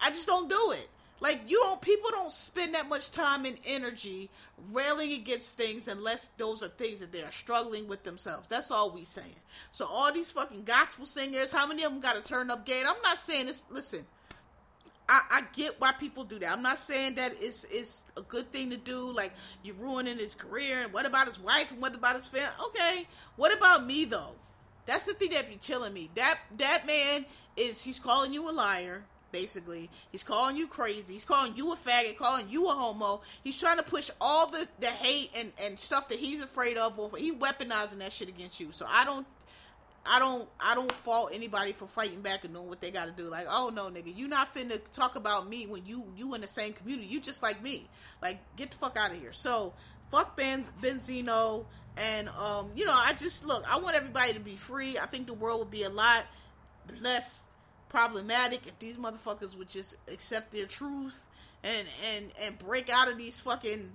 [0.00, 0.88] I just don't do it.
[1.20, 4.28] Like you don't people don't spend that much time and energy
[4.72, 8.46] railing against things unless those are things that they are struggling with themselves.
[8.48, 9.36] That's all we saying.
[9.72, 12.84] So all these fucking gospel singers, how many of them got to turn up gate?
[12.86, 13.64] I'm not saying this.
[13.70, 14.04] Listen,
[15.08, 16.52] I, I, get why people do that.
[16.52, 19.10] I'm not saying that it's it's a good thing to do.
[19.12, 19.32] Like
[19.62, 22.48] you're ruining his career, and what about his wife, and what about his family?
[22.66, 23.06] Okay,
[23.36, 24.32] what about me though?
[24.84, 26.10] That's the thing that be killing me.
[26.14, 27.24] That that man
[27.56, 29.04] is he's calling you a liar.
[29.36, 31.12] Basically, he's calling you crazy.
[31.12, 33.20] He's calling you a faggot, calling you a homo.
[33.44, 36.98] He's trying to push all the, the hate and, and stuff that he's afraid of.
[37.18, 38.72] He weaponizing that shit against you.
[38.72, 39.26] So I don't
[40.06, 43.12] I don't I don't fault anybody for fighting back and knowing what they got to
[43.12, 43.28] do.
[43.28, 46.48] Like, oh no, nigga, you not finna talk about me when you you in the
[46.48, 47.08] same community.
[47.08, 47.86] You just like me.
[48.22, 49.32] Like, get the fuck out of here.
[49.32, 49.74] So,
[50.10, 53.64] fuck Ben Benzino, and um, you know, I just look.
[53.68, 54.98] I want everybody to be free.
[54.98, 56.24] I think the world would be a lot
[57.00, 57.44] less
[57.88, 61.24] problematic if these motherfuckers would just accept their truth
[61.64, 63.90] and and and break out of these fucking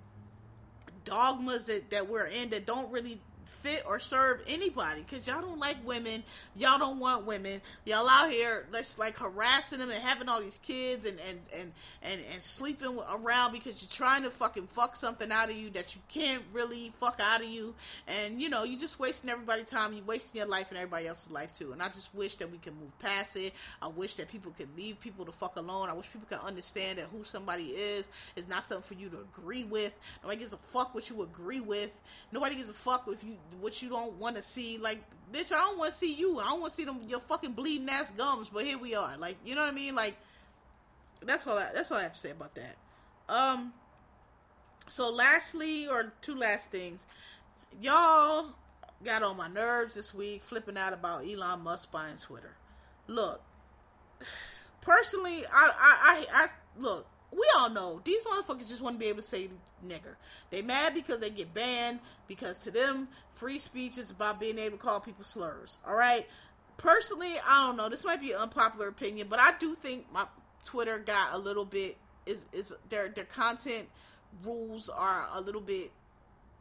[1.04, 5.60] dogmas that, that we're in that don't really fit or serve anybody because y'all don't
[5.60, 6.24] like women.
[6.56, 7.62] Y'all don't want women.
[7.86, 11.72] Y'all out here let's like harassing them and having all these kids and and and
[12.04, 15.96] and, and sleeping around because you're trying to fucking fuck something out of you that
[15.96, 17.74] you can't really fuck out of you.
[18.08, 19.94] And you know you're just wasting everybody's time.
[19.94, 21.72] You're wasting your life and everybody else's life too.
[21.72, 23.54] And i just wish that we can move past it.
[23.82, 25.90] I wish that people could leave people to fuck alone.
[25.90, 28.10] I wish people could understand that who somebody is.
[28.36, 29.92] Is not something for you to agree with.
[30.24, 31.92] Nobody gives a fuck what you agree with.
[32.32, 34.78] Nobody gives a fuck if you what you don't want to see.
[34.78, 35.00] Like,
[35.32, 36.40] bitch, I don't want to see you.
[36.40, 38.50] I don't want to see them your fucking bleeding ass gums.
[38.50, 39.18] But here we are.
[39.18, 39.96] Like, you know what I mean?
[39.96, 40.16] Like,
[41.24, 41.58] that's all.
[41.58, 42.76] I, that's all I have to say about that.
[43.30, 43.74] Um.
[44.88, 47.06] So, lastly, or two last things,
[47.82, 48.48] y'all
[49.06, 52.56] got on my nerves this week, flipping out about Elon Musk buying Twitter.
[53.08, 53.42] Look,
[54.82, 56.48] personally, I, I, I, I
[56.78, 59.50] look we all know these motherfuckers just want to be able to say
[59.88, 60.16] nigger.
[60.50, 64.78] They mad because they get banned because to them free speech is about being able
[64.78, 65.80] to call people slurs.
[65.88, 66.28] All right.
[66.78, 67.90] Personally, I don't know.
[67.90, 70.26] This might be an unpopular opinion, but I do think my
[70.64, 73.88] Twitter got a little bit is is their their content
[74.44, 75.92] rules are a little bit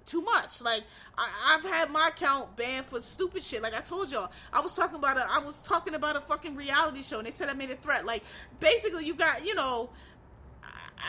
[0.07, 0.61] too much.
[0.61, 0.83] Like
[1.17, 3.63] I, have had my account banned for stupid shit.
[3.63, 6.57] Like I told y'all, I was talking about a I was talking about a fucking
[6.57, 8.05] reality show, and they said I made a threat.
[8.05, 8.25] Like
[8.59, 9.91] basically, you got you know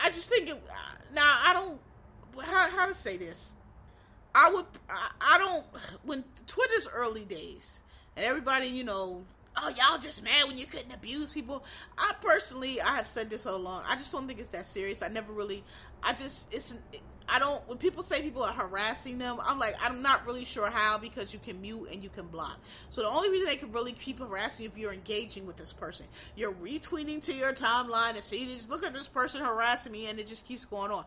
[0.02, 0.62] I just think it,
[1.14, 1.80] now I don't
[2.40, 3.54] how how to say this.
[4.34, 5.64] I would I, I don't
[6.04, 7.82] when Twitter's early days
[8.16, 9.22] and everybody, you know,
[9.56, 11.64] oh y'all just mad when you couldn't abuse people.
[11.98, 13.84] I personally, I have said this all along.
[13.86, 15.02] I just don't think it's that serious.
[15.02, 15.64] I never really.
[16.02, 16.74] I just it's.
[17.28, 17.66] I don't.
[17.68, 21.32] When people say people are harassing them, I'm like, I'm not really sure how because
[21.32, 22.58] you can mute and you can block.
[22.90, 25.72] So the only reason they can really keep harassing you if you're engaging with this
[25.72, 30.08] person, you're retweeting to your timeline and see, just look at this person harassing me,
[30.08, 31.04] and it just keeps going on.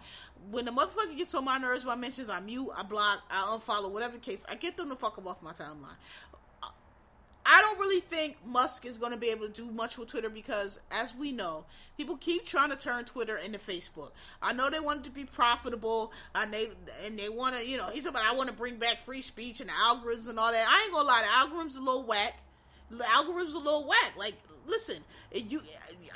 [0.52, 3.92] When the motherfucker gets on my nerves my mentions, I mute, I block, I unfollow,
[3.92, 4.46] whatever case.
[4.48, 5.98] I get them to fuck them off my timeline.
[7.46, 10.30] I don't really think Musk is going to be able to do much with Twitter
[10.30, 11.66] because, as we know,
[11.96, 14.10] people keep trying to turn Twitter into Facebook.
[14.42, 16.70] I know they want it to be profitable, and they
[17.06, 19.62] and they want to, you know, he's about I want to bring back free speech
[19.62, 20.66] and algorithms and all that.
[20.68, 22.40] I ain't gonna lie, the algorithms a little whack.
[22.90, 24.14] The algorithms a little whack.
[24.18, 24.36] Like
[24.68, 24.98] listen,
[25.34, 25.62] you,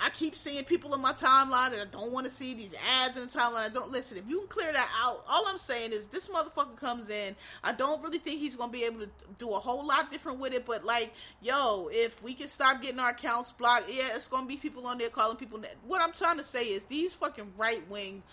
[0.02, 3.18] I keep seeing people in my timeline that I don't want to see these ads
[3.18, 3.66] in the timeline.
[3.66, 4.18] I don't listen.
[4.18, 7.36] If you can clear that out, all I'm saying is this motherfucker comes in.
[7.64, 10.54] I don't really think he's gonna be able to do a whole lot different with
[10.54, 10.66] it.
[10.66, 14.56] But like, yo, if we can stop getting our accounts blocked, yeah, it's gonna be
[14.56, 15.62] people on there calling people.
[15.86, 18.24] What I'm trying to say is these fucking right wing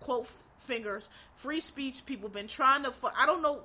[0.00, 0.28] quote
[0.58, 2.92] fingers free speech people been trying to.
[3.16, 3.62] I don't know.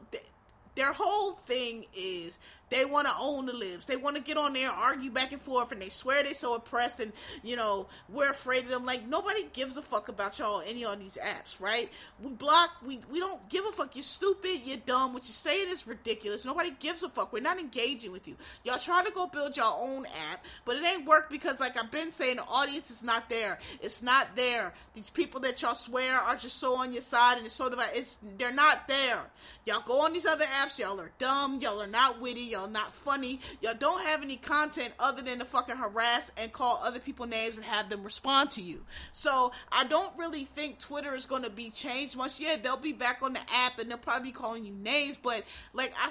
[0.75, 2.37] Their whole thing is
[2.69, 3.85] they want to own the libs.
[3.85, 6.55] They want to get on there, argue back and forth, and they swear they're so
[6.55, 7.13] oppressed and,
[7.43, 8.85] you know, we're afraid of them.
[8.85, 11.89] Like, nobody gives a fuck about y'all any on these apps, right?
[12.21, 13.95] We block, we, we don't give a fuck.
[13.95, 15.13] You're stupid, you're dumb.
[15.13, 16.45] What you're saying is ridiculous.
[16.45, 17.31] Nobody gives a fuck.
[17.31, 18.35] We're not engaging with you.
[18.63, 21.91] Y'all try to go build your own app, but it ain't work because, like I've
[21.91, 23.59] been saying, the audience is not there.
[23.81, 24.73] It's not there.
[24.93, 27.97] These people that y'all swear are just so on your side and it's so divided,
[27.97, 29.21] it's, they're not there.
[29.65, 32.93] Y'all go on these other apps, y'all are dumb, y'all are not witty, y'all not
[32.93, 33.39] funny.
[33.61, 37.57] Y'all don't have any content other than to fucking harass and call other people names
[37.57, 38.83] and have them respond to you.
[39.11, 42.39] So I don't really think Twitter is going to be changed much.
[42.39, 45.43] Yeah, they'll be back on the app and they'll probably be calling you names, but
[45.73, 46.09] like I.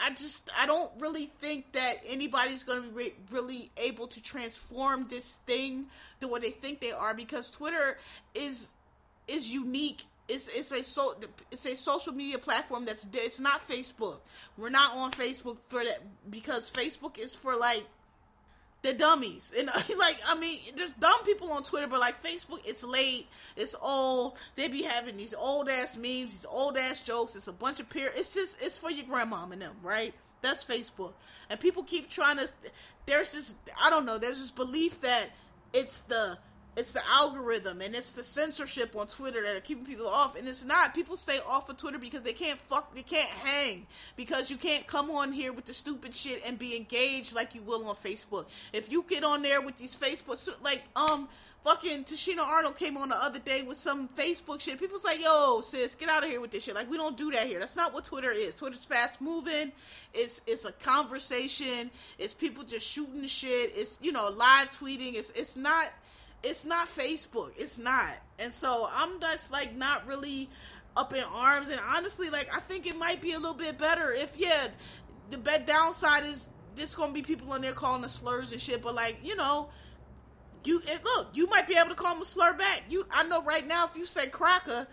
[0.00, 4.22] I just I don't really think that anybody's going to be re- really able to
[4.22, 5.86] transform this thing
[6.20, 7.98] to what they think they are because Twitter
[8.32, 8.74] is
[9.26, 11.16] is unique it's it's a so
[11.50, 14.18] it's a social media platform that's it's not Facebook.
[14.56, 17.84] We're not on Facebook for that because Facebook is for like
[18.82, 19.54] the dummies.
[19.58, 23.26] And uh, like I mean there's dumb people on Twitter but like Facebook it's late.
[23.56, 24.36] It's old.
[24.54, 27.34] They be having these old ass memes these old ass jokes.
[27.34, 30.14] It's a bunch of peer it's just it's for your grandmom and them right?
[30.42, 31.14] That's Facebook.
[31.48, 32.48] And people keep trying to
[33.06, 35.30] there's this I don't know there's this belief that
[35.72, 36.38] it's the
[36.78, 40.36] it's the algorithm and it's the censorship on Twitter that are keeping people off.
[40.36, 40.94] And it's not.
[40.94, 43.86] People stay off of Twitter because they can't fuck, they can't hang.
[44.14, 47.62] Because you can't come on here with the stupid shit and be engaged like you
[47.62, 48.46] will on Facebook.
[48.72, 51.28] If you get on there with these Facebook, like, um,
[51.64, 54.78] fucking Tichina Arnold came on the other day with some Facebook shit.
[54.78, 56.76] People's like, yo, sis, get out of here with this shit.
[56.76, 57.58] Like, we don't do that here.
[57.58, 58.54] That's not what Twitter is.
[58.54, 59.72] Twitter's fast moving.
[60.14, 61.90] It's it's a conversation.
[62.18, 63.72] It's people just shooting shit.
[63.74, 65.14] It's you know live tweeting.
[65.14, 65.88] It's it's not
[66.42, 67.50] it's not Facebook.
[67.56, 68.16] It's not.
[68.38, 70.48] And so I'm just like not really
[70.96, 71.68] up in arms.
[71.68, 74.68] And honestly, like I think it might be a little bit better if yeah,
[75.30, 78.82] the bad downside is there's gonna be people in there calling the slurs and shit.
[78.82, 79.68] But like you know,
[80.64, 82.84] you it, look, you might be able to call them a slur back.
[82.88, 84.86] You I know right now if you say cracker.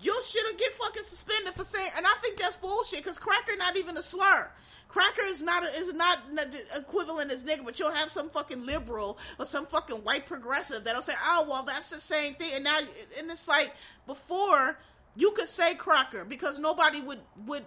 [0.00, 3.04] Your shit'll get fucking suspended for saying, and I think that's bullshit.
[3.04, 4.48] Cause cracker not even a slur.
[4.88, 6.20] Cracker is not a, is not
[6.74, 11.02] equivalent as nigga, but you'll have some fucking liberal or some fucking white progressive that'll
[11.02, 12.78] say, "Oh, well, that's the same thing." And now,
[13.18, 13.74] and it's like
[14.06, 14.78] before
[15.14, 17.66] you could say cracker because nobody would would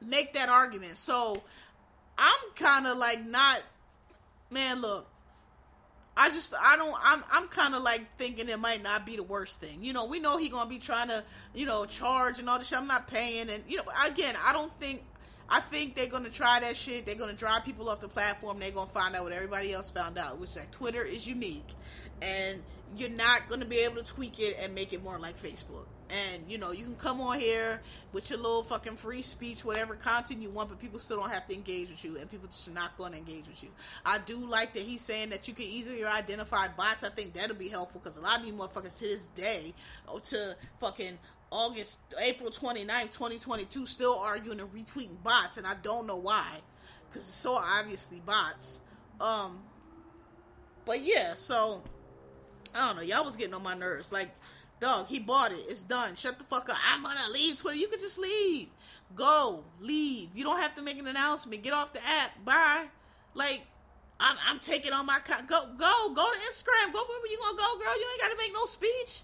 [0.00, 0.96] make that argument.
[0.96, 1.42] So
[2.16, 3.62] I'm kind of like not,
[4.50, 4.80] man.
[4.80, 5.08] Look,
[6.16, 9.24] I just I don't I'm I'm kind of like thinking it might not be the
[9.24, 9.82] worst thing.
[9.82, 11.24] You know, we know he gonna be trying to
[11.54, 12.78] you know charge and all this shit.
[12.78, 15.02] I'm not paying, and you know again I don't think
[15.48, 17.06] I think they're gonna try that shit.
[17.06, 18.58] They're gonna drive people off the platform.
[18.58, 21.74] They're gonna find out what everybody else found out, which is that Twitter is unique,
[22.20, 22.62] and
[22.96, 25.86] you're not gonna be able to tweak it and make it more like Facebook.
[26.08, 27.80] And you know, you can come on here
[28.12, 31.46] with your little fucking free speech, whatever content you want, but people still don't have
[31.46, 33.70] to engage with you, and people just are not to engage with you.
[34.04, 37.02] I do like that he's saying that you can easily identify bots.
[37.02, 39.74] I think that'll be helpful because a lot of you motherfuckers to this day,
[40.08, 41.18] oh, to fucking
[41.50, 46.58] August, April 29th, 2022, still arguing and retweeting bots, and I don't know why,
[47.08, 48.80] because it's so obviously bots.
[49.20, 49.62] Um,
[50.84, 51.82] but yeah, so
[52.74, 53.02] I don't know.
[53.02, 54.12] Y'all was getting on my nerves.
[54.12, 54.30] Like,
[54.80, 55.64] dog, he bought it.
[55.68, 56.14] It's done.
[56.16, 56.76] Shut the fuck up.
[56.86, 57.76] I'm gonna leave Twitter.
[57.76, 58.68] You can just leave.
[59.14, 60.30] Go, leave.
[60.34, 61.62] You don't have to make an announcement.
[61.62, 62.44] Get off the app.
[62.44, 62.86] Bye.
[63.34, 63.62] Like,
[64.18, 66.92] I'm, I'm taking on my co- go go go to Instagram.
[66.92, 67.98] Go wherever you gonna go, girl.
[67.98, 69.22] You ain't got to make no speech.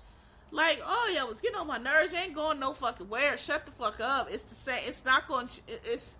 [0.52, 2.12] Like, oh yeah, was getting on my nerves.
[2.12, 3.38] You ain't going no fucking where.
[3.38, 4.28] Shut the fuck up.
[4.30, 4.82] It's the same.
[4.86, 5.48] It's not going.
[5.66, 6.18] It's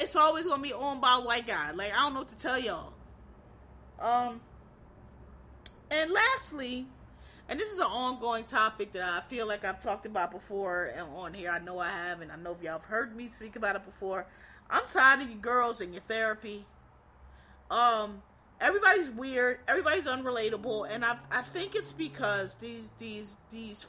[0.00, 1.70] it's always gonna be owned by a white guy.
[1.72, 2.94] Like I don't know what to tell y'all.
[4.00, 4.40] Um,
[5.90, 6.86] and lastly,
[7.50, 11.34] and this is an ongoing topic that I feel like I've talked about before on
[11.34, 11.50] here.
[11.50, 13.84] I know I have, and I know if y'all have heard me speak about it
[13.84, 14.26] before.
[14.70, 16.64] I'm tired of you girls and your therapy.
[17.70, 18.22] Um,
[18.60, 23.86] everybody's weird, everybody's unrelatable, and I I think it's because these these these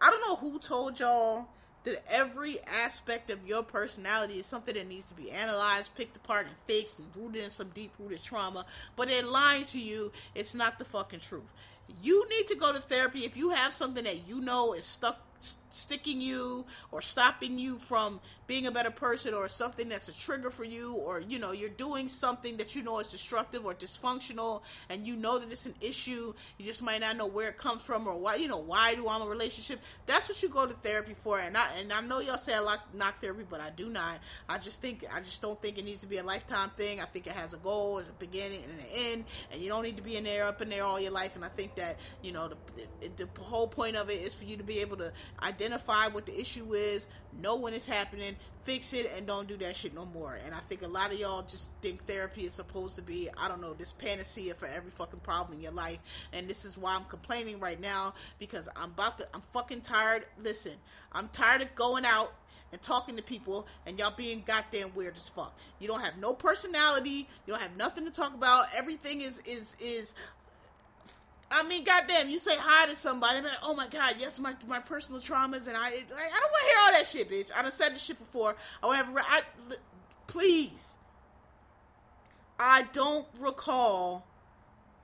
[0.00, 1.48] I don't know who told y'all
[1.84, 6.46] that every aspect of your personality is something that needs to be analyzed, picked apart,
[6.46, 8.66] and fixed, and rooted in some deep rooted trauma.
[8.96, 10.12] But they're lying to you.
[10.34, 11.42] It's not the fucking truth.
[12.02, 15.20] You need to go to therapy if you have something that you know is stuck
[15.72, 20.50] sticking you or stopping you from being a better person or something that's a trigger
[20.50, 24.62] for you or you know you're doing something that you know is destructive or dysfunctional
[24.90, 27.80] and you know that it's an issue you just might not know where it comes
[27.80, 29.80] from or why you know why do I want a relationship?
[30.06, 32.58] That's what you go to therapy for and I and I know y'all say I
[32.58, 34.20] like not therapy but I do not.
[34.48, 37.00] I just think I just don't think it needs to be a lifetime thing.
[37.00, 39.82] I think it has a goal as a beginning and an end and you don't
[39.82, 41.98] need to be in there up in there all your life and I think that
[42.22, 44.96] you know the, the, the whole point of it is for you to be able
[44.98, 45.12] to
[45.42, 45.61] identify
[46.12, 47.06] what the issue is
[47.40, 50.38] know when it's happening, fix it, and don't do that shit no more.
[50.44, 53.48] And I think a lot of y'all just think therapy is supposed to be, I
[53.48, 55.98] don't know, this panacea for every fucking problem in your life.
[56.32, 60.26] And this is why I'm complaining right now because I'm about to, I'm fucking tired.
[60.42, 60.72] Listen,
[61.12, 62.32] I'm tired of going out
[62.72, 65.56] and talking to people and y'all being goddamn weird as fuck.
[65.78, 67.28] You don't have no personality.
[67.46, 68.66] You don't have nothing to talk about.
[68.74, 70.14] Everything is is is
[71.52, 74.78] I mean, goddamn, you say hi to somebody, like, oh my god, yes, my my
[74.78, 77.50] personal traumas, and I, I don't want to hear all that shit, bitch.
[77.54, 78.56] I done said this shit before.
[78.82, 79.42] I want to, I,
[80.26, 80.96] please.
[82.58, 84.26] I don't recall.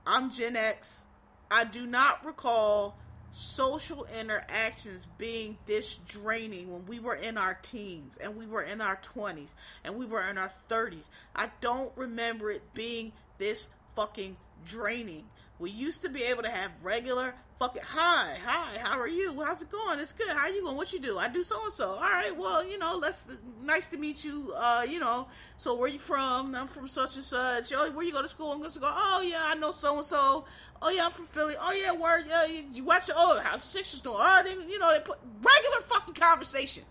[0.07, 1.05] I'm Gen X.
[1.51, 2.97] I do not recall
[3.31, 8.81] social interactions being this draining when we were in our teens and we were in
[8.81, 9.53] our 20s
[9.83, 11.09] and we were in our 30s.
[11.35, 15.25] I don't remember it being this fucking draining.
[15.59, 19.43] We used to be able to have regular fucking hi, hi, how are you?
[19.43, 19.99] How's it going?
[19.99, 20.29] It's good.
[20.29, 20.77] How you going?
[20.77, 21.17] What you do?
[21.17, 21.89] I do so and so.
[21.89, 23.25] All right, well, you know, let's
[23.61, 24.53] nice to meet you.
[24.55, 25.27] Uh, you know,
[25.57, 26.55] so where you from?
[26.55, 27.73] I'm from such and such.
[27.75, 28.53] Oh, where you go to school?
[28.53, 28.89] I'm going to go.
[28.89, 30.45] Oh yeah, I know so and so.
[30.81, 31.55] Oh yeah, I'm from Philly.
[31.59, 32.23] Oh yeah, word.
[32.25, 33.09] Yeah, you, you watch.
[33.13, 34.15] Oh, how Sixers doing?
[34.17, 36.83] Oh, they, you know, they put regular fucking conversation.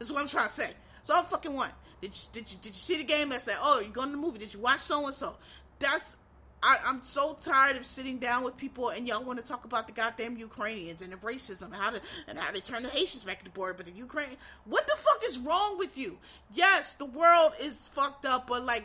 [0.00, 0.70] Is what I'm trying to say.
[1.04, 1.70] So I'm fucking one.
[2.00, 3.28] Did you did you did you see the game?
[3.28, 4.40] That's like, oh, you going to the movie?
[4.40, 5.36] Did you watch so and so?
[5.78, 6.16] That's
[6.62, 9.86] I, am so tired of sitting down with people and y'all want to talk about
[9.86, 13.24] the goddamn Ukrainians and the racism and how to and how they turn the Haitians
[13.24, 16.18] back at the border, but the Ukraine what the fuck is wrong with you?
[16.52, 18.84] Yes, the world is fucked up, but like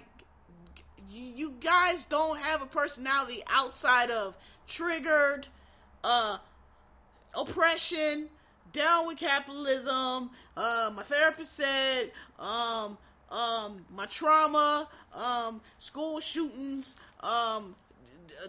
[1.10, 4.38] you, you guys don't have a personality outside of
[4.68, 5.48] triggered,
[6.04, 6.38] uh
[7.36, 8.28] oppression,
[8.74, 12.98] down with capitalism, uh my therapist said, um
[13.32, 17.76] um, my trauma, um, school shootings, um,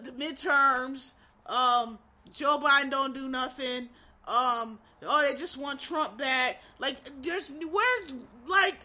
[0.01, 1.13] the midterms,
[1.45, 1.99] um,
[2.33, 3.89] Joe Biden don't do nothing.
[4.27, 6.61] Um, oh, they just want Trump back.
[6.79, 8.15] Like, there's where's
[8.47, 8.77] like,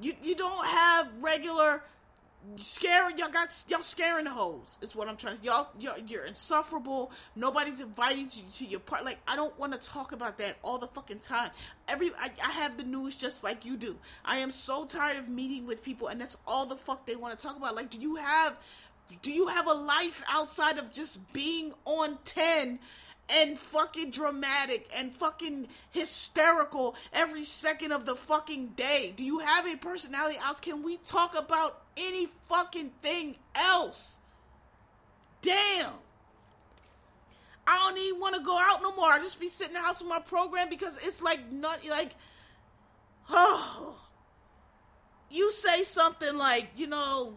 [0.00, 1.82] you you don't have regular
[2.56, 6.24] scaring y'all got y'all scaring the hoes is what i'm trying to y'all you're, you're
[6.24, 10.56] insufferable nobody's inviting you to your part like i don't want to talk about that
[10.62, 11.50] all the fucking time
[11.86, 15.28] every I, I have the news just like you do i am so tired of
[15.28, 17.98] meeting with people and that's all the fuck they want to talk about like do
[17.98, 18.56] you have
[19.22, 22.78] do you have a life outside of just being on 10
[23.28, 29.12] and fucking dramatic and fucking hysterical every second of the fucking day?
[29.16, 30.60] Do you have a personality else?
[30.60, 34.18] Can we talk about any fucking thing else?
[35.40, 35.92] Damn.
[37.66, 39.08] I don't even want to go out no more.
[39.08, 42.16] I just be sitting in the house with my program because it's like not like
[43.30, 43.96] oh
[45.30, 47.34] you say something like, you know,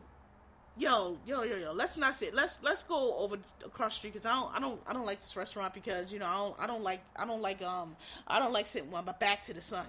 [0.78, 2.34] yo, yo, yo, yo, let's not sit.
[2.34, 5.22] Let's let's go over across the street because I don't, I don't, I don't like
[5.22, 7.96] this restaurant because you know I don't, I don't like, I don't like, um,
[8.28, 9.86] I don't like sitting with my back to the sun.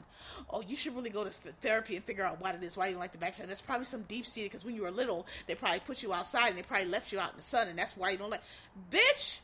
[0.51, 1.31] Oh, you should really go to
[1.61, 3.47] therapy and figure out what it is why you like the back sun.
[3.47, 6.49] There's probably some deep seated because when you were little, they probably put you outside
[6.49, 8.43] and they probably left you out in the sun, and that's why you don't like.
[8.91, 9.41] Bitch,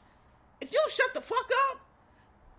[0.60, 1.80] if you don't shut the fuck up,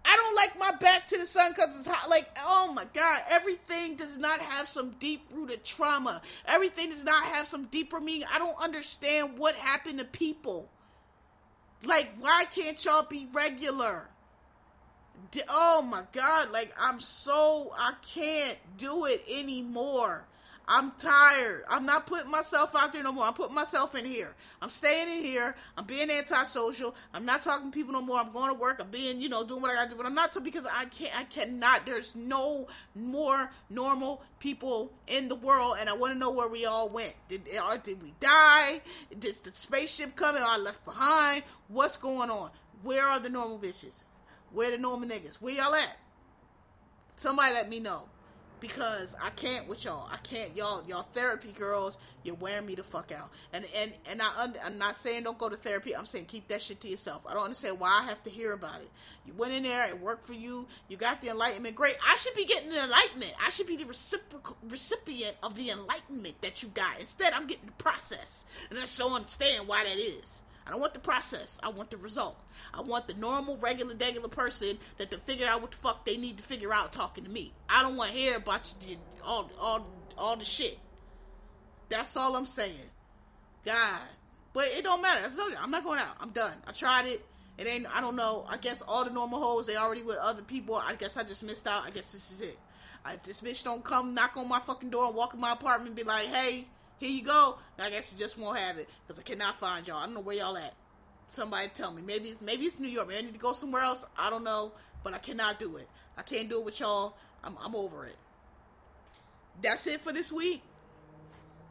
[0.06, 2.10] I don't like my back to the sun because it's hot.
[2.10, 6.22] Like, oh my God, everything does not have some deep rooted trauma.
[6.46, 8.28] Everything does not have some deeper meaning.
[8.32, 10.68] I don't understand what happened to people.
[11.86, 14.08] Like, why can't y'all be regular?
[15.50, 20.26] Oh my God, like, I'm so, I can't do it anymore.
[20.66, 21.66] I'm tired.
[21.70, 23.26] I'm not putting myself out there no more.
[23.26, 24.34] I'm putting myself in here.
[24.62, 25.56] I'm staying in here.
[25.78, 26.96] I'm being antisocial.
[27.14, 28.18] I'm not talking to people no more.
[28.18, 28.80] I'm going to work.
[28.80, 29.96] I'm being, you know, doing what I got to do.
[29.98, 31.18] But I'm not to because I can't.
[31.20, 31.86] I cannot.
[31.86, 36.66] There's no more normal people in the world, and I want to know where we
[36.66, 37.14] all went.
[37.28, 38.82] Did or did we die?
[39.20, 41.44] Did the spaceship come and I left behind?
[41.68, 42.52] What's going on?
[42.84, 44.04] Where are the normal bitches?
[44.54, 45.36] Where the normal niggas?
[45.36, 45.98] Where y'all at?
[47.18, 48.04] Somebody let me know
[48.64, 50.08] because I can't with y'all.
[50.10, 51.98] I can't y'all y'all therapy girls.
[52.24, 53.30] You're wearing me the fuck out.
[53.52, 55.94] And and and I I'm not saying don't go to therapy.
[55.94, 57.24] I'm saying keep that shit to yourself.
[57.28, 58.90] I don't understand why I have to hear about it.
[59.26, 60.66] You went in there, it worked for you.
[60.88, 61.76] You got the enlightenment.
[61.76, 61.96] Great.
[62.08, 63.34] I should be getting the enlightenment.
[63.46, 67.02] I should be the reciprocal recipient of the enlightenment that you got.
[67.02, 70.42] Instead, I'm getting the process, and I don't understand why that is.
[70.66, 71.60] I don't want the process.
[71.62, 72.38] I want the result.
[72.74, 76.18] I want the normal, regular, regular person that to figure out what the fuck they
[76.18, 77.54] need to figure out talking to me.
[77.68, 79.88] I don't want to hear about you, all, all,
[80.18, 80.80] all the shit.
[81.90, 82.90] That's all I'm saying.
[83.66, 84.00] God,
[84.54, 85.30] but it don't matter.
[85.62, 86.16] I'm not going out.
[86.20, 86.54] I'm done.
[86.66, 87.26] I tried it.
[87.58, 87.86] It ain't.
[87.94, 88.46] I don't know.
[88.50, 90.76] I guess all the normal hoes they already with other people.
[90.76, 91.84] I guess I just missed out.
[91.84, 92.58] I guess this is it.
[93.06, 95.90] If this bitch don't come knock on my fucking door and walk in my apartment
[95.90, 99.20] and be like, "Hey, here you go," I guess you just won't have it because
[99.20, 99.98] I cannot find y'all.
[99.98, 100.74] I don't know where y'all at.
[101.30, 102.02] Somebody tell me.
[102.02, 103.08] Maybe it's maybe it's New York.
[103.08, 104.06] Maybe I need to go somewhere else.
[104.18, 104.72] I don't know,
[105.04, 105.88] but I cannot do it.
[106.18, 107.18] I can't do it with y'all.
[107.44, 108.18] I'm I'm over it.
[109.62, 110.62] That's it for this week.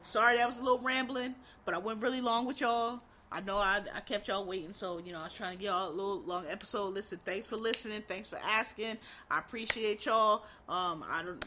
[0.04, 1.34] Sorry that was a little rambling,
[1.64, 3.00] but I went really long with y'all.
[3.30, 5.70] I know I, I kept y'all waiting, so you know I was trying to get
[5.70, 6.92] y'all a little long episode.
[6.92, 8.02] Listen, thanks for listening.
[8.06, 8.98] Thanks for asking.
[9.30, 10.44] I appreciate y'all.
[10.68, 11.44] Um, I don't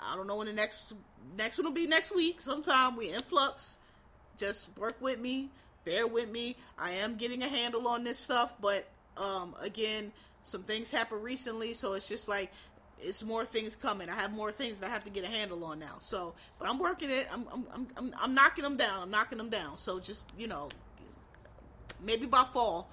[0.00, 0.94] I don't know when the next
[1.36, 2.40] next one will be next week.
[2.40, 3.78] Sometime we influx.
[4.38, 5.50] Just work with me
[5.84, 6.56] bear with me.
[6.78, 8.86] I am getting a handle on this stuff, but
[9.16, 10.12] um, again,
[10.42, 12.52] some things happened recently, so it's just like
[13.00, 14.08] it's more things coming.
[14.08, 15.96] I have more things that I have to get a handle on now.
[15.98, 17.26] So, but I'm working it.
[17.32, 19.02] I'm I'm I'm, I'm knocking them down.
[19.02, 19.76] I'm knocking them down.
[19.76, 20.68] So just you know,
[22.04, 22.88] maybe by fall,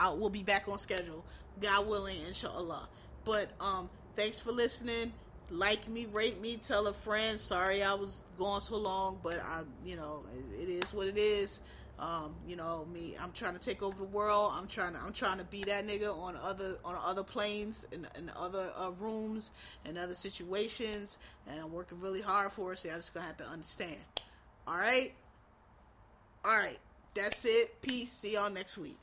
[0.00, 1.24] I will be back on schedule.
[1.60, 2.88] God willing, inshallah.
[3.24, 5.12] But um, thanks for listening.
[5.52, 7.38] Like me, rate me, tell a friend.
[7.38, 10.24] Sorry I was gone so long, but I, you know,
[10.58, 11.60] it, is what it is.
[11.98, 13.16] Um, you know me.
[13.20, 14.54] I'm trying to take over the world.
[14.56, 14.98] I'm trying to.
[14.98, 18.92] I'm trying to be that nigga on other on other planes and in, other uh,
[18.98, 19.50] rooms
[19.84, 21.18] and other situations.
[21.46, 22.78] And I'm working really hard for it.
[22.78, 23.96] So I just gonna have to understand.
[24.66, 25.12] All right.
[26.46, 26.78] All right.
[27.14, 27.80] That's it.
[27.82, 28.10] Peace.
[28.10, 28.98] See y'all next week.